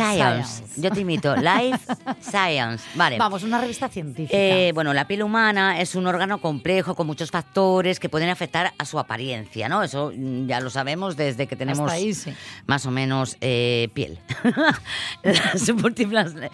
Science. 0.59 0.81
Yo 0.81 0.91
te 0.91 0.99
imito. 1.01 1.33
Life 1.37 1.79
Science. 2.21 2.83
Vale. 2.95 3.17
Vamos, 3.17 3.43
una 3.43 3.61
revista 3.61 3.87
científica. 3.87 4.37
Eh, 4.37 4.71
bueno, 4.73 4.93
la 4.93 5.07
piel 5.07 5.23
humana 5.23 5.79
es 5.79 5.95
un 5.95 6.05
órgano 6.05 6.39
complejo 6.41 6.95
con 6.95 7.07
muchos 7.07 7.31
factores 7.31 7.99
que 8.01 8.09
pueden 8.09 8.27
afectar 8.29 8.73
a 8.77 8.83
su 8.85 8.99
apariencia, 8.99 9.69
¿no? 9.69 9.83
Eso 9.83 10.11
mm, 10.15 10.47
ya 10.47 10.59
lo 10.59 10.69
sabemos 10.69 11.15
desde 11.15 11.47
que 11.47 11.55
tenemos 11.55 11.79
Hasta 11.79 11.93
ahí 11.93 12.13
sí. 12.13 12.33
más 12.65 12.85
o 12.85 12.91
menos 12.91 13.37
eh, 13.39 13.87
piel. 13.93 14.19
Las 15.23 15.69
múltiples- 15.69 16.49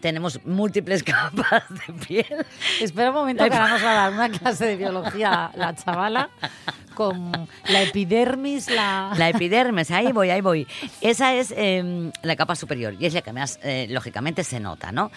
tenemos 0.00 0.44
múltiples 0.44 1.02
capas 1.04 1.62
de 1.70 1.92
piel. 2.04 2.46
Espera 2.80 3.10
un 3.10 3.16
momento 3.16 3.44
que 3.48 3.54
ahora 3.54 3.68
nos 3.74 3.84
va 3.84 3.90
a 3.90 3.94
dar 3.94 4.12
una 4.12 4.28
clase 4.28 4.66
de 4.66 4.76
biología 4.76 5.52
la 5.54 5.74
chavala 5.76 6.30
con 6.98 7.30
la 7.68 7.82
epidermis, 7.82 8.68
la... 8.68 9.14
La 9.16 9.28
epidermis, 9.28 9.88
ahí 9.92 10.10
voy, 10.10 10.30
ahí 10.30 10.40
voy. 10.40 10.66
Esa 11.00 11.32
es 11.32 11.54
eh, 11.56 12.10
la 12.22 12.34
capa 12.34 12.56
superior 12.56 12.96
y 12.98 13.06
es 13.06 13.14
la 13.14 13.22
que 13.22 13.32
más, 13.32 13.60
eh, 13.62 13.86
lógicamente, 13.88 14.42
se 14.42 14.58
nota, 14.58 14.90
¿no? 14.90 15.12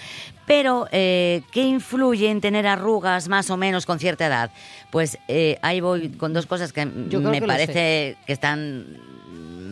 Pero, 0.45 0.87
eh, 0.91 1.41
¿qué 1.51 1.63
influye 1.63 2.29
en 2.29 2.39
tener 2.39 2.67
arrugas 2.67 3.27
más 3.29 3.49
o 3.49 3.57
menos 3.57 3.87
con 3.87 3.97
cierta 3.97 4.27
edad? 4.27 4.51
Pues 4.91 5.17
eh, 5.27 5.57
ahí 5.63 5.81
voy 5.81 6.09
con 6.09 6.33
dos 6.33 6.45
cosas 6.45 6.71
que 6.71 6.85
me 6.85 7.09
que 7.39 7.47
parece 7.47 8.15
que 8.27 8.33
están 8.33 8.85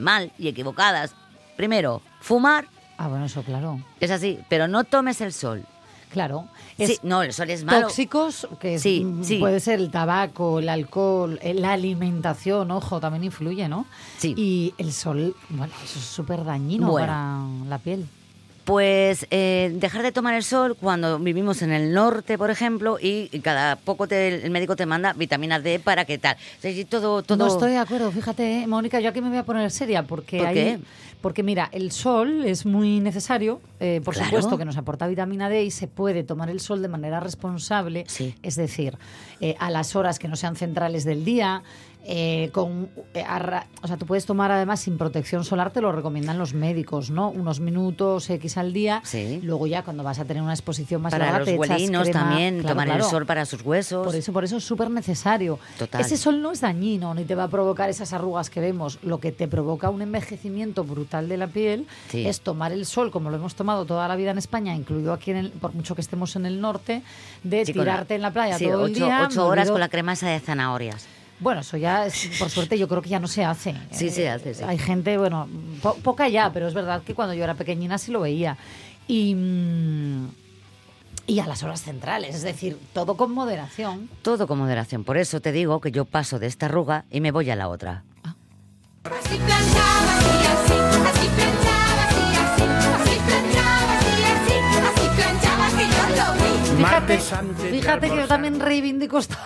mal 0.01 0.31
y 0.39 0.47
equivocadas. 0.47 1.13
Primero, 1.55 2.01
fumar, 2.21 2.65
Ah, 2.97 3.07
bueno, 3.07 3.25
eso 3.25 3.43
claro. 3.43 3.79
es 3.99 4.09
así, 4.09 4.39
pero 4.49 4.67
no 4.67 4.83
tomes 4.83 5.21
el 5.21 5.31
sol. 5.31 5.63
Claro. 6.09 6.47
Sí, 6.77 6.97
no, 7.03 7.21
el 7.23 7.33
sol 7.33 7.49
es 7.51 7.63
malo. 7.63 7.81
tóxicos, 7.87 8.47
que 8.59 8.79
Sí, 8.79 9.03
mm, 9.05 9.23
sí. 9.23 9.37
puede 9.37 9.59
ser 9.59 9.79
el 9.79 9.91
tabaco, 9.91 10.59
el 10.59 10.67
alcohol, 10.69 11.37
eh, 11.43 11.53
la 11.53 11.73
alimentación, 11.73 12.71
ojo, 12.71 12.99
también 12.99 13.23
influye, 13.25 13.67
¿no? 13.67 13.85
Sí. 14.17 14.33
Y 14.35 14.73
el 14.77 14.91
sol, 14.91 15.35
bueno, 15.49 15.71
eso 15.83 15.99
es 15.99 16.05
súper 16.05 16.43
dañino 16.43 16.89
Bueno. 16.89 17.05
para 17.07 17.69
la 17.69 17.77
piel. 17.77 18.05
Pues 18.65 19.25
eh, 19.31 19.71
dejar 19.79 20.03
de 20.03 20.11
tomar 20.11 20.35
el 20.35 20.43
sol 20.43 20.77
cuando 20.79 21.17
vivimos 21.17 21.63
en 21.63 21.71
el 21.71 21.91
norte, 21.91 22.37
por 22.37 22.51
ejemplo, 22.51 22.97
y 23.01 23.27
cada 23.39 23.75
poco 23.77 24.07
te- 24.07 24.45
el 24.45 24.51
médico 24.51 24.75
te 24.75 24.85
manda 24.85 25.13
vitamina 25.13 25.59
D 25.59 25.79
para 25.79 26.05
que 26.05 26.19
tal. 26.19 26.35
O 26.35 26.61
sea, 26.61 26.69
y 26.69 26.85
todo, 26.85 27.23
todo... 27.23 27.37
No 27.39 27.47
estoy 27.47 27.71
de 27.71 27.77
acuerdo, 27.79 28.11
fíjate, 28.11 28.61
eh, 28.61 28.67
Mónica, 28.67 28.99
yo 28.99 29.09
aquí 29.09 29.21
me 29.21 29.29
voy 29.29 29.39
a 29.39 29.43
poner 29.43 29.71
seria 29.71 30.03
porque 30.03 30.37
¿Por 30.37 30.47
hay- 30.47 30.53
qué? 30.53 30.79
Porque 31.21 31.43
mira, 31.43 31.69
el 31.73 31.91
sol 31.91 32.45
es 32.45 32.65
muy 32.65 32.99
necesario, 33.01 33.59
eh, 33.79 34.01
por 34.03 34.13
Claro. 34.13 34.29
supuesto 34.29 34.57
que 34.57 34.65
nos 34.65 34.77
aporta 34.77 35.05
vitamina 35.07 35.49
D 35.49 35.63
y 35.65 35.71
se 35.71 35.87
puede 35.87 36.23
tomar 36.23 36.49
el 36.49 36.59
sol 36.61 36.81
de 36.81 36.87
manera 36.87 37.19
responsable, 37.19 38.05
es 38.41 38.55
decir, 38.55 38.97
eh, 39.41 39.55
a 39.59 39.69
las 39.69 39.95
horas 39.95 40.17
que 40.19 40.27
no 40.27 40.35
sean 40.35 40.55
centrales 40.55 41.03
del 41.03 41.25
día. 41.25 41.63
Eh, 42.05 42.49
con 42.53 42.89
eh, 43.13 43.23
arra- 43.27 43.67
o 43.81 43.87
sea 43.87 43.97
tú 43.97 44.05
puedes 44.05 44.25
tomar 44.25 44.51
además 44.51 44.79
sin 44.79 44.97
protección 44.97 45.43
solar 45.43 45.71
te 45.71 45.81
lo 45.81 45.91
recomiendan 45.91 46.37
los 46.39 46.53
médicos 46.53 47.09
no 47.11 47.29
unos 47.29 47.59
minutos 47.59 48.29
x 48.29 48.57
al 48.57 48.71
día 48.71 49.01
Sí. 49.03 49.41
luego 49.43 49.67
ya 49.67 49.83
cuando 49.83 50.01
vas 50.03 50.17
a 50.17 50.25
tener 50.25 50.41
una 50.41 50.53
exposición 50.53 51.01
más 51.01 51.11
Para 51.11 51.25
larga 51.25 51.39
los 51.39 51.45
te 51.49 51.55
echas 51.55 51.69
huelinos 51.69 52.07
crema- 52.07 52.19
también, 52.29 52.59
Claro, 52.61 52.69
tomar 52.69 52.89
el 52.97 53.03
sol 53.03 53.25
para 53.25 53.45
sus 53.45 53.61
huesos. 53.63 54.05
Por 54.05 54.15
eso, 54.15 54.31
por 54.33 54.43
eso 54.45 54.57
es 54.57 54.63
súper 54.63 54.89
necesario. 54.89 55.59
Total. 55.77 56.01
Ese 56.01 56.15
sol 56.17 56.41
no 56.41 56.51
es 56.51 56.61
dañino, 56.61 57.13
ni 57.13 57.25
te 57.25 57.35
va 57.35 57.43
a 57.43 57.47
provocar 57.49 57.89
esas 57.89 58.13
arrugas 58.13 58.49
que 58.49 58.59
vemos. 58.61 58.99
Lo 59.03 59.19
que 59.19 59.31
te 59.31 59.47
provoca 59.47 59.89
un 59.89 60.01
envejecimiento 60.01 60.83
brutal 60.85 61.27
de 61.27 61.37
la 61.37 61.47
piel 61.47 61.85
Sí. 62.09 62.25
es 62.25 62.41
tomar 62.41 62.71
el 62.71 62.85
sol, 62.85 63.11
como 63.11 63.29
lo 63.29 63.35
hemos 63.35 63.55
tomado 63.55 63.85
toda 63.85 64.07
la 64.07 64.15
vida 64.15 64.31
en 64.31 64.37
España, 64.37 64.73
incluido 64.75 65.11
aquí, 65.13 65.31
en 65.31 65.37
el- 65.37 65.51
por 65.51 65.73
mucho 65.73 65.95
que 65.95 66.01
estemos 66.01 66.35
en 66.35 66.45
el 66.45 66.61
norte, 66.61 67.01
de 67.43 67.65
Sí, 67.65 67.73
la- 67.73 67.83
tirarte 67.83 68.15
en 68.15 68.21
la 68.21 68.31
playa 68.31 68.57
sí, 68.57 68.65
todo 68.65 68.85
el 68.85 68.91
ocho, 68.93 69.05
día. 69.05 69.27
ocho 69.29 69.45
horas 69.47 69.69
con 69.69 69.79
la 69.79 69.89
crema 69.89 70.13
esa 70.13 70.29
de 70.29 70.39
zanahorias. 70.39 71.05
Bueno, 71.39 71.61
eso 71.61 71.77
ya, 71.77 72.05
es- 72.05 72.29
por 72.37 72.49
suerte, 72.49 72.77
yo 72.77 72.87
creo 72.87 73.01
que 73.01 73.09
ya 73.09 73.19
no 73.19 73.27
se 73.27 73.45
hace. 73.45 73.73
Sí, 73.91 74.07
Eh, 74.07 74.11
se 74.11 74.29
hace, 74.29 74.53
sí. 74.53 74.63
Hay 74.65 74.77
gente, 74.77 75.17
bueno, 75.17 75.47
po- 75.81 75.95
poca 75.95 76.27
ya, 76.27 76.51
pero 76.51 76.67
es 76.67 76.73
verdad 76.73 77.01
que 77.03 77.13
cuando 77.15 77.33
yo 77.33 77.43
era 77.43 77.53
pequeñina 77.55 77.97
sí 77.97 78.11
lo 78.11 78.19
veía. 78.21 78.57
Y... 79.07 79.35
mm, 79.35 80.27
y 81.27 81.39
a 81.39 81.45
las 81.45 81.61
horas 81.61 81.81
centrales, 81.83 82.35
es 82.35 82.41
decir, 82.41 82.79
todo 82.91 83.15
con 83.15 83.31
moderación. 83.31 84.09
Todo 84.23 84.47
con 84.47 84.57
moderación. 84.57 85.03
Por 85.03 85.15
eso 85.17 85.39
te 85.41 85.51
digo 85.51 85.79
que 85.79 85.91
yo 85.91 86.05
paso 86.05 86.39
de 86.39 86.47
esta 86.47 86.65
arruga 86.65 87.05
y 87.11 87.21
me 87.21 87.29
voy 87.31 87.49
a 87.51 87.55
la 87.55 87.67
otra. 87.69 88.03
Así 89.03 89.37
planchaba, 89.37 90.17
así, 90.17 90.33
así, 90.49 90.73
así 91.07 91.29
planchaba, 91.35 92.03
así, 92.09 92.23
así, 92.35 92.63
así 92.97 93.19
planchaba, 93.27 93.97
así, 93.99 94.23
así, 94.23 94.53
así 94.87 95.07
planchaba 95.15 95.69
que 95.69 95.85
yo 95.87 96.03
lo 96.17 96.33
vi. 96.33 96.83
Fíjate, 96.83 97.17
fíjate 97.69 98.09
que 98.09 98.15
yo 98.15 98.27
también 98.27 98.59
reivindico 98.59 99.19
esta, 99.19 99.37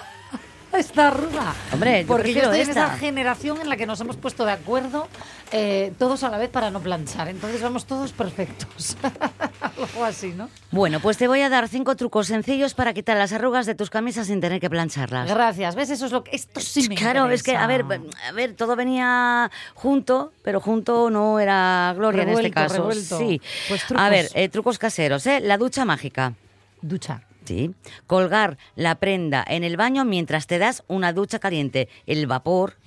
esta 0.79 1.07
arruga. 1.07 1.53
Hombre, 1.71 2.01
yo 2.01 2.07
porque 2.07 2.33
yo 2.33 2.41
estoy 2.41 2.61
en 2.61 2.69
esta. 2.69 2.85
esa 2.87 2.97
generación 2.97 3.61
en 3.61 3.69
la 3.69 3.77
que 3.77 3.85
nos 3.85 3.99
hemos 4.01 4.17
puesto 4.17 4.45
de 4.45 4.51
acuerdo 4.51 5.07
eh, 5.51 5.93
todos 5.99 6.23
a 6.23 6.29
la 6.29 6.37
vez 6.37 6.49
para 6.49 6.71
no 6.71 6.79
planchar. 6.79 7.27
Entonces 7.27 7.61
vamos 7.61 7.85
todos 7.85 8.11
perfectos. 8.11 8.97
Algo 9.61 10.03
así, 10.03 10.29
¿no? 10.29 10.49
Bueno, 10.71 10.99
pues 10.99 11.17
te 11.17 11.27
voy 11.27 11.41
a 11.41 11.49
dar 11.49 11.67
cinco 11.67 11.95
trucos 11.95 12.27
sencillos 12.27 12.73
para 12.73 12.93
quitar 12.93 13.17
las 13.17 13.33
arrugas 13.33 13.65
de 13.65 13.75
tus 13.75 13.89
camisas 13.89 14.27
sin 14.27 14.41
tener 14.41 14.59
que 14.59 14.69
plancharlas. 14.69 15.29
Gracias. 15.29 15.75
¿Ves? 15.75 15.89
Eso 15.89 16.05
es 16.05 16.11
lo 16.11 16.23
que... 16.23 16.35
Esto 16.35 16.59
sí 16.59 16.89
me 16.89 16.95
Claro, 16.95 17.29
es 17.29 17.43
que, 17.43 17.55
a 17.55 17.67
ver, 17.67 17.85
a 18.27 18.31
ver, 18.31 18.53
todo 18.55 18.75
venía 18.75 19.51
junto, 19.75 20.33
pero 20.43 20.59
junto 20.59 21.09
no 21.09 21.39
era 21.39 21.93
Gloria 21.95 22.23
en 22.23 22.29
este 22.29 22.51
caso. 22.51 22.75
revuelto. 22.75 23.19
Sí. 23.19 23.41
Pues 23.67 23.85
trucos. 23.85 24.03
a 24.03 24.09
ver, 24.09 24.29
eh, 24.33 24.49
trucos 24.49 24.79
caseros, 24.79 25.25
¿eh? 25.27 25.39
La 25.41 25.57
ducha 25.57 25.85
mágica. 25.85 26.33
Ducha. 26.81 27.21
Sí. 27.45 27.73
Colgar 28.07 28.57
la 28.75 28.95
prenda 28.95 29.43
en 29.47 29.63
el 29.63 29.77
baño 29.77 30.05
mientras 30.05 30.47
te 30.47 30.57
das 30.59 30.83
una 30.87 31.13
ducha 31.13 31.39
caliente. 31.39 31.89
El 32.05 32.27
vapor 32.27 32.77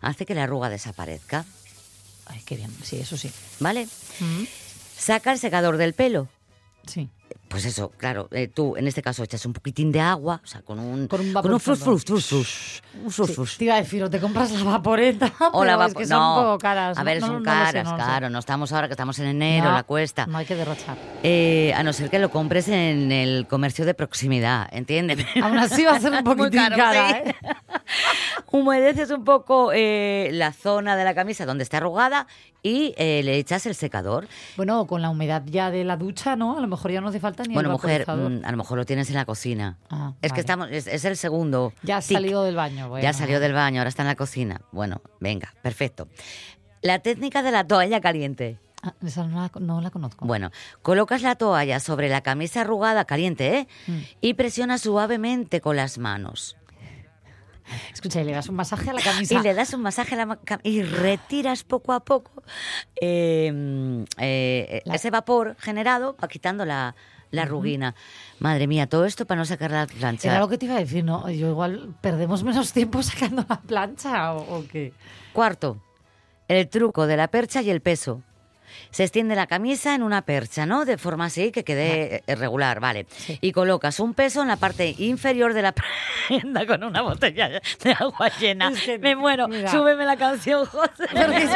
hace 0.00 0.26
que 0.26 0.34
la 0.34 0.44
arruga 0.44 0.68
desaparezca. 0.68 1.44
Ay, 2.26 2.40
qué 2.44 2.56
bien. 2.56 2.70
Sí, 2.82 2.98
eso 2.98 3.16
sí. 3.16 3.30
¿Vale? 3.60 3.88
Saca 4.96 5.32
el 5.32 5.38
secador 5.38 5.76
del 5.76 5.94
pelo. 5.94 6.28
Sí. 6.86 7.08
Pues 7.52 7.64
eso, 7.66 7.90
claro, 7.98 8.28
eh, 8.32 8.48
tú 8.48 8.76
en 8.76 8.86
este 8.88 9.02
caso 9.02 9.22
echas 9.22 9.44
un 9.46 9.52
poquitín 9.52 9.92
de 9.92 10.00
agua, 10.00 10.40
o 10.42 10.46
sea, 10.46 10.62
con 10.62 10.78
un, 10.80 11.06
Con 11.06 11.20
un 11.20 11.32
con 11.34 11.52
un 11.52 11.60
frus, 11.60 11.78
frus, 11.80 12.02
frus, 12.04 12.26
frus, 12.26 12.82
un 13.04 13.10
frus, 13.10 13.28
Sí, 13.28 13.34
frus. 13.34 13.58
Te 13.58 13.64
iba 13.66 13.74
a 13.74 13.78
decir, 13.78 14.02
o 14.02 14.08
te 14.10 14.18
compras 14.18 14.50
la 14.52 14.64
vaporeta, 14.64 15.30
O 15.52 15.64
la 15.64 15.72
es 15.72 15.78
vapo- 15.78 15.98
que 15.98 16.06
son 16.06 16.18
no, 16.18 16.34
un 16.38 16.44
poco 16.44 16.58
caras. 16.58 16.98
A 16.98 17.04
ver, 17.04 17.20
No, 17.20 17.26
son 17.26 17.36
no 17.36 17.42
caras, 17.42 17.88
sé. 17.88 17.94
claro. 17.94 18.30
No 18.30 18.38
estamos 18.38 18.72
ahora 18.72 18.88
que 18.88 18.94
estamos 18.94 19.18
en 19.18 19.26
enero, 19.26 19.70
la 19.70 19.82
cuesta. 19.82 20.26
No 20.26 20.38
hay 20.38 20.46
que 20.46 20.54
derrochar. 20.56 20.96
Eh, 21.22 21.72
a 21.76 21.82
no 21.82 21.92
ser 21.92 22.08
que 22.10 22.18
lo 22.18 22.30
compres 22.30 22.68
en 22.68 23.12
el 23.12 23.46
comercio 23.46 23.84
de 23.84 23.94
proximidad, 23.94 24.68
¿entiendes? 24.72 25.18
Aún 25.42 25.58
así 25.58 25.84
va 25.84 25.92
a 25.92 26.00
ser 26.00 26.12
un 26.12 26.24
poquitín 26.24 26.58
caro, 26.60 26.76
cara, 26.76 27.08
sí. 27.10 27.16
¿eh? 27.30 27.34
Humedeces 28.50 29.10
un 29.10 29.24
poco 29.24 29.72
eh, 29.74 30.30
la 30.32 30.52
zona 30.52 30.96
de 30.96 31.04
la 31.04 31.14
camisa 31.14 31.46
donde 31.46 31.62
está 31.64 31.78
arrugada 31.78 32.26
y 32.62 32.94
eh, 32.96 33.22
le 33.24 33.36
echas 33.38 33.66
el 33.66 33.74
secador. 33.74 34.28
Bueno, 34.56 34.86
con 34.86 35.02
la 35.02 35.10
humedad 35.10 35.42
ya 35.46 35.70
de 35.70 35.84
la 35.84 35.96
ducha, 35.96 36.36
¿no? 36.36 36.56
A 36.58 36.60
lo 36.60 36.68
mejor 36.68 36.90
ya 36.92 37.00
no 37.00 37.08
hace 37.08 37.18
falta 37.18 37.41
ni 37.48 37.54
Bueno, 37.54 37.68
el 37.70 37.72
mujer, 37.72 38.06
mm, 38.08 38.44
a 38.44 38.50
lo 38.50 38.56
mejor 38.56 38.78
lo 38.78 38.84
tienes 38.86 39.08
en 39.08 39.14
la 39.16 39.24
cocina. 39.24 39.78
Ah, 39.90 40.14
es 40.22 40.32
que 40.32 40.40
estamos, 40.40 40.68
es, 40.70 40.86
es 40.86 41.04
el 41.04 41.16
segundo. 41.16 41.72
Ya 41.82 41.98
ha 41.98 42.02
salido 42.02 42.42
del 42.44 42.56
baño. 42.56 42.88
Bueno. 42.88 43.02
Ya 43.02 43.12
salió 43.12 43.40
del 43.40 43.52
baño, 43.52 43.80
ahora 43.80 43.88
está 43.88 44.02
en 44.02 44.08
la 44.08 44.16
cocina. 44.16 44.60
Bueno, 44.72 45.00
venga, 45.20 45.54
perfecto. 45.62 46.08
La 46.82 46.98
técnica 47.00 47.42
de 47.42 47.50
la 47.52 47.66
toalla 47.66 48.00
caliente. 48.00 48.58
Ah, 48.82 48.94
esa 49.04 49.24
no 49.26 49.40
la, 49.40 49.50
no 49.60 49.80
la 49.80 49.90
conozco. 49.90 50.26
Bueno, 50.26 50.50
colocas 50.82 51.22
la 51.22 51.36
toalla 51.36 51.78
sobre 51.78 52.08
la 52.08 52.20
camisa 52.22 52.62
arrugada 52.62 53.04
caliente 53.04 53.56
¿eh? 53.58 53.68
Mm. 53.86 53.98
y 54.20 54.34
presionas 54.34 54.80
suavemente 54.80 55.60
con 55.60 55.76
las 55.76 55.98
manos. 55.98 56.56
Escucha, 57.94 58.20
y 58.20 58.24
le 58.24 58.32
das 58.32 58.48
un 58.48 58.56
masaje 58.56 58.90
a 58.90 58.92
la 58.92 59.00
camisa. 59.04 59.34
Y 59.36 59.42
le 59.42 59.54
das 59.54 59.72
un 59.72 59.82
masaje 59.82 60.14
a 60.14 60.18
la 60.18 60.26
ma- 60.26 60.40
cam- 60.40 60.60
y 60.64 60.82
retiras 60.82 61.62
poco 61.62 61.92
a 61.92 62.00
poco 62.00 62.42
eh, 63.00 64.04
eh, 64.18 64.82
ese 64.92 65.10
vapor 65.10 65.56
generado, 65.60 66.16
va 66.22 66.26
quitando 66.26 66.64
la, 66.64 66.96
la 67.32 67.42
arruguina. 67.42 67.94
Madre 68.38 68.66
mía, 68.68 68.86
todo 68.86 69.04
esto 69.04 69.26
para 69.26 69.40
no 69.40 69.44
sacar 69.44 69.72
la 69.72 69.86
plancha. 69.86 70.28
Era 70.30 70.38
lo 70.38 70.48
que 70.48 70.58
te 70.58 70.66
iba 70.66 70.76
a 70.76 70.78
decir, 70.78 71.02
¿no? 71.04 71.28
Yo 71.30 71.48
igual 71.48 71.94
perdemos 72.00 72.44
menos 72.44 72.72
tiempo 72.72 73.02
sacando 73.02 73.44
la 73.48 73.60
plancha 73.60 74.32
o, 74.34 74.58
o 74.58 74.64
qué. 74.68 74.92
Cuarto, 75.32 75.78
el 76.46 76.68
truco 76.68 77.06
de 77.08 77.16
la 77.16 77.26
percha 77.28 77.60
y 77.62 77.70
el 77.70 77.80
peso. 77.80 78.22
Se 78.90 79.02
extiende 79.02 79.34
la 79.34 79.46
camisa 79.46 79.94
en 79.94 80.02
una 80.02 80.22
percha, 80.22 80.64
¿no? 80.64 80.86
De 80.86 80.96
forma 80.96 81.26
así 81.26 81.52
que 81.52 81.62
quede 81.62 82.22
eh, 82.26 82.34
regular, 82.36 82.80
vale. 82.80 83.06
Y 83.42 83.52
colocas 83.52 84.00
un 84.00 84.14
peso 84.14 84.40
en 84.40 84.48
la 84.48 84.56
parte 84.56 84.94
inferior 84.98 85.52
de 85.52 85.60
la 85.62 85.74
prenda 86.28 86.66
con 86.66 86.82
una 86.82 87.02
botella 87.02 87.48
de 87.48 87.92
agua 87.92 88.30
llena. 88.40 88.70
Es 88.70 88.80
que, 88.82 88.98
Me 88.98 89.14
muero. 89.14 89.46
mira. 89.48 89.70
Súbeme 89.70 90.06
la 90.06 90.16
canción, 90.16 90.64
José. 90.64 91.04
Así 91.12 91.16
así, 91.16 91.54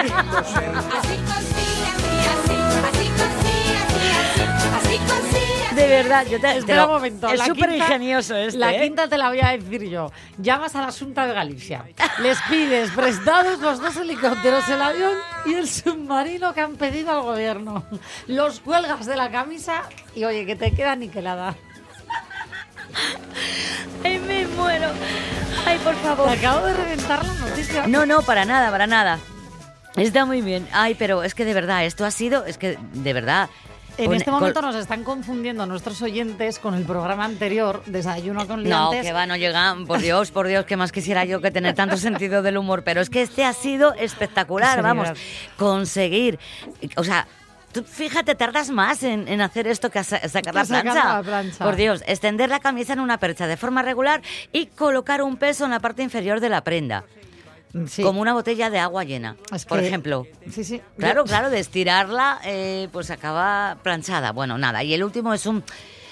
así 2.44 3.08
así, 3.08 4.42
así 4.74 4.98
cosía. 4.98 5.45
De 5.76 5.86
verdad, 5.88 6.26
yo 6.26 6.40
te, 6.40 6.56
Espera 6.56 6.78
lo- 6.82 6.86
un 6.88 6.92
momento. 6.94 7.28
Es 7.28 7.40
súper 7.42 7.70
ingenioso 7.70 8.34
este. 8.34 8.58
La 8.58 8.72
¿eh? 8.74 8.80
quinta 8.82 9.08
te 9.08 9.18
la 9.18 9.28
voy 9.28 9.40
a 9.40 9.56
decir 9.56 9.84
yo. 9.88 10.10
Llamas 10.38 10.74
a 10.74 10.80
la 10.80 10.90
Junta 10.92 11.26
de 11.26 11.34
Galicia. 11.34 11.84
Les 12.20 12.38
pides 12.48 12.90
prestados 12.92 13.60
los 13.60 13.80
dos 13.80 13.94
helicópteros, 13.96 14.68
el 14.70 14.80
avión 14.80 15.12
y 15.44 15.54
el 15.54 15.68
submarino 15.68 16.54
que 16.54 16.62
han 16.62 16.76
pedido 16.76 17.10
al 17.12 17.22
gobierno. 17.22 17.84
Los 18.26 18.60
cuelgas 18.60 19.04
de 19.06 19.16
la 19.16 19.30
camisa 19.30 19.82
y 20.14 20.24
oye, 20.24 20.46
que 20.46 20.56
te 20.56 20.72
queda 20.72 20.96
niquelada. 20.96 21.54
Ay, 24.02 24.18
me 24.20 24.46
muero. 24.46 24.88
Ay, 25.66 25.78
por 25.78 25.94
favor. 25.96 26.28
Te 26.30 26.38
acabo 26.38 26.66
de 26.66 26.72
reventar 26.74 27.24
la 27.24 27.34
noticia. 27.34 27.86
No, 27.86 28.06
no, 28.06 28.22
para 28.22 28.44
nada, 28.44 28.70
para 28.70 28.86
nada. 28.86 29.18
Está 29.96 30.24
muy 30.24 30.40
bien. 30.42 30.66
Ay, 30.72 30.94
pero 30.94 31.22
es 31.22 31.34
que 31.34 31.44
de 31.44 31.54
verdad, 31.54 31.84
esto 31.84 32.04
ha 32.04 32.10
sido, 32.10 32.44
es 32.46 32.56
que 32.58 32.78
de 32.92 33.12
verdad. 33.12 33.48
En 33.98 34.12
este 34.12 34.30
momento 34.30 34.60
nos 34.62 34.76
están 34.76 35.04
confundiendo 35.04 35.64
nuestros 35.66 36.02
oyentes 36.02 36.58
con 36.58 36.74
el 36.74 36.84
programa 36.84 37.24
anterior, 37.24 37.82
Desayuno 37.86 38.46
con 38.46 38.62
No, 38.62 38.68
Liantes. 38.68 39.02
que 39.06 39.12
va, 39.12 39.26
no 39.26 39.36
llegan. 39.36 39.86
Por 39.86 40.00
Dios, 40.00 40.30
por 40.30 40.46
Dios, 40.46 40.64
que 40.66 40.76
más 40.76 40.92
quisiera 40.92 41.24
yo 41.24 41.40
que 41.40 41.50
tener 41.50 41.74
tanto 41.74 41.96
sentido 41.96 42.42
del 42.42 42.58
humor. 42.58 42.82
Pero 42.84 43.00
es 43.00 43.10
que 43.10 43.22
este 43.22 43.44
ha 43.44 43.52
sido 43.52 43.94
espectacular, 43.94 44.82
vamos. 44.82 45.08
Conseguir. 45.56 46.38
O 46.96 47.04
sea. 47.04 47.26
Tú 47.72 47.82
fíjate, 47.82 48.34
tardas 48.34 48.70
más 48.70 49.02
en, 49.02 49.28
en 49.28 49.42
hacer 49.42 49.66
esto 49.66 49.90
que 49.90 50.02
sacar 50.02 50.54
la 50.54 50.64
sacar 50.64 50.92
plancha. 50.92 51.16
la 51.16 51.22
plancha. 51.22 51.62
Por 51.62 51.76
Dios, 51.76 52.02
extender 52.06 52.48
la 52.48 52.58
camisa 52.58 52.94
en 52.94 53.00
una 53.00 53.18
percha 53.18 53.46
de 53.46 53.58
forma 53.58 53.82
regular 53.82 54.22
y 54.50 54.66
colocar 54.66 55.20
un 55.20 55.36
peso 55.36 55.66
en 55.66 55.72
la 55.72 55.80
parte 55.80 56.02
inferior 56.02 56.40
de 56.40 56.48
la 56.48 56.64
prenda. 56.64 57.04
Sí. 57.88 58.02
Como 58.02 58.20
una 58.20 58.32
botella 58.32 58.70
de 58.70 58.78
agua 58.78 59.04
llena, 59.04 59.36
Es 59.54 59.64
por 59.66 59.80
que- 59.80 59.86
ejemplo. 59.86 60.26
Sí, 60.50 60.64
sí. 60.64 60.80
Claro, 60.98 61.22
Yo- 61.24 61.28
claro, 61.28 61.50
de 61.50 61.58
estirarla, 61.60 62.40
eh, 62.44 62.88
pues 62.92 63.10
acaba 63.10 63.76
planchada. 63.82 64.32
Bueno, 64.32 64.56
nada. 64.58 64.82
Y 64.82 64.94
el 64.94 65.04
último 65.04 65.34
es 65.34 65.44
un. 65.46 65.62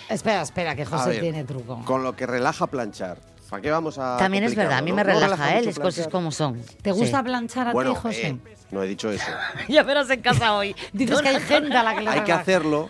Espera, 0.08 0.42
espera, 0.42 0.74
que 0.76 0.84
José 0.84 1.10
ver, 1.10 1.20
tiene 1.20 1.44
truco. 1.44 1.82
Con 1.84 2.02
lo 2.02 2.14
que 2.14 2.26
relaja 2.26 2.66
planchar. 2.66 3.18
¿Para 3.48 3.62
qué 3.62 3.70
vamos 3.70 3.98
a.? 3.98 4.16
También 4.16 4.44
es 4.44 4.54
verdad, 4.54 4.78
a 4.78 4.82
mí 4.82 4.92
me 4.92 5.02
complicarlo, 5.02 5.20
¿no? 5.22 5.30
¿No 5.30 5.36
relaja, 5.36 5.58
¿eh? 5.58 5.64
Las 5.64 5.78
cosas 5.78 6.08
como 6.08 6.30
son. 6.32 6.60
¿Te 6.82 6.92
gusta 6.92 7.18
Sí. 7.18 7.24
planchar 7.24 7.68
a 7.68 7.72
Bueno, 7.72 7.92
ti, 7.94 7.98
José? 8.02 8.26
eh, 8.28 8.38
no 8.70 8.82
he 8.82 8.86
dicho 8.88 9.10
eso. 9.10 9.24
Ya 9.68 9.82
verás 9.84 10.10
en 10.10 10.20
casa 10.22 10.54
hoy. 10.54 10.74
Dices 10.92 11.22
que 11.22 11.28
hay 11.28 11.40
gente 11.40 11.76
a 11.76 11.82
la 11.82 11.94
que 11.94 12.00
le 12.02 12.10
Hay 12.10 12.20
que 12.22 12.32
hacerlo. 12.32 12.88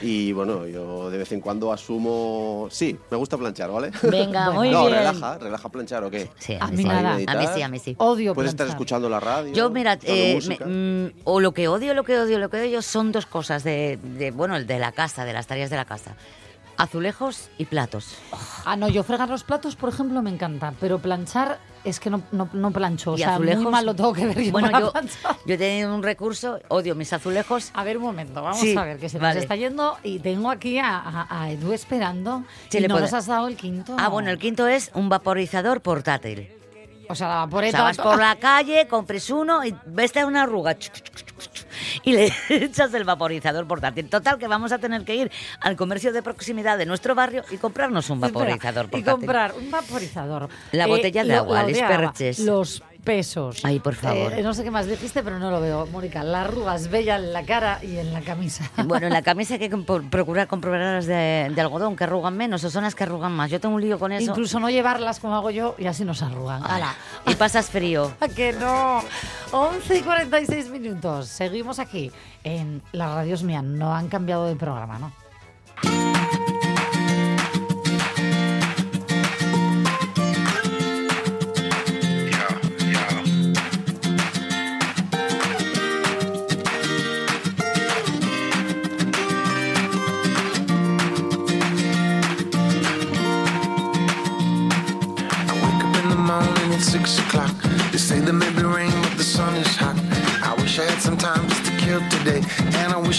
Y 0.00 0.32
bueno, 0.32 0.66
yo 0.66 1.10
de 1.10 1.18
vez 1.18 1.30
en 1.32 1.40
cuando 1.40 1.72
asumo. 1.72 2.66
Sí, 2.70 2.98
me 3.10 3.16
gusta 3.16 3.36
planchar, 3.36 3.70
¿vale? 3.70 3.90
Venga, 4.02 4.50
muy 4.52 4.70
no, 4.70 4.86
bien. 4.86 4.94
relaja, 4.98 5.38
relaja 5.38 5.68
planchar 5.68 6.02
o 6.04 6.10
qué. 6.10 6.30
Sí, 6.38 6.54
A 6.54 6.64
a 6.64 6.68
mí 6.68 6.78
sí. 6.78 6.84
nada. 6.84 7.14
A 7.26 7.34
mí 7.36 7.46
sí, 7.54 7.62
a 7.62 7.68
mí 7.68 7.78
sí. 7.78 7.94
Odio 7.98 8.34
Puedes 8.34 8.50
estar 8.52 8.66
escuchando 8.66 9.08
la 9.08 9.20
radio. 9.20 9.52
Yo, 9.52 9.68
mira, 9.70 9.98
eh, 10.02 10.38
me- 10.48 11.08
mm, 11.10 11.12
o 11.24 11.40
lo 11.40 11.52
que 11.52 11.68
odio, 11.68 11.92
lo 11.94 12.04
que 12.04 12.18
odio, 12.18 12.38
lo 12.38 12.48
que 12.48 12.60
odio 12.62 12.80
son 12.80 13.12
dos 13.12 13.26
cosas 13.26 13.64
de, 13.64 13.98
de, 14.02 14.30
bueno, 14.30 14.56
el 14.56 14.66
de 14.66 14.78
la 14.78 14.92
casa, 14.92 15.24
de 15.26 15.32
las 15.34 15.46
tareas 15.46 15.68
de 15.70 15.76
la 15.76 15.84
casa. 15.84 16.16
Azulejos 16.78 17.48
y 17.56 17.64
platos. 17.66 18.16
Ah, 18.64 18.76
no, 18.76 18.88
yo 18.88 19.02
fregar 19.02 19.28
los 19.30 19.44
platos, 19.44 19.76
por 19.76 19.88
ejemplo, 19.88 20.20
me 20.22 20.30
encanta, 20.30 20.74
pero 20.80 20.98
planchar 20.98 21.58
es 21.88 22.00
que 22.00 22.10
no, 22.10 22.22
no, 22.32 22.48
no 22.52 22.70
plancho. 22.70 23.12
O 23.12 23.14
¿Y 23.14 23.18
sea, 23.18 23.34
azulejos? 23.34 23.62
muy 23.62 23.72
mal 23.72 23.86
lo 23.86 23.94
tengo 23.94 24.12
que 24.12 24.26
ver 24.26 24.42
yo 24.42 24.52
Bueno, 24.52 24.70
yo, 24.78 24.92
yo 25.46 25.54
he 25.54 25.58
tenido 25.58 25.94
un 25.94 26.02
recurso, 26.02 26.58
odio 26.68 26.94
mis 26.94 27.12
azulejos. 27.12 27.70
A 27.74 27.84
ver, 27.84 27.96
un 27.96 28.02
momento, 28.04 28.42
vamos 28.42 28.58
Sí, 28.60 28.76
a 28.76 28.84
ver, 28.84 28.98
que 28.98 29.08
se 29.08 29.18
vale. 29.18 29.34
nos 29.34 29.42
está 29.44 29.56
yendo 29.56 29.96
y 30.02 30.18
tengo 30.18 30.50
aquí 30.50 30.78
a, 30.78 30.98
a- 30.98 31.42
a 31.42 31.50
Edu 31.50 31.72
esperando 31.72 32.44
Sí, 32.68 32.78
y 32.78 32.80
le 32.82 32.88
no 32.88 32.94
puede- 32.94 33.04
nos 33.06 33.12
has 33.14 33.26
dado 33.26 33.46
el 33.48 33.56
quinto. 33.56 33.96
Ah, 33.98 34.08
bueno, 34.08 34.30
el 34.30 34.38
quinto 34.38 34.66
es 34.66 34.90
un 34.94 35.08
vaporizador 35.08 35.80
portátil. 35.80 36.50
O 37.08 37.14
sea, 37.14 37.28
la 37.28 37.34
O 37.36 37.46
vaporeta... 37.46 37.76
sea, 37.78 37.84
vas 37.84 37.96
por 37.98 38.18
la 38.18 38.34
calle, 38.36 38.88
compres 38.88 39.30
uno 39.30 39.64
y 39.64 39.72
ves 39.86 40.12
una 40.26 40.42
arruga. 40.42 40.76
chuc, 40.76 40.92
chuc, 40.92 41.04
chuc, 41.14 41.26
chuc, 41.26 41.38
chuc, 41.38 41.55
Y 42.02 42.12
le 42.12 42.32
echas 42.48 42.92
el 42.94 43.04
vaporizador 43.04 43.66
portátil. 43.66 44.08
Total, 44.08 44.38
que 44.38 44.46
vamos 44.48 44.72
a 44.72 44.78
tener 44.78 45.04
que 45.04 45.14
ir 45.14 45.30
al 45.60 45.76
comercio 45.76 46.12
de 46.12 46.22
proximidad 46.22 46.78
de 46.78 46.86
nuestro 46.86 47.14
barrio 47.14 47.44
y 47.50 47.56
comprarnos 47.56 48.10
un 48.10 48.20
vaporizador 48.20 48.86
y 48.86 48.88
portátil. 48.88 49.04
comprar 49.12 49.54
un 49.54 49.70
vaporizador. 49.70 50.48
La 50.72 50.86
botella 50.86 51.22
de 51.22 51.28
lo- 51.30 51.36
agua, 51.38 51.54
la 51.62 51.62
les 51.66 51.76
botella 51.76 51.88
de 51.88 51.94
agua, 51.94 52.12
perches. 52.12 52.38
Los 52.40 52.82
pesos. 53.06 53.60
Ay, 53.64 53.78
por 53.80 53.94
favor. 53.94 54.32
Eh, 54.34 54.42
no 54.42 54.52
sé 54.52 54.64
qué 54.64 54.70
más 54.70 54.86
dijiste, 54.86 55.22
pero 55.22 55.38
no 55.38 55.50
lo 55.50 55.60
veo, 55.60 55.86
Mónica. 55.86 56.24
Las 56.24 56.48
arrugas 56.48 56.90
bellas 56.90 57.22
en 57.22 57.32
la 57.32 57.44
cara 57.44 57.78
y 57.82 57.96
en 57.96 58.12
la 58.12 58.20
camisa. 58.20 58.70
Bueno, 58.84 59.06
en 59.06 59.12
la 59.12 59.22
camisa 59.22 59.54
hay 59.54 59.60
que 59.60 59.70
procurar 60.10 60.48
comprobarlas 60.48 61.06
de, 61.06 61.50
de 61.54 61.60
algodón, 61.60 61.96
que 61.96 62.04
arrugan 62.04 62.36
menos, 62.36 62.62
o 62.64 62.70
son 62.70 62.82
las 62.82 62.94
que 62.94 63.04
arrugan 63.04 63.32
más. 63.32 63.50
Yo 63.50 63.60
tengo 63.60 63.76
un 63.76 63.80
lío 63.80 63.98
con 63.98 64.12
eso. 64.12 64.30
Incluso 64.30 64.60
no 64.60 64.68
llevarlas 64.68 65.20
como 65.20 65.34
hago 65.36 65.50
yo 65.50 65.74
y 65.78 65.86
así 65.86 66.04
nos 66.04 66.22
arrugan. 66.22 66.62
¡Hala! 66.64 66.94
Y 67.26 67.34
pasas 67.36 67.70
frío. 67.70 68.12
¿A 68.20 68.28
que 68.28 68.52
no? 68.52 69.02
11 69.52 69.98
y 69.98 70.02
46 70.02 70.68
minutos. 70.70 71.28
Seguimos 71.28 71.78
aquí 71.78 72.10
en 72.44 72.82
Las 72.92 73.14
Radios 73.14 73.42
Mía. 73.44 73.62
No 73.62 73.94
han 73.94 74.08
cambiado 74.08 74.46
de 74.46 74.56
programa, 74.56 74.98
¿no? 74.98 76.15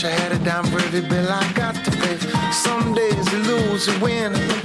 I 0.07 0.11
had 0.11 0.31
a 0.31 0.39
dime, 0.39 0.63
pretty 0.71 1.01
bill 1.01 1.29
I 1.29 1.51
got 1.51 1.75
to 1.83 1.91
pay. 1.91 2.17
Some 2.51 2.93
days 2.93 3.29
you 3.33 3.39
lose, 3.39 3.87
you 3.87 3.99
win. 3.99 4.56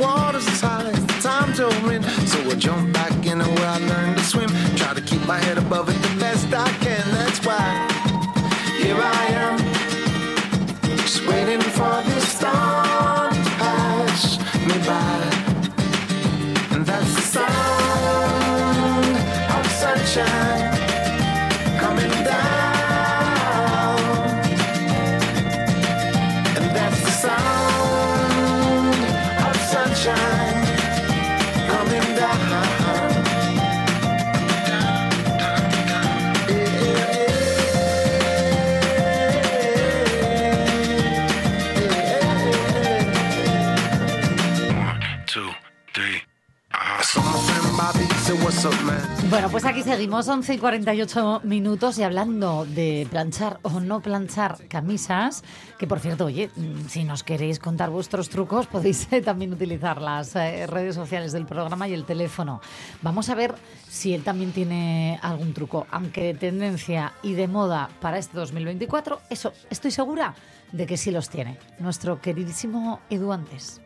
Pues 49.53 49.67
aquí 49.67 49.83
seguimos, 49.83 50.27
11 50.27 50.55
y 50.55 50.59
48 50.59 51.43
minutos 51.45 51.99
y 51.99 52.03
hablando 52.03 52.65
de 52.65 53.07
planchar 53.11 53.59
o 53.61 53.81
no 53.81 54.01
planchar 54.01 54.57
camisas, 54.67 55.45
que 55.79 55.87
por 55.87 56.01
cierto, 56.01 56.25
oye, 56.25 56.49
mm, 56.57 56.89
si 56.89 57.05
nos 57.05 57.23
queréis 57.23 57.59
contar 57.59 57.91
vuestros 57.91 58.31
trucos, 58.31 58.67
podéis 58.67 59.13
eh, 59.13 59.21
también 59.21 59.53
utilizar 59.53 60.01
las 60.01 60.35
eh, 60.37 60.67
redes 60.67 60.95
sociales 60.95 61.33
del 61.33 61.45
programa 61.45 61.87
y 61.87 61.93
el 61.93 62.07
teléfono. 62.07 62.63
Vamos 63.03 63.29
a 63.29 63.35
ver 63.35 63.55
si 63.91 64.15
él 64.15 64.23
también 64.23 64.53
tiene 64.53 65.19
algún 65.21 65.53
truco, 65.53 65.87
aunque 65.91 66.23
de 66.23 66.35
tendencia 66.35 67.13
y 67.23 67.35
de 67.35 67.47
moda 67.47 67.91
para 68.01 68.17
este 68.17 68.39
2024, 68.39 69.21
eso 69.29 69.53
estoy 69.69 69.91
segura 69.91 70.35
de 70.73 70.87
que 70.87 70.97
sí 70.97 71.11
los 71.11 71.29
tiene. 71.29 71.59
Nuestro 71.79 72.23
queridísimo 72.23 73.01
Edu 73.11 73.33
Antes. 73.33 73.83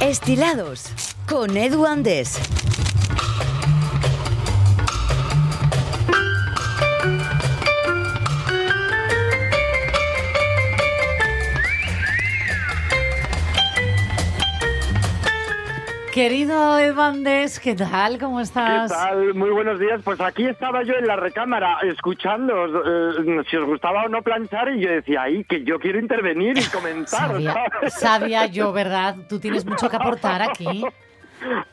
Estilados 0.00 0.86
con 1.28 1.54
Edu 1.54 1.84
Andes. 1.84 2.40
Querido 16.16 16.78
Edu 16.78 16.98
Andes, 16.98 17.60
¿qué 17.60 17.74
tal? 17.74 18.18
¿Cómo 18.18 18.38
¿Qué 18.38 18.44
estás? 18.44 18.90
tal? 18.90 19.34
Muy 19.34 19.50
buenos 19.50 19.78
días. 19.78 20.00
Pues 20.02 20.18
aquí 20.18 20.46
estaba 20.46 20.82
yo 20.82 20.94
en 20.94 21.06
la 21.06 21.16
recámara 21.16 21.80
escuchando 21.82 22.54
eh, 22.64 23.44
si 23.50 23.56
os 23.58 23.66
gustaba 23.66 24.04
o 24.04 24.08
no 24.08 24.22
planchar 24.22 24.70
y 24.74 24.80
yo 24.80 24.92
decía, 24.92 25.24
ahí 25.24 25.44
que 25.44 25.62
yo 25.62 25.78
quiero 25.78 25.98
intervenir 25.98 26.56
y 26.56 26.64
comentar. 26.68 27.32
Sabía, 27.32 27.54
sabía 27.90 28.46
yo, 28.46 28.72
¿verdad? 28.72 29.16
Tú 29.28 29.38
tienes 29.38 29.66
mucho 29.66 29.90
que 29.90 29.96
aportar 29.96 30.40
aquí. 30.40 30.86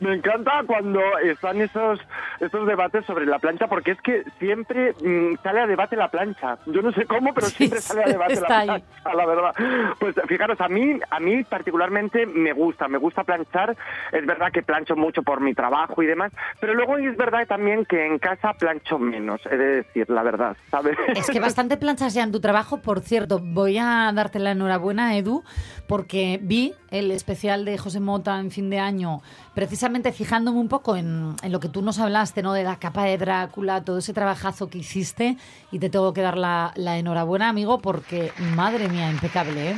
Me 0.00 0.14
encanta 0.14 0.62
cuando 0.66 1.00
están 1.18 1.60
esos, 1.60 2.00
esos 2.40 2.66
debates 2.66 3.04
sobre 3.06 3.26
la 3.26 3.38
plancha 3.38 3.66
porque 3.66 3.92
es 3.92 4.00
que 4.00 4.24
siempre 4.38 4.92
mm, 4.92 5.36
sale 5.42 5.60
a 5.60 5.66
debate 5.66 5.96
la 5.96 6.08
plancha. 6.08 6.58
Yo 6.66 6.82
no 6.82 6.92
sé 6.92 7.06
cómo, 7.06 7.32
pero 7.34 7.46
siempre 7.48 7.80
sale 7.80 8.04
a 8.04 8.08
debate 8.08 8.40
la 8.40 8.58
ahí. 8.58 8.66
plancha, 8.66 9.14
la 9.14 9.26
verdad. 9.26 9.54
Pues 9.98 10.14
fijaros, 10.28 10.60
a 10.60 10.68
mí, 10.68 10.98
a 11.10 11.20
mí 11.20 11.44
particularmente 11.44 12.26
me 12.26 12.52
gusta, 12.52 12.88
me 12.88 12.98
gusta 12.98 13.24
planchar. 13.24 13.76
Es 14.12 14.26
verdad 14.26 14.52
que 14.52 14.62
plancho 14.62 14.96
mucho 14.96 15.22
por 15.22 15.40
mi 15.40 15.54
trabajo 15.54 16.02
y 16.02 16.06
demás, 16.06 16.32
pero 16.60 16.74
luego 16.74 16.96
es 16.98 17.16
verdad 17.16 17.46
también 17.46 17.84
que 17.84 18.06
en 18.06 18.18
casa 18.18 18.52
plancho 18.54 18.98
menos, 18.98 19.40
he 19.50 19.56
de 19.56 19.66
decir 19.76 20.08
la 20.10 20.22
verdad, 20.22 20.56
¿sabes? 20.70 20.96
Es 21.14 21.28
que 21.30 21.40
bastante 21.40 21.76
planchas 21.76 22.14
ya 22.14 22.22
en 22.22 22.32
tu 22.32 22.40
trabajo. 22.40 22.78
Por 22.82 23.00
cierto, 23.00 23.38
voy 23.40 23.78
a 23.78 24.10
darte 24.14 24.38
la 24.38 24.52
enhorabuena, 24.52 25.16
Edu, 25.16 25.44
porque 25.86 26.38
vi 26.42 26.74
el 26.94 27.10
especial 27.10 27.64
de 27.64 27.76
José 27.76 28.00
Mota 28.00 28.38
en 28.38 28.50
fin 28.50 28.70
de 28.70 28.78
año, 28.78 29.20
precisamente 29.52 30.12
fijándome 30.12 30.58
un 30.58 30.68
poco 30.68 30.96
en, 30.96 31.34
en 31.42 31.52
lo 31.52 31.58
que 31.58 31.68
tú 31.68 31.82
nos 31.82 31.98
hablaste, 31.98 32.42
¿no? 32.42 32.52
De 32.52 32.62
la 32.62 32.78
capa 32.78 33.04
de 33.04 33.18
Drácula, 33.18 33.84
todo 33.84 33.98
ese 33.98 34.12
trabajazo 34.12 34.70
que 34.70 34.78
hiciste, 34.78 35.36
y 35.72 35.80
te 35.80 35.90
tengo 35.90 36.14
que 36.14 36.20
dar 36.20 36.38
la, 36.38 36.72
la 36.76 36.96
enhorabuena, 36.96 37.48
amigo, 37.48 37.80
porque, 37.80 38.32
madre 38.54 38.88
mía, 38.88 39.10
impecable, 39.10 39.72
¿eh? 39.72 39.76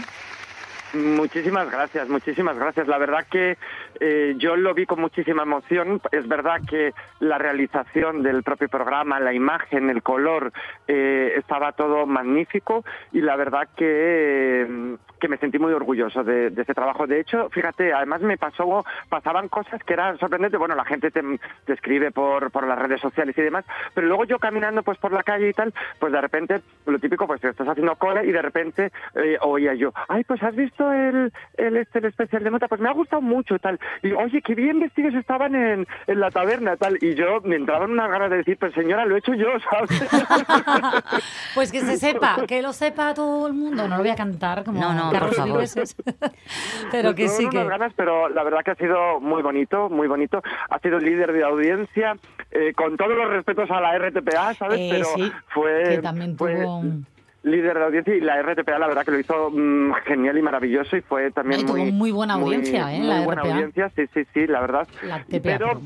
Muchísimas 0.93 1.71
gracias, 1.71 2.09
muchísimas 2.09 2.57
gracias. 2.57 2.87
La 2.87 2.99
verdad 2.99 3.27
que 3.31 3.59
eh, 4.01 4.35
yo 4.39 4.57
lo 4.57 4.75
vi 4.75 4.87
con 4.87 5.01
muchísima 5.01 5.43
emoción. 5.43 6.01
Es 6.13 6.27
verdad 6.29 6.61
que 6.69 6.93
la 7.21 7.39
realización 7.39 8.23
del 8.23 8.43
propio 8.43 8.69
programa, 8.69 9.21
la 9.21 9.33
imagen, 9.33 9.91
el 9.91 10.03
color, 10.03 10.53
eh, 10.89 11.35
estaba 11.37 11.73
todo 11.73 12.07
magnífico 12.07 12.85
y 13.13 13.21
la 13.21 13.37
verdad 13.37 13.69
que, 13.77 14.97
que 15.21 15.29
me 15.29 15.39
sentí 15.39 15.59
muy 15.59 15.73
orgulloso 15.73 16.25
de, 16.25 16.51
de 16.51 16.63
ese 16.63 16.75
trabajo. 16.75 17.07
De 17.07 17.21
hecho, 17.21 17.49
fíjate, 17.51 17.93
además 17.93 18.21
me 18.23 18.37
pasó, 18.37 18.85
pasaban 19.09 19.49
cosas 19.49 19.83
que 19.85 19.95
eran 19.95 20.19
sorprendentes. 20.19 20.59
Bueno, 20.59 20.75
la 20.75 20.85
gente 20.85 21.11
te, 21.11 21.23
te 21.65 21.73
escribe 21.73 22.11
por, 22.11 22.51
por 22.51 22.67
las 22.67 22.79
redes 22.79 23.01
sociales 23.01 23.37
y 23.39 23.43
demás, 23.43 23.65
pero 23.95 24.07
luego 24.07 24.25
yo 24.25 24.39
caminando 24.39 24.83
pues 24.83 24.99
por 24.99 25.13
la 25.13 25.23
calle 25.23 25.49
y 25.49 25.53
tal, 25.53 25.73
pues 25.99 26.13
de 26.13 26.21
repente, 26.21 26.61
lo 26.87 26.99
típico, 26.99 27.27
pues 27.27 27.41
te 27.41 27.49
estás 27.49 27.69
haciendo 27.69 27.97
cola 27.97 28.25
y 28.25 28.33
de 28.33 28.43
repente 28.43 28.91
eh, 29.15 29.39
oía 29.41 29.75
yo, 29.75 29.93
ay, 30.09 30.25
pues 30.25 30.43
has 30.43 30.55
visto 30.55 30.93
el, 30.93 31.33
el, 31.57 31.77
este, 31.77 31.99
el 31.99 32.07
especial 32.07 32.45
de 32.45 32.51
Mota, 32.51 32.69
pues 32.69 32.81
me 32.81 32.89
ha 32.89 32.93
gustado 32.93 33.23
mucho 33.23 33.59
tal. 33.59 33.79
Y 34.03 34.13
oye, 34.13 34.43
qué 34.43 34.55
bien 34.55 34.81
vestidos 34.81 35.15
estaban 35.15 35.55
en, 35.55 35.87
en 36.07 36.21
la 36.21 36.31
taberna 36.31 36.77
tal. 36.77 36.99
Y 37.01 37.15
yo 37.15 37.41
me 37.43 37.57
entraban 37.57 37.91
unas 37.91 38.11
ganas 38.11 38.31
de 38.31 38.39
decir, 38.39 38.57
pues 38.59 38.73
señora, 38.75 39.05
lo 39.07 39.17
he 39.17 39.19
hecho 39.19 39.35
yo, 39.35 39.47
¿sabes? 39.71 40.09
Pues 41.55 41.73
que 41.73 41.81
se 41.81 41.97
sepa, 41.99 42.37
que 42.47 42.63
lo 42.63 42.73
sepa 42.73 43.15
todo 43.15 43.47
el 43.47 43.55
mundo. 43.55 43.89
No 43.89 43.97
lo 43.97 44.03
voy 44.03 44.11
a 44.11 44.17
cantar 44.17 44.65
como 44.65 44.81
No, 44.81 44.93
no, 44.93 45.11
Carlos 45.11 45.31
por 45.31 45.37
favor. 45.37 45.53
Vives. 45.61 45.97
Pero 46.91 47.15
que 47.15 47.25
Pues 47.25 47.37
sí 47.37 47.49
que... 47.49 47.57
unas 47.59 47.69
ganas, 47.69 47.93
pero 47.97 48.29
la 48.29 48.43
verdad 48.45 48.61
que 48.65 48.71
ha 48.73 48.75
sido 48.77 49.21
muy 49.21 49.43
bonito, 49.43 49.89
muy 49.89 50.07
bonito. 50.09 50.43
Ha 50.71 50.79
sido 50.81 50.99
líder 50.99 51.33
de 51.33 51.45
audiencia, 51.45 52.17
eh, 52.51 52.73
con 52.75 52.97
todos 52.97 53.17
los 53.17 53.29
respetos 53.29 53.71
a 53.71 53.81
la 53.81 53.99
RTPA, 53.99 54.55
¿sabes? 54.55 54.79
Eh, 54.79 54.89
pero 54.93 55.05
sí, 55.17 55.33
fue, 55.49 55.83
que 55.89 55.99
también 55.99 56.37
fue 56.37 56.55
tuvo 56.55 56.79
un- 56.79 57.07
líder 57.47 57.79
de 57.79 57.85
audiencia 57.85 58.15
y 58.15 58.21
la 58.21 58.41
RTPA 58.43 58.79
la 58.79 58.89
verdad 58.89 59.05
que 59.05 59.11
lo 59.13 59.19
hizo 59.19 59.51
mm, 59.51 59.93
genial 60.05 60.37
y 60.39 60.43
maravilloso 60.43 60.97
y 60.97 61.01
fue 61.01 61.31
también 61.31 61.61
Y 61.61 61.65
tuvo 61.65 61.77
muy 61.93 62.11
buena 62.13 62.35
audiencia, 62.35 62.93
¿eh? 62.95 62.99
muy 62.99 63.09
La 63.09 63.21
buena 63.25 63.43
RPA. 63.43 63.53
audiencia, 63.55 63.91
sí, 63.97 64.07
sí, 64.13 64.27
sí, 64.35 64.47
la 64.47 64.61
verdad. 64.61 64.87
La 65.03 65.25
pero 65.43 65.81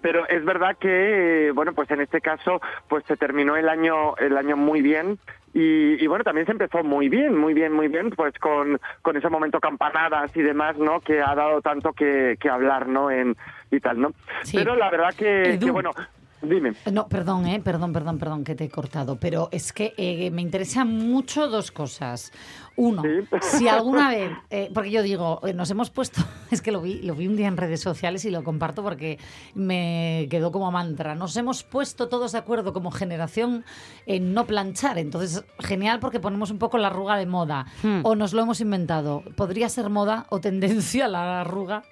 pero 0.00 0.26
es 0.28 0.44
verdad 0.44 0.76
que 0.80 1.52
bueno 1.54 1.72
pues 1.74 1.88
en 1.92 2.00
este 2.00 2.20
caso 2.20 2.60
pues 2.88 3.04
se 3.06 3.16
terminó 3.16 3.56
el 3.56 3.68
año 3.68 4.16
el 4.16 4.36
año 4.36 4.56
muy 4.56 4.82
bien 4.82 5.18
y, 5.54 6.02
y, 6.02 6.06
bueno 6.08 6.24
también 6.24 6.46
se 6.46 6.52
empezó 6.52 6.82
muy 6.82 7.08
bien 7.08 7.36
muy 7.38 7.54
bien 7.54 7.72
muy 7.72 7.86
bien 7.86 8.10
pues 8.10 8.36
con, 8.38 8.80
con 9.02 9.16
ese 9.16 9.28
momento 9.28 9.60
campanadas 9.60 10.34
y 10.36 10.42
demás 10.42 10.76
no 10.78 10.98
que 11.00 11.20
ha 11.20 11.34
dado 11.36 11.60
tanto 11.60 11.92
que, 11.92 12.36
que 12.40 12.48
hablar 12.48 12.88
no 12.88 13.10
en 13.12 13.36
y 13.70 13.78
tal 13.78 14.00
no 14.00 14.12
Sí. 14.42 14.56
pero 14.56 14.74
la 14.74 14.90
verdad 14.90 15.14
que, 15.16 15.54
Edu. 15.54 15.66
que, 15.66 15.70
bueno 15.70 15.90
dime 16.42 16.74
No, 16.90 17.08
perdón, 17.08 17.46
eh, 17.46 17.60
perdón, 17.60 17.92
perdón, 17.92 18.18
perdón 18.18 18.44
que 18.44 18.54
te 18.54 18.64
he 18.64 18.68
cortado, 18.68 19.16
pero 19.16 19.48
es 19.52 19.72
que 19.72 19.94
eh, 19.96 20.30
me 20.30 20.42
interesan 20.42 20.88
mucho 20.88 21.48
dos 21.48 21.70
cosas. 21.70 22.32
Uno, 22.76 23.02
si 23.40 23.68
alguna 23.68 24.08
vez, 24.10 24.30
eh, 24.50 24.70
porque 24.72 24.90
yo 24.90 25.02
digo, 25.02 25.40
eh, 25.46 25.52
nos 25.52 25.70
hemos 25.70 25.90
puesto, 25.90 26.22
es 26.50 26.62
que 26.62 26.72
lo 26.72 26.80
vi, 26.80 27.02
lo 27.02 27.14
vi 27.14 27.26
un 27.26 27.36
día 27.36 27.48
en 27.48 27.56
redes 27.56 27.80
sociales 27.80 28.24
y 28.24 28.30
lo 28.30 28.42
comparto 28.44 28.82
porque 28.82 29.18
me 29.54 30.26
quedó 30.30 30.52
como 30.52 30.70
mantra. 30.70 31.14
Nos 31.14 31.36
hemos 31.36 31.62
puesto 31.64 32.08
todos 32.08 32.32
de 32.32 32.38
acuerdo 32.38 32.72
como 32.72 32.90
generación 32.90 33.64
en 34.06 34.34
no 34.34 34.46
planchar. 34.46 34.98
Entonces, 34.98 35.44
genial 35.58 36.00
porque 36.00 36.20
ponemos 36.20 36.50
un 36.50 36.58
poco 36.58 36.78
la 36.78 36.88
arruga 36.88 37.16
de 37.16 37.26
moda. 37.26 37.66
Hmm. 37.82 38.00
O 38.04 38.14
nos 38.14 38.32
lo 38.32 38.42
hemos 38.42 38.60
inventado. 38.60 39.22
¿Podría 39.36 39.68
ser 39.68 39.88
moda 39.88 40.26
o 40.30 40.40
tendencia 40.40 41.08
la 41.08 41.42
arruga? 41.42 41.84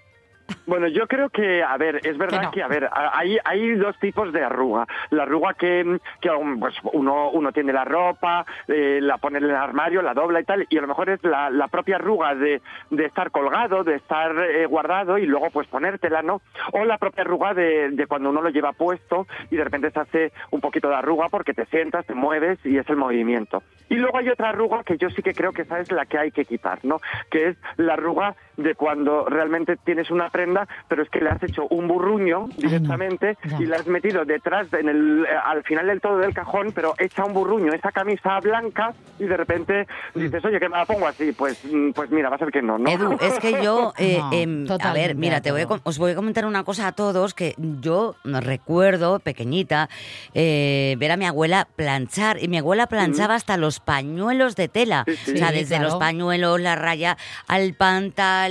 Bueno, 0.66 0.88
yo 0.88 1.06
creo 1.06 1.28
que, 1.30 1.62
a 1.62 1.76
ver, 1.76 2.00
es 2.04 2.16
verdad 2.16 2.40
Que 2.40 2.46
no. 2.46 2.50
que, 2.52 2.62
a 2.62 2.68
ver, 2.68 2.88
hay, 2.92 3.38
hay 3.44 3.74
dos 3.74 3.98
tipos 3.98 4.32
de 4.32 4.44
arruga. 4.44 4.86
La 5.10 5.24
arruga 5.24 5.54
que, 5.54 5.98
que 6.20 6.30
pues, 6.58 6.74
uno, 6.92 7.30
uno 7.30 7.52
tiene 7.52 7.72
la 7.72 7.84
ropa, 7.84 8.44
eh, 8.68 8.98
la 9.02 9.18
pone 9.18 9.38
en 9.38 9.44
el 9.44 9.54
armario, 9.54 10.02
la 10.02 10.14
dobla 10.14 10.40
y 10.40 10.44
tal, 10.44 10.66
y 10.68 10.78
a 10.78 10.80
lo 10.80 10.86
mejor 10.88 11.10
es 11.10 11.22
la, 11.24 11.50
la 11.50 11.68
propia 11.68 11.96
arruga 11.96 12.34
de, 12.34 12.60
de 12.90 13.04
estar 13.04 13.30
colgado, 13.30 13.84
de 13.84 13.96
estar 13.96 14.32
eh, 14.38 14.66
guardado 14.66 15.18
y 15.18 15.26
luego 15.26 15.50
pues 15.50 15.66
ponértela, 15.68 16.22
¿no? 16.22 16.40
O 16.72 16.84
la 16.84 16.98
propia 16.98 17.22
arruga 17.22 17.54
de, 17.54 17.90
de 17.90 18.06
cuando 18.06 18.30
uno 18.30 18.42
lo 18.42 18.50
lleva 18.50 18.72
puesto 18.72 19.26
y 19.50 19.56
de 19.56 19.64
repente 19.64 19.90
se 19.90 20.00
hace 20.00 20.32
un 20.50 20.60
poquito 20.60 20.88
de 20.88 20.96
arruga 20.96 21.28
porque 21.28 21.54
te 21.54 21.66
sientas, 21.66 22.06
te 22.06 22.14
mueves 22.14 22.58
y 22.64 22.78
es 22.78 22.88
el 22.88 22.96
movimiento. 22.96 23.62
Y 23.88 23.96
luego 23.96 24.18
hay 24.18 24.28
otra 24.28 24.50
arruga 24.50 24.84
que 24.84 24.96
yo 24.96 25.10
sí 25.10 25.22
que 25.22 25.34
creo 25.34 25.52
que 25.52 25.62
esa 25.62 25.80
es 25.80 25.90
la 25.90 26.06
que 26.06 26.18
hay 26.18 26.30
que 26.30 26.44
quitar, 26.44 26.78
¿no? 26.84 26.98
Que 27.30 27.48
es 27.48 27.56
la 27.76 27.94
arruga 27.94 28.36
de 28.62 28.74
cuando 28.74 29.24
realmente 29.26 29.76
tienes 29.76 30.10
una 30.10 30.30
prenda, 30.30 30.66
pero 30.88 31.02
es 31.02 31.10
que 31.10 31.20
le 31.20 31.30
has 31.30 31.42
hecho 31.42 31.66
un 31.68 31.88
burruño 31.88 32.48
directamente 32.56 33.36
y 33.58 33.66
la 33.66 33.76
has 33.76 33.86
metido 33.86 34.24
detrás, 34.24 34.72
en 34.72 34.88
el, 34.88 35.24
eh, 35.24 35.28
al 35.44 35.62
final 35.64 35.86
del 35.86 36.00
todo 36.00 36.18
del 36.18 36.34
cajón, 36.34 36.72
pero 36.74 36.94
echa 36.98 37.24
un 37.24 37.32
burruño, 37.32 37.72
esa 37.72 37.92
camisa 37.92 38.38
blanca 38.40 38.92
y 39.18 39.24
de 39.24 39.36
repente 39.36 39.86
dices, 40.14 40.44
oye, 40.44 40.58
que 40.58 40.68
me 40.68 40.76
la 40.76 40.86
pongo 40.86 41.06
así, 41.06 41.32
pues, 41.32 41.62
mm, 41.64 41.90
pues 41.92 42.10
mira, 42.10 42.28
va 42.28 42.36
a 42.36 42.38
ser 42.38 42.50
que 42.50 42.62
no, 42.62 42.78
¿no? 42.78 42.88
Edu, 42.88 43.16
es 43.20 43.38
que 43.38 43.62
yo, 43.62 43.92
eh, 43.98 44.18
No, 44.20 44.32
em, 44.32 44.66
a 44.80 44.92
ver, 44.92 45.14
mira, 45.14 45.40
te 45.40 45.52
voy 45.52 45.62
a, 45.62 45.66
os 45.82 45.98
voy 45.98 46.12
a 46.12 46.14
comentar 46.14 46.44
una 46.46 46.64
cosa 46.64 46.86
a 46.86 46.92
todos 46.92 47.34
que 47.34 47.54
yo 47.80 48.14
recuerdo, 48.24 49.18
pequeñita, 49.20 49.88
eh, 50.34 50.96
ver 50.98 51.12
a 51.12 51.16
mi 51.16 51.26
abuela 51.26 51.68
planchar 51.76 52.42
y 52.42 52.48
mi 52.48 52.58
abuela 52.58 52.86
planchaba 52.86 53.34
hasta 53.34 53.56
los 53.56 53.80
pañuelos 53.80 54.56
de 54.56 54.68
tela, 54.68 55.04
sí. 55.06 55.32
o 55.34 55.36
sea, 55.36 55.48
Sí, 55.50 55.54
desde 55.54 55.76
claro. 55.76 55.84
los 55.84 55.96
pañuelos, 55.96 56.60
la 56.60 56.76
raya 56.76 57.16
al 57.48 57.74
pantalón, 57.74 58.49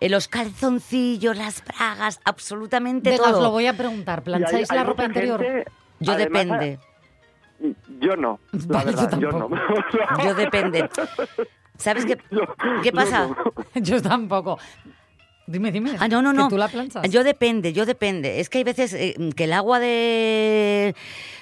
eh, 0.00 0.08
los 0.08 0.28
calzoncillos, 0.28 1.36
las 1.36 1.62
bragas, 1.64 2.20
absolutamente 2.24 3.10
Venga, 3.10 3.30
os 3.30 3.42
lo 3.42 3.50
voy 3.50 3.66
a 3.66 3.76
preguntar. 3.76 4.22
¿Plancháis 4.22 4.70
hay 4.70 4.76
la 4.78 4.84
ropa 4.84 5.04
interior? 5.04 5.40
gente- 5.42 5.70
Yo 6.00 6.12
además, 6.12 6.42
depende. 6.42 6.78
Yo 8.00 8.16
no, 8.16 8.38
la 8.52 8.60
Vale, 8.66 8.90
yo 8.92 8.96
verdad, 8.98 9.18
yo, 9.18 9.32
no. 9.32 9.48
Yo 10.24 10.34
depende. 10.34 10.88
¿Sabes 11.78 12.04
qué, 12.06 12.18
qué 12.82 12.92
pasa? 12.92 13.28
Yo 13.74 14.00
tampoco. 14.00 14.58
Dime, 15.46 15.70
dime. 15.70 15.92
Ah, 16.00 16.08
no, 16.08 16.22
no, 16.22 16.32
no. 16.32 16.48
tú 16.48 16.58
la 16.58 16.66
planchas. 16.66 17.08
Yo 17.08 17.22
depende, 17.22 17.72
yo 17.72 17.86
depende. 17.86 18.40
Es 18.40 18.48
que 18.48 18.58
hay 18.58 18.64
veces 18.64 18.92
eh, 18.94 19.14
que 19.36 19.44
el 19.44 19.52
agua 19.52 19.78
de, 19.78 20.96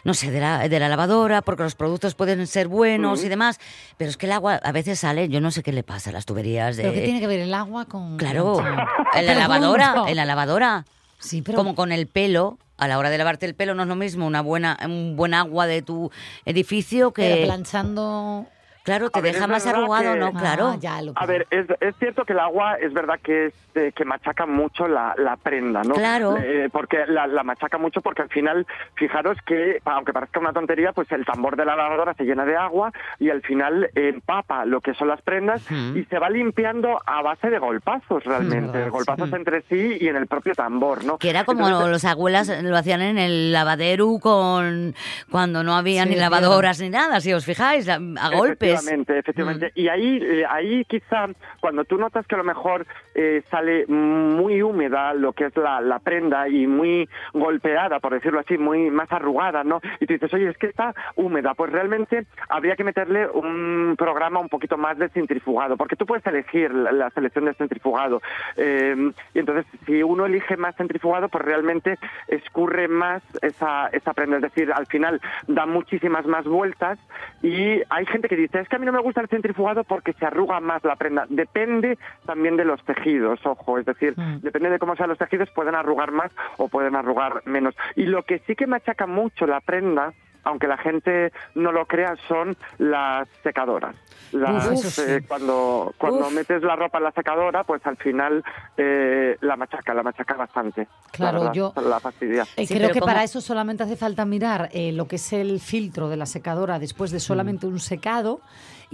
no 0.05 0.13
sé, 0.13 0.31
de 0.31 0.41
la, 0.41 0.69
de 0.69 0.79
la 0.79 0.91
lavadora, 0.91 1.41
porque 1.41 1.63
los 1.63 1.75
productos 1.75 2.15
pueden 2.15 2.47
ser 2.47 2.69
buenos 2.69 3.25
y 3.25 3.29
demás, 3.31 3.59
pero 3.97 4.11
es 4.11 4.19
que 4.19 4.27
el 4.27 4.33
agua 4.33 4.61
a 4.63 4.73
veces 4.73 4.99
sale, 4.99 5.31
yo 5.31 5.41
no 5.41 5.51
sé 5.51 5.63
qué 5.63 5.73
le 5.73 5.83
pasa 5.83 6.11
a 6.11 6.13
las 6.13 6.27
tuberías 6.27 6.77
de... 6.77 6.83
¿Pero 6.83 6.95
qué 6.95 7.01
tiene 7.01 7.21
que 7.21 7.27
ver 7.27 7.41
el 7.41 7.55
agua 7.55 7.87
con...? 7.87 8.19
Claro, 8.19 8.63
en 9.15 9.27
la 9.27 9.35
lavadora, 9.35 10.05
en 10.07 10.17
la 10.17 10.27
lavadora. 10.27 10.85
Sí, 11.19 11.41
pero... 11.41 11.57
Como 11.57 11.75
con 11.75 11.91
el 11.91 12.07
pelo, 12.07 12.59
a 12.77 12.89
la 12.89 12.99
hora 12.99 13.09
de 13.09 13.17
lavarte 13.17 13.47
el 13.47 13.55
pelo 13.55 13.75
no 13.75 13.85
es 13.85 13.89
lo 13.89 13.97
mismo 13.97 14.27
una 14.27 14.43
buena, 14.43 14.77
un 14.85 15.17
buen 15.17 15.33
agua 15.33 15.67
de 15.67 15.81
tu 15.81 16.11
edificio 16.45 17.11
Pero 17.13 17.37
que... 17.37 17.45
planchando... 17.47 18.47
Claro, 18.85 19.09
te 19.11 19.19
A 19.19 19.23
deja 19.23 19.47
más 19.47 19.67
arrugado, 19.67 20.13
que- 20.13 20.21
¿no? 20.21 20.33
Claro. 20.33 20.69
Ah, 20.69 20.77
ya, 20.79 21.01
lo 21.03 21.13
A 21.17 21.25
ver, 21.27 21.47
es, 21.51 21.67
es 21.81 21.97
cierto 21.99 22.25
que 22.25 22.35
el 22.35 22.39
agua 22.39 22.75
es 22.75 22.93
verdad 22.93 23.19
que 23.23 23.47
es, 23.47 23.55
eh, 23.75 23.93
que 23.97 24.05
machaca 24.05 24.45
mucho 24.45 24.87
la, 24.87 25.15
la 25.17 25.37
prenda, 25.39 25.83
¿no? 25.83 25.95
Claro. 25.95 26.37
Eh, 26.39 26.69
porque 26.71 27.07
la, 27.09 27.27
la 27.27 27.43
machaca 27.43 27.79
mucho 27.79 28.03
porque 28.03 28.21
al 28.23 28.29
final, 28.29 28.67
fijaros 28.95 29.39
que, 29.47 29.81
aunque 29.87 30.13
parezca 30.13 30.39
una 30.39 30.53
tontería, 30.53 30.93
pues 30.93 31.11
el 31.13 31.25
tambor 31.25 31.57
de 31.57 31.65
la 31.65 31.75
lavadora 31.77 32.13
se 32.13 32.25
llena 32.25 32.45
de 32.45 32.57
agua 32.57 32.93
y 33.19 33.31
al 33.31 33.41
final 33.41 33.89
empapa 33.95 34.67
lo 34.67 34.81
que 34.83 34.93
son 34.95 35.09
las 35.09 35.23
prendas 35.23 35.63
y 35.95 36.05
se 36.05 36.19
va 36.19 36.29
limpiando 36.29 37.01
a 37.07 37.23
base 37.23 37.49
de 37.49 37.59
golpazos 37.59 38.23
realmente, 38.25 38.91
golpazos 38.91 39.33
entre 39.33 39.63
sí 39.63 39.97
y 39.99 40.09
en 40.09 40.17
el 40.17 40.27
propio 40.27 40.55
tambor, 40.55 41.05
¿no? 41.05 41.17
Que 41.17 41.31
era 41.31 41.45
como 41.45 41.67
Entonces, 41.67 41.91
los 41.91 42.05
abuelas 42.05 42.49
lo 42.63 42.77
hacían 42.77 43.01
en 43.01 43.17
el 43.17 43.51
lavadero 43.53 44.19
con 44.21 44.95
cuando 45.31 45.63
no 45.65 45.75
había 45.75 46.03
Sí, 46.05 46.11
ni 46.11 46.17
lavadoras 46.17 46.81
ni 46.81 46.91
nada, 46.91 47.21
si 47.21 47.33
os 47.33 47.47
fijáis, 47.47 47.89
a, 47.89 47.95
a 48.21 48.29
golpes. 48.37 48.74
Efectivamente, 48.75 49.19
efectivamente. 49.19 49.67
Mm. 49.67 49.81
Y 49.81 49.89
ahí, 49.89 50.19
eh, 50.23 50.45
ahí 50.49 50.85
quizá, 50.85 51.29
cuando 51.61 51.85
tú 51.85 51.97
notas 51.97 52.27
que 52.27 52.35
a 52.35 52.39
lo 52.39 52.45
mejor 52.45 52.87
eh, 53.15 53.43
sale 53.51 53.87
muy 53.87 54.63
húmeda 54.63 55.15
lo 55.15 55.33
que 55.33 55.47
es 55.47 55.57
la, 55.57 55.81
la 55.81 55.99
prenda 55.99 56.49
y 56.49 56.67
muy 56.67 57.09
golpeada, 57.33 58.01
por 58.01 58.13
decirlo 58.13 58.41
así, 58.41 58.59
muy 58.59 58.91
más 58.91 59.11
arrugada, 59.13 59.65
¿no? 59.65 59.81
Y 60.01 60.07
tú 60.07 60.15
dices, 60.15 60.33
oye, 60.35 60.49
es 60.49 60.59
que 60.59 60.67
está 60.67 60.95
húmeda, 61.17 61.55
pues 61.55 61.73
realmente 61.73 62.27
habría 62.49 62.77
que 62.77 62.85
meterle 62.85 63.29
un 63.29 63.95
programa 63.97 64.41
un 64.41 64.49
poquito 64.49 64.77
más 64.77 64.99
de 64.99 65.09
centrifugado, 65.09 65.77
porque 65.77 65.97
tú 65.97 66.07
puedes 66.07 66.27
elegir 66.27 66.73
la, 66.73 66.93
la 66.93 67.11
selección 67.11 67.45
de 67.45 67.55
centrifugado. 67.55 68.21
Eh, 68.57 69.13
y 69.35 69.39
entonces, 69.39 69.67
si 69.87 70.03
uno 70.03 70.27
elige 70.27 70.57
más 70.57 70.77
centrifugado, 70.77 71.29
pues 71.29 71.45
realmente 71.45 71.99
escurre 72.29 72.89
más 72.89 73.23
esa, 73.43 73.89
esa 73.89 74.13
prenda. 74.13 74.37
Es 74.37 74.43
decir, 74.43 74.73
al 74.73 74.87
final 74.87 75.21
da 75.47 75.67
muchísimas 75.67 76.27
más 76.27 76.45
vueltas 76.45 76.99
y 77.43 77.83
hay 77.91 78.07
gente 78.07 78.29
que 78.29 78.37
dice, 78.37 78.61
es 78.65 78.69
que 78.71 78.77
a 78.77 78.79
mí 78.79 78.87
no 78.87 78.93
me 78.93 79.01
gusta 79.01 79.21
el 79.21 79.29
centrifugado 79.29 79.85
porque 79.85 80.15
se 80.15 80.27
arruga 80.27 80.59
más 80.59 80.83
la 80.85 80.97
prenda. 80.97 81.27
Depende 81.29 81.99
también 82.27 82.57
de 82.57 82.65
los 82.65 82.83
tejidos, 82.85 83.45
ojo, 83.45 83.79
es 83.79 83.85
decir, 83.85 84.15
depende 84.41 84.71
de 84.71 84.79
cómo 84.79 84.97
sean 84.97 85.11
los 85.11 85.19
tejidos, 85.19 85.51
pueden 85.51 85.75
arrugar 85.75 86.11
más 86.11 86.33
o 86.57 86.69
pueden 86.69 86.97
arrugar 86.97 87.43
menos. 87.45 87.75
Y 87.95 88.07
lo 88.07 88.23
que 88.23 88.41
sí 88.41 88.57
que 88.57 88.67
machaca 88.67 89.07
mucho 89.07 89.47
la 89.47 89.61
prenda, 89.61 90.15
aunque 90.45 90.67
la 90.67 90.77
gente 90.79 91.33
no 91.55 91.73
lo 91.73 91.87
crea, 91.87 92.15
son 92.29 92.57
las 92.79 93.29
secadoras. 93.43 93.97
Las, 94.33 94.67
Uf, 94.67 94.73
eso 94.73 94.91
sí. 94.91 95.03
eh, 95.07 95.25
cuando 95.29 95.95
cuando 95.97 96.27
Uf. 96.27 96.33
metes 96.33 96.63
la 96.63 96.75
ropa 96.75 96.99
en 96.99 97.05
la 97.05 97.13
secadora, 97.13 97.63
pues 97.65 97.85
al 97.87 97.97
final 97.97 98.43
eh, 98.77 99.37
la 99.41 99.57
machaca, 99.57 99.95
la 99.95 100.03
machaca 100.03 100.35
bastante. 100.35 100.83
la 100.83 101.11
Claro, 101.13 101.39
verdad, 101.41 101.53
yo- 101.55 101.73
La 101.89 102.01
fastidia. 102.01 102.45
Eh, 102.57 102.67
creo 102.67 102.91
que 102.91 103.01
para 103.01 103.23
eso 103.23 103.41
solamente 103.41 103.83
hace 103.85 103.97
falta 103.97 104.25
mirar 104.25 104.69
eh, 104.73 104.91
lo 104.93 105.07
que 105.07 105.17
es 105.17 105.33
el 105.33 105.61
filtro 105.61 106.09
de 106.09 106.17
la 106.17 106.27
secadora 106.27 106.79
después 106.79 107.11
de 107.13 107.21
solamente 107.21 107.67
un 107.67 107.79
secado 107.79 108.41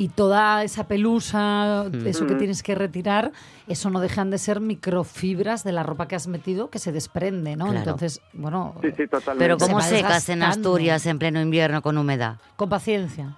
y 0.00 0.08
toda 0.08 0.64
esa 0.64 0.84
pelusa, 0.88 1.84
Mm. 1.92 2.06
eso 2.06 2.26
que 2.26 2.32
Mm. 2.34 2.38
tienes 2.38 2.62
que 2.62 2.74
retirar, 2.74 3.32
eso 3.68 3.90
no 3.90 4.00
dejan 4.00 4.30
de 4.30 4.38
ser 4.38 4.58
microfibras 4.60 5.62
de 5.62 5.72
la 5.72 5.82
ropa 5.82 6.08
que 6.08 6.16
has 6.16 6.26
metido 6.26 6.70
que 6.70 6.78
se 6.78 6.90
desprende, 6.90 7.54
¿no? 7.54 7.66
Claro. 7.66 7.80
Entonces, 7.80 8.22
bueno, 8.32 8.76
Sí, 8.80 8.88
sí, 8.96 9.06
totalmente. 9.06 9.44
Pero 9.44 9.58
¿cómo 9.58 9.82
se 9.82 9.96
secas 9.98 10.26
en. 10.30 10.42
Asturias 10.42 11.04
en 11.04 11.18
pleno 11.18 11.38
invierno 11.40 11.82
con 11.82 11.98
humedad? 11.98 12.36
con 12.56 12.70
paciencia. 12.70 13.36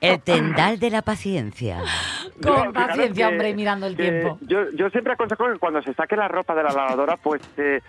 El 0.00 0.20
tendal 0.20 0.78
de 0.78 0.90
la 0.90 1.02
paciencia. 1.02 1.82
Con 2.42 2.72
paciencia, 2.72 3.28
que- 3.28 3.32
hombre, 3.32 3.50
y 3.50 3.54
mirando 3.54 3.86
el 3.86 3.96
tiempo. 3.96 4.38
Yo, 4.42 4.70
yo 4.76 4.90
siempre 4.90 5.12
aconsejo 5.14 5.44
que 5.52 5.58
cuando 5.58 5.80
se 5.82 5.94
saque 5.94 6.16
la 6.16 6.28
ropa 6.28 6.54
de 6.54 6.62
la 6.64 6.70
lavadora, 6.72 7.16
pues 7.16 7.40
se, 7.56 7.82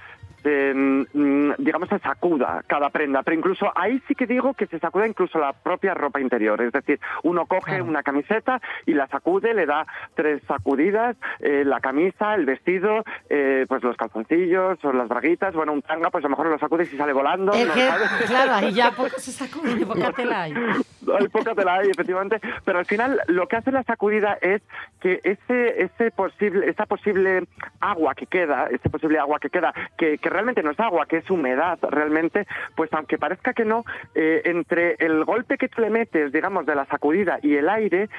mm, 0.46 1.54
digamos, 1.58 1.90
se 1.90 2.00
sacuda 2.00 2.64
cada 2.68 2.90
prenda. 2.90 3.24
Pero 3.24 3.38
incluso 3.38 3.72
ahí 3.76 4.02
sí 4.08 4.16
que 4.16 4.28
digo 4.28 4.54
que 4.54 4.68
se 4.68 4.80
sacuda 4.80 5.08
incluso 5.08 5.40
la 5.40 5.54
propia 5.54 5.94
ropa 5.94 6.20
interior. 6.20 6.62
Es 6.62 6.72
decir, 6.72 7.00
uno 7.24 7.46
coge 7.46 7.82
una 7.82 8.04
camiseta 8.04 8.62
y 8.86 8.94
la 8.94 9.08
sacude, 9.08 9.54
le 9.54 9.66
da 9.66 9.86
tres 10.14 10.42
sacudidas, 10.48 11.16
eh, 11.40 11.64
la 11.66 11.80
camisa, 11.80 12.36
el 12.36 12.46
vestido, 12.46 13.04
eh, 13.30 13.66
pues 13.68 13.84
los 13.84 13.98
calzoncillos 13.98 14.84
o 14.84 14.94
las 14.94 15.08
braguitas, 15.08 15.54
bueno, 15.54 15.74
un 15.74 15.82
tanga, 15.82 16.10
pues 16.10 16.24
a 16.24 16.28
lo 16.28 16.32
mejor 16.32 16.48
lo 16.48 16.60
sacudes 16.60 16.92
y 16.94 16.98
sale 16.98 17.14
volando. 17.14 17.52
¿no? 17.52 17.74
que, 17.74 17.90
claro, 18.28 18.54
ahí 18.54 18.74
ya 18.74 18.92
poco 18.92 19.18
se 19.18 19.32
sacude, 19.32 19.86
poca 19.86 20.12
tela 20.12 20.44
hay. 20.44 20.54
Hay 20.54 21.28
poca 21.28 21.54
tela 21.54 21.76
ahí, 21.76 21.90
efectivamente, 21.90 22.40
pero 22.64 22.80
al 22.80 22.86
final 22.86 23.22
lo 23.28 23.48
que 23.48 23.56
hace 23.58 23.72
la 23.72 23.84
sacudida 23.84 24.38
es 24.42 24.62
que 25.00 25.20
ese, 25.24 25.84
ese 25.84 26.12
posible, 26.12 26.70
esa 26.70 26.86
posible 26.86 27.44
agua 27.80 28.16
que 28.16 28.26
queda, 28.26 28.68
ese 28.72 28.90
posible 28.90 29.20
agua 29.20 29.40
que 29.40 29.50
queda, 29.50 29.74
que, 29.98 30.18
que 30.18 30.30
realmente 30.36 30.62
no 30.62 30.72
es 30.72 30.80
agua, 30.80 31.06
que 31.06 31.18
es 31.18 31.30
humedad 31.30 31.80
realmente, 31.82 32.46
pues 32.76 32.92
aunque 32.94 33.18
parezca 33.18 33.54
que 33.54 33.66
no, 33.66 33.84
eh, 34.14 34.42
entre 34.46 34.96
el 35.00 35.24
golpe 35.24 35.58
que 35.58 35.70
tú 35.70 35.82
le 35.82 35.90
metes, 35.90 36.32
digamos, 36.32 36.66
de 36.66 36.76
la 36.76 36.86
sacudida 36.86 37.40
y 37.42 37.56
el 37.56 37.70
aire, 37.70 38.10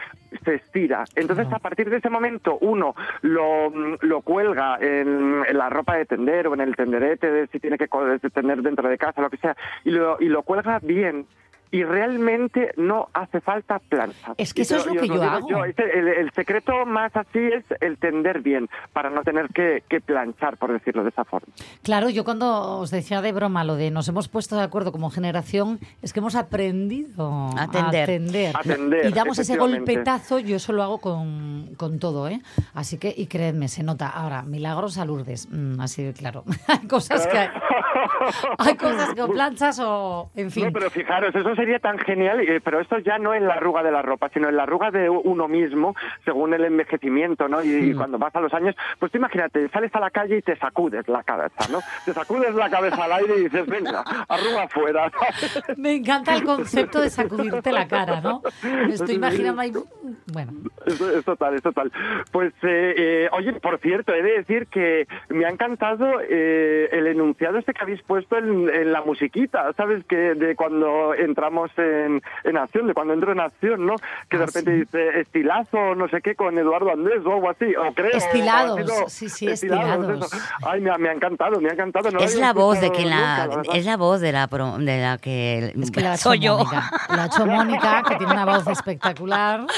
se 0.44 0.54
estira. 0.54 1.04
Entonces, 1.14 1.46
a 1.52 1.58
partir 1.58 1.90
de 1.90 1.98
ese 1.98 2.10
momento, 2.10 2.58
uno 2.60 2.94
lo, 3.22 3.70
lo 4.00 4.20
cuelga 4.22 4.78
en, 4.80 5.44
en 5.46 5.58
la 5.58 5.68
ropa 5.68 5.96
de 5.96 6.06
tender 6.06 6.48
o 6.48 6.54
en 6.54 6.60
el 6.60 6.74
tenderete, 6.74 7.30
de 7.30 7.46
si 7.48 7.60
tiene 7.60 7.78
que 7.78 7.88
tender 8.32 8.62
dentro 8.62 8.88
de 8.88 8.98
casa, 8.98 9.20
lo 9.20 9.30
que 9.30 9.36
sea, 9.36 9.56
y 9.84 9.90
lo, 9.90 10.16
y 10.20 10.26
lo 10.26 10.42
cuelga 10.42 10.78
bien. 10.82 11.26
Y 11.70 11.82
realmente 11.82 12.72
no 12.76 13.08
hace 13.12 13.40
falta 13.40 13.78
plancha. 13.78 14.34
Es 14.38 14.54
que 14.54 14.62
eso 14.62 14.74
te 14.76 14.80
es 14.80 14.86
lo 14.86 14.94
y 14.94 14.96
os 14.96 15.02
que 15.02 15.08
yo 15.08 15.14
digo 15.14 15.24
hago. 15.24 15.64
el, 15.64 16.08
el 16.08 16.30
secreto 16.32 16.86
más 16.86 17.14
así 17.16 17.38
es 17.38 17.64
el 17.80 17.98
tender 17.98 18.40
bien, 18.40 18.68
para 18.92 19.10
no 19.10 19.22
tener 19.22 19.48
que, 19.48 19.82
que 19.88 20.00
planchar, 20.00 20.56
por 20.56 20.72
decirlo 20.72 21.02
de 21.02 21.10
esa 21.10 21.24
forma. 21.24 21.48
Claro, 21.82 22.08
yo 22.10 22.24
cuando 22.24 22.78
os 22.78 22.90
decía 22.90 23.20
de 23.20 23.32
broma 23.32 23.64
lo 23.64 23.74
de 23.76 23.90
nos 23.90 24.08
hemos 24.08 24.28
puesto 24.28 24.56
de 24.56 24.62
acuerdo 24.62 24.92
como 24.92 25.10
generación, 25.10 25.78
es 26.02 26.12
que 26.12 26.20
hemos 26.20 26.36
aprendido 26.36 27.50
A 27.58 27.68
tender. 27.68 28.02
atender. 28.04 28.56
A 28.56 28.62
tender, 28.62 29.06
y 29.06 29.12
damos 29.12 29.38
ese 29.38 29.56
golpetazo, 29.56 30.38
yo 30.38 30.56
eso 30.56 30.72
lo 30.72 30.82
hago 30.82 30.98
con, 30.98 31.74
con 31.76 31.98
todo, 31.98 32.28
¿eh? 32.28 32.40
Así 32.74 32.98
que, 32.98 33.12
y 33.16 33.26
creedme, 33.26 33.68
se 33.68 33.82
nota. 33.82 34.08
Ahora, 34.08 34.42
milagros 34.42 34.98
a 34.98 35.04
Lourdes, 35.04 35.48
mm, 35.50 35.80
así 35.80 36.02
de 36.02 36.12
claro. 36.12 36.44
hay 36.68 36.86
cosas 36.86 37.26
que... 37.26 37.48
Hay 38.58 38.76
cosas 38.76 39.14
que 39.14 39.22
o 39.22 39.28
planchas 39.28 39.78
o, 39.82 40.30
en 40.36 40.50
fin. 40.50 40.66
No, 40.66 40.72
pero 40.72 40.90
fijaros, 40.90 41.34
eso 41.34 41.54
sería 41.56 41.78
tan 41.78 41.98
genial, 41.98 42.40
eh, 42.40 42.60
pero 42.62 42.80
esto 42.80 42.98
ya 42.98 43.18
no 43.18 43.34
en 43.34 43.46
la 43.46 43.54
arruga 43.54 43.82
de 43.82 43.90
la 43.90 44.02
ropa, 44.02 44.28
sino 44.32 44.48
en 44.48 44.56
la 44.56 44.62
arruga 44.64 44.90
de 44.90 45.08
uno 45.10 45.48
mismo, 45.48 45.94
según 46.24 46.54
el 46.54 46.64
envejecimiento, 46.64 47.48
¿no? 47.48 47.62
Y, 47.62 47.90
y 47.90 47.94
cuando 47.94 48.18
vas 48.18 48.34
a 48.36 48.40
los 48.40 48.52
años, 48.54 48.74
pues 48.98 49.10
tú 49.10 49.18
imagínate, 49.18 49.68
sales 49.70 49.94
a 49.94 50.00
la 50.00 50.10
calle 50.10 50.38
y 50.38 50.42
te 50.42 50.56
sacudes 50.56 51.08
la 51.08 51.22
cabeza, 51.22 51.66
¿no? 51.70 51.80
Te 52.04 52.12
sacudes 52.12 52.54
la 52.54 52.70
cabeza 52.70 53.04
al 53.04 53.12
aire 53.12 53.34
y 53.38 53.44
dices, 53.44 53.66
venga, 53.66 54.04
arruga 54.28 54.64
afuera. 54.64 55.10
Me 55.76 55.94
encanta 55.94 56.34
el 56.36 56.44
concepto 56.44 57.00
de 57.00 57.10
sacudirte 57.10 57.72
la 57.72 57.88
cara, 57.88 58.20
¿no? 58.20 58.42
Me 58.62 58.94
estoy 58.94 59.16
imaginando 59.16 59.62
ahí... 59.62 59.72
Bueno, 60.32 60.52
Es, 60.86 61.00
es 61.00 61.24
total, 61.24 61.54
es 61.54 61.62
total. 61.62 61.92
Pues, 62.32 62.52
eh, 62.62 62.94
eh, 62.96 63.28
oye, 63.32 63.52
por 63.54 63.78
cierto, 63.78 64.12
he 64.12 64.22
de 64.22 64.38
decir 64.38 64.66
que 64.68 65.06
me 65.28 65.44
ha 65.44 65.50
encantado 65.50 66.20
eh, 66.28 66.88
el 66.92 67.06
enunciado 67.06 67.58
este 67.58 67.72
que 67.72 67.82
habéis 67.82 68.02
puesto 68.02 68.36
en, 68.36 68.68
en 68.68 68.92
la 68.92 69.02
musiquita, 69.02 69.72
¿sabes? 69.76 70.04
Que 70.04 70.34
de 70.34 70.56
cuando 70.56 71.14
entra 71.14 71.45
hablamos 71.46 71.70
en, 71.78 72.22
en 72.44 72.56
acción, 72.56 72.86
de 72.86 72.94
cuando 72.94 73.14
entro 73.14 73.32
en 73.32 73.40
acción, 73.40 73.86
¿no? 73.86 73.94
Que 74.28 74.36
de 74.38 74.44
Ah, 74.44 74.46
repente 74.46 74.70
dice 74.72 75.20
estilazo, 75.20 75.94
no 75.94 76.08
sé 76.08 76.20
qué, 76.20 76.34
con 76.34 76.56
Eduardo 76.58 76.90
Andrés 76.92 77.22
o 77.24 77.32
algo 77.34 77.50
así, 77.50 77.74
o 77.76 77.92
creo. 77.94 78.10
Estilados, 78.16 78.80
o 78.80 78.84
sido 78.86 79.08
sí, 79.08 79.28
sí, 79.28 79.48
estilados. 79.48 80.24
eso. 80.24 80.36
Ay, 80.62 80.80
me 80.80 80.90
ha, 80.90 80.98
me 80.98 81.08
ha 81.08 81.12
encantado, 81.12 81.60
me 81.60 81.68
ha 81.68 81.72
encantado. 81.72 82.10
no 82.10 82.20
es 82.20 82.36
la 82.36 82.52
voz 82.52 82.80
de 82.80 82.90
quien 82.90 83.10
la, 83.10 83.46
nunca, 83.46 83.76
es 83.76 83.84
la 83.86 83.96
voz 83.96 84.20
de 84.20 84.32
la 84.32 84.46
pro- 84.48 84.78
de 84.78 85.00
la 85.00 85.18
que, 85.18 85.72
Es 85.80 85.90
que 85.90 86.00
la 86.00 86.16
soy 86.16 86.40
yo. 86.40 86.58
Mónica. 86.58 86.90
La 87.10 87.22
ha 87.24 87.26
hecho 87.26 87.46
Mónica, 87.46 88.02
que 88.08 88.16
tiene 88.16 88.32
una 88.32 88.44
voz 88.46 88.66
espectacular. 88.68 89.66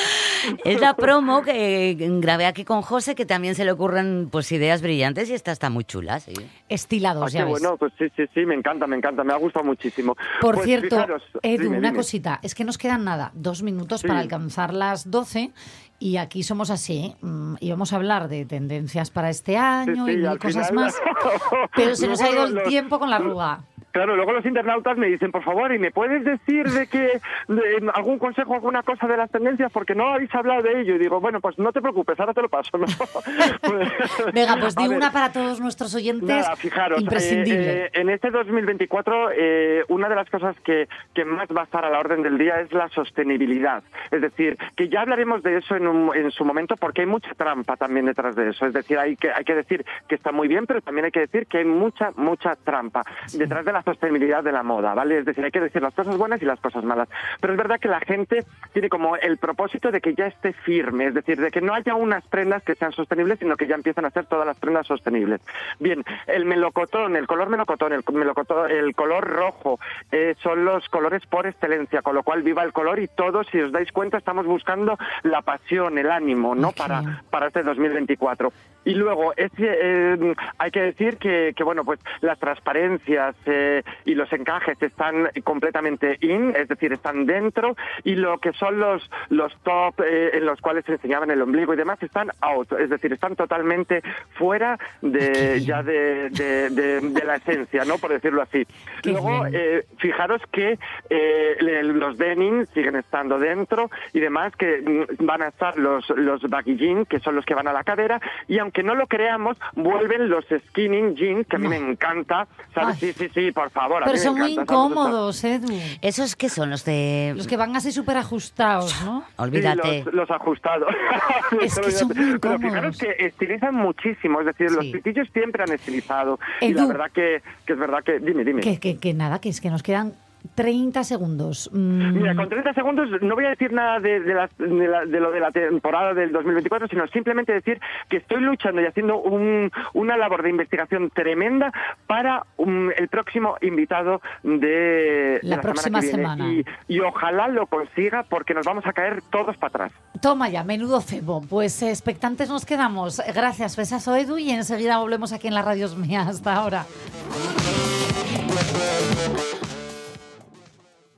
Es 0.64 0.80
la 0.80 0.94
promo 0.94 1.42
que 1.42 1.96
grabé 1.98 2.46
aquí 2.46 2.64
con 2.64 2.80
José, 2.80 3.16
que 3.16 3.26
también 3.26 3.56
se 3.56 3.64
le 3.64 3.72
ocurren 3.72 4.28
pues 4.30 4.50
ideas 4.52 4.82
brillantes 4.82 5.28
y 5.30 5.34
esta 5.34 5.50
está 5.50 5.68
muy 5.68 5.84
chula, 5.84 6.20
sí. 6.20 6.32
Estilados, 6.68 7.24
Ah, 7.26 7.28
ya 7.38 7.44
ves. 7.44 7.50
bueno, 7.50 7.76
pues 7.76 7.92
sí, 7.98 8.06
sí, 8.16 8.22
sí, 8.32 8.46
me 8.46 8.54
encanta, 8.54 8.86
me 8.86 8.96
encanta, 8.96 9.24
me 9.24 9.32
ha 9.32 9.36
gustado 9.36 9.64
muchísimo. 9.64 10.16
Por 10.40 10.54
Pues 10.54 10.66
cierto, 10.66 10.94
fijaros, 10.94 11.22
Edu, 11.58 11.64
dime, 11.64 11.78
una 11.78 11.88
dime. 11.88 11.98
cosita. 11.98 12.40
Es 12.42 12.54
que 12.54 12.64
nos 12.64 12.78
quedan 12.78 13.04
nada, 13.04 13.30
dos 13.34 13.62
minutos 13.62 14.00
Sí. 14.00 14.06
para 14.08 14.20
alcanzar 14.20 14.72
las 14.72 15.10
12 15.10 15.52
y 15.98 16.16
aquí 16.16 16.42
somos 16.42 16.70
así. 16.70 17.14
mm, 17.20 17.54
Y 17.60 17.70
vamos 17.70 17.92
a 17.92 17.96
hablar 17.96 18.28
de 18.28 18.44
tendencias 18.44 19.10
para 19.10 19.30
este 19.30 19.56
año 19.56 20.06
sí, 20.06 20.12
y 20.12 20.16
mil 20.18 20.38
cosas 20.38 20.68
final- 20.68 20.84
más. 20.86 20.94
Pero 21.76 21.94
se 21.96 22.06
nos 22.08 22.20
ha 22.20 22.30
ido 22.30 22.44
el 22.44 22.54
los- 22.54 22.68
tiempo 22.68 22.98
con 22.98 23.10
la 23.10 23.16
arruga. 23.16 23.60
Claro, 23.98 24.14
luego 24.14 24.32
los 24.32 24.46
internautas 24.46 24.96
me 24.96 25.08
dicen, 25.08 25.32
por 25.32 25.42
favor, 25.42 25.74
¿y 25.74 25.78
me 25.80 25.90
puedes 25.90 26.22
decir 26.24 26.66
de 26.68 26.86
que 26.86 27.20
de 27.48 27.90
algún 27.94 28.18
consejo, 28.20 28.54
alguna 28.54 28.84
cosa 28.84 29.08
de 29.08 29.16
las 29.16 29.28
tendencias? 29.28 29.72
Porque 29.72 29.96
no 29.96 30.06
habéis 30.14 30.32
hablado 30.34 30.62
de 30.62 30.82
ello. 30.82 30.94
Y 30.94 30.98
digo, 30.98 31.20
bueno, 31.20 31.40
pues 31.40 31.58
no 31.58 31.72
te 31.72 31.80
preocupes, 31.82 32.18
ahora 32.20 32.32
te 32.32 32.40
lo 32.42 32.48
paso. 32.48 32.78
¿no? 32.78 32.86
Venga, 34.32 34.56
pues 34.60 34.76
di 34.76 34.86
una 34.88 35.10
para 35.10 35.32
todos 35.32 35.60
nuestros 35.60 35.94
oyentes. 35.94 36.28
Nada, 36.28 36.54
fijaros, 36.56 37.00
imprescindible. 37.00 37.70
eh, 37.70 37.84
eh, 37.86 37.90
en 37.94 38.10
este 38.10 38.30
2024 38.30 39.30
eh, 39.36 39.84
una 39.88 40.08
de 40.08 40.14
las 40.14 40.30
cosas 40.30 40.54
que, 40.60 40.88
que 41.14 41.24
más 41.24 41.48
va 41.48 41.62
a 41.62 41.64
estar 41.64 41.84
a 41.84 41.90
la 41.90 41.98
orden 41.98 42.22
del 42.22 42.38
día 42.38 42.60
es 42.60 42.72
la 42.72 42.88
sostenibilidad. 42.90 43.82
Es 44.10 44.20
decir, 44.20 44.56
que 44.76 44.88
ya 44.88 45.00
hablaremos 45.02 45.42
de 45.42 45.58
eso 45.58 45.74
en, 45.76 45.86
un- 45.88 46.14
en 46.16 46.30
su 46.30 46.44
momento 46.44 46.76
porque 46.76 47.00
hay 47.02 47.06
mucha 47.06 47.34
trampa 47.34 47.76
también 47.76 48.06
detrás 48.06 48.36
de 48.36 48.50
eso. 48.50 48.66
Es 48.66 48.72
decir, 48.72 48.98
hay 48.98 49.16
que, 49.16 49.30
hay 49.32 49.44
que 49.44 49.54
decir 49.54 49.84
que 50.08 50.14
está 50.14 50.32
muy 50.32 50.48
bien, 50.48 50.66
pero 50.66 50.80
también 50.82 51.06
hay 51.06 51.10
que 51.10 51.20
decir 51.20 51.46
que 51.46 51.58
hay 51.58 51.64
mucha, 51.64 52.10
mucha 52.16 52.54
trampa 52.56 53.02
detrás 53.32 53.64
de 53.64 53.72
la 53.72 53.82
sostenibilidad 53.88 54.44
de 54.44 54.52
la 54.52 54.62
moda, 54.62 54.92
¿vale? 54.94 55.18
Es 55.18 55.24
decir, 55.24 55.44
hay 55.44 55.50
que 55.50 55.60
decir 55.60 55.80
las 55.80 55.94
cosas 55.94 56.16
buenas 56.18 56.42
y 56.42 56.44
las 56.44 56.60
cosas 56.60 56.84
malas. 56.84 57.08
Pero 57.40 57.54
es 57.54 57.56
verdad 57.56 57.80
que 57.80 57.88
la 57.88 58.00
gente 58.00 58.44
tiene 58.72 58.88
como 58.88 59.16
el 59.16 59.38
propósito 59.38 59.90
de 59.90 60.00
que 60.00 60.14
ya 60.14 60.26
esté 60.26 60.52
firme, 60.52 61.06
es 61.06 61.14
decir, 61.14 61.40
de 61.40 61.50
que 61.50 61.62
no 61.62 61.72
haya 61.74 61.94
unas 61.94 62.26
prendas 62.26 62.62
que 62.62 62.74
sean 62.74 62.92
sostenibles, 62.92 63.38
sino 63.38 63.56
que 63.56 63.66
ya 63.66 63.74
empiezan 63.74 64.04
a 64.04 64.10
ser 64.10 64.26
todas 64.26 64.46
las 64.46 64.58
prendas 64.58 64.86
sostenibles. 64.86 65.40
Bien, 65.78 66.04
el 66.26 66.44
melocotón, 66.44 67.16
el 67.16 67.26
color 67.26 67.48
melocotón, 67.48 67.92
el, 67.92 68.02
melocotón, 68.12 68.70
el 68.70 68.94
color 68.94 69.26
rojo, 69.26 69.78
eh, 70.12 70.34
son 70.42 70.64
los 70.64 70.88
colores 70.88 71.24
por 71.26 71.46
excelencia, 71.46 72.02
con 72.02 72.14
lo 72.14 72.22
cual 72.22 72.42
viva 72.42 72.62
el 72.62 72.72
color 72.72 72.98
y 72.98 73.08
todos, 73.08 73.46
si 73.50 73.60
os 73.60 73.72
dais 73.72 73.90
cuenta, 73.92 74.18
estamos 74.18 74.46
buscando 74.46 74.98
la 75.22 75.40
pasión, 75.42 75.96
el 75.96 76.10
ánimo, 76.10 76.54
¿no? 76.54 76.72
Para, 76.72 77.22
para 77.30 77.46
este 77.46 77.62
2024. 77.62 78.52
Y 78.88 78.94
luego, 78.94 79.34
es, 79.36 79.50
eh, 79.58 80.34
hay 80.58 80.70
que 80.70 80.80
decir 80.80 81.18
que, 81.18 81.52
que, 81.54 81.62
bueno, 81.62 81.84
pues 81.84 82.00
las 82.22 82.38
transparencias 82.38 83.36
eh, 83.46 83.82
y 84.04 84.14
los 84.14 84.32
encajes 84.32 84.80
están 84.82 85.28
completamente 85.44 86.16
in, 86.22 86.54
es 86.56 86.68
decir, 86.68 86.92
están 86.92 87.26
dentro, 87.26 87.76
y 88.04 88.14
lo 88.14 88.38
que 88.38 88.52
son 88.54 88.78
los, 88.80 89.08
los 89.28 89.54
top 89.62 90.00
eh, 90.00 90.30
en 90.34 90.46
los 90.46 90.60
cuales 90.60 90.84
se 90.86 90.92
enseñaban 90.92 91.30
el 91.30 91.42
ombligo 91.42 91.74
y 91.74 91.76
demás 91.76 92.02
están 92.02 92.30
out, 92.40 92.72
es 92.72 92.88
decir, 92.88 93.12
están 93.12 93.36
totalmente 93.36 94.02
fuera 94.38 94.78
de, 95.02 95.60
ya 95.60 95.82
de, 95.82 96.30
de- 96.30 96.70
de- 96.70 97.00
de 97.00 97.24
la 97.24 97.36
esencia, 97.36 97.84
¿no? 97.84 97.98
Por 97.98 98.10
decirlo 98.10 98.40
así. 98.42 98.66
Luego, 99.04 99.44
eh, 99.52 99.84
fijaros 99.98 100.40
que 100.50 100.78
eh, 101.10 101.56
los 101.82 102.16
denim 102.16 102.64
siguen 102.72 102.96
estando 102.96 103.38
dentro 103.38 103.90
y 104.12 104.20
demás, 104.20 104.56
que 104.56 104.80
mm, 104.80 105.26
van 105.26 105.42
a 105.42 105.48
estar 105.48 105.76
los, 105.78 106.08
los 106.10 106.40
baggy 106.48 106.76
jeans, 106.76 107.06
que 107.08 107.20
son 107.20 107.34
los 107.36 107.44
que 107.44 107.54
van 107.54 107.68
a 107.68 107.72
la 107.72 107.84
cadera, 107.84 108.20
y 108.46 108.58
aunque 108.58 108.77
no 108.82 108.94
lo 108.94 109.06
creamos, 109.06 109.56
vuelven 109.74 110.28
los 110.28 110.44
skinny 110.46 111.14
jeans, 111.14 111.46
que 111.46 111.56
a 111.56 111.58
mí 111.58 111.68
me 111.68 111.76
encanta, 111.76 112.46
¿sabes? 112.74 112.98
Sí, 112.98 113.12
sí, 113.12 113.28
sí, 113.34 113.52
por 113.52 113.70
favor. 113.70 114.02
a 114.02 114.06
Pero 114.06 114.14
mí 114.14 114.18
me 114.18 114.24
son 114.24 114.38
muy 114.38 114.52
incómodos, 114.54 115.44
Edu. 115.44 115.68
¿Esos 116.02 116.36
qué 116.36 116.48
son 116.48 116.70
los 116.70 116.84
de...? 116.84 117.32
Los 117.36 117.46
que 117.46 117.56
van 117.56 117.74
así 117.76 117.92
súper 117.92 118.16
ajustados, 118.16 119.04
¿no? 119.04 119.24
Olvídate. 119.36 120.00
Sí, 120.00 120.04
los, 120.06 120.14
los 120.14 120.30
ajustados. 120.30 120.88
Es 121.62 121.78
que 121.78 121.90
son 121.90 122.08
muy 122.08 122.38
Pero 122.38 122.58
fijaros 122.58 122.98
que 122.98 123.14
estilizan 123.18 123.74
muchísimo, 123.74 124.40
es 124.40 124.46
decir, 124.46 124.70
los 124.70 124.84
pitillos 124.86 125.28
siempre 125.32 125.62
han 125.62 125.72
estilizado. 125.72 126.38
Y 126.60 126.74
la 126.74 126.86
verdad 126.86 127.10
que, 127.12 127.42
que 127.66 127.72
es 127.72 127.78
verdad 127.78 128.02
que... 128.04 128.18
Dime, 128.18 128.44
dime. 128.44 128.60
Que, 128.60 128.78
que, 128.78 128.98
que 128.98 129.14
nada, 129.14 129.40
que 129.40 129.48
es 129.48 129.60
que 129.60 129.70
nos 129.70 129.82
quedan 129.82 130.12
30 130.54 131.04
segundos. 131.04 131.70
Mm, 131.72 132.12
Mira, 132.14 132.34
con 132.34 132.48
30 132.48 132.72
segundos 132.74 133.08
no 133.22 133.34
voy 133.34 133.44
a 133.46 133.50
decir 133.50 133.72
nada 133.72 134.00
de, 134.00 134.20
de 134.20 134.34
las- 134.34 134.56
de 134.58 134.88
la- 134.88 135.04
de 135.04 135.20
lo 135.20 135.30
de 135.30 135.40
la 135.40 135.50
temporada 135.52 136.14
del 136.14 136.32
2024, 136.32 136.88
sino 136.88 137.06
simplemente 137.08 137.52
decir 137.52 137.80
que 138.08 138.16
estoy 138.18 138.40
luchando 138.40 138.80
y 138.80 138.86
haciendo 138.86 139.18
un- 139.18 139.70
una 139.94 140.16
labor 140.16 140.42
de 140.42 140.50
investigación 140.50 141.10
tremenda 141.10 141.72
para 142.06 142.44
um, 142.56 142.90
el 142.96 143.08
próximo 143.08 143.56
invitado 143.62 144.20
de, 144.42 145.38
La 145.42 145.60
próxima 145.60 146.02
semana. 146.02 146.36
que 146.36 146.42
viene. 146.50 146.62
semana. 146.64 146.74
Y, 146.88 146.94
y 146.96 147.00
ojalá 147.00 147.48
lo 147.48 147.66
consiga 147.66 148.24
porque 148.28 148.54
nos 148.54 148.66
vamos 148.66 148.84
a 148.86 148.92
caer 148.92 149.22
todos 149.30 149.56
para 149.56 149.68
atrás. 149.86 149.92
Toma 150.20 150.48
ya, 150.48 150.64
menudo 150.64 151.00
cebo. 151.00 151.40
Pues 151.48 151.80
eh, 151.82 151.90
expectantes 151.90 152.48
nos 152.48 152.64
quedamos. 152.66 153.20
Gracias, 153.34 153.76
besazo 153.76 154.16
Edu 154.16 154.38
y 154.38 154.50
enseguida 154.50 154.98
volvemos 154.98 155.32
aquí 155.32 155.46
en 155.48 155.54
la 155.54 155.62
radios 155.62 155.96
mía. 155.96 156.22
Hasta 156.22 156.54
ahora. 156.54 156.84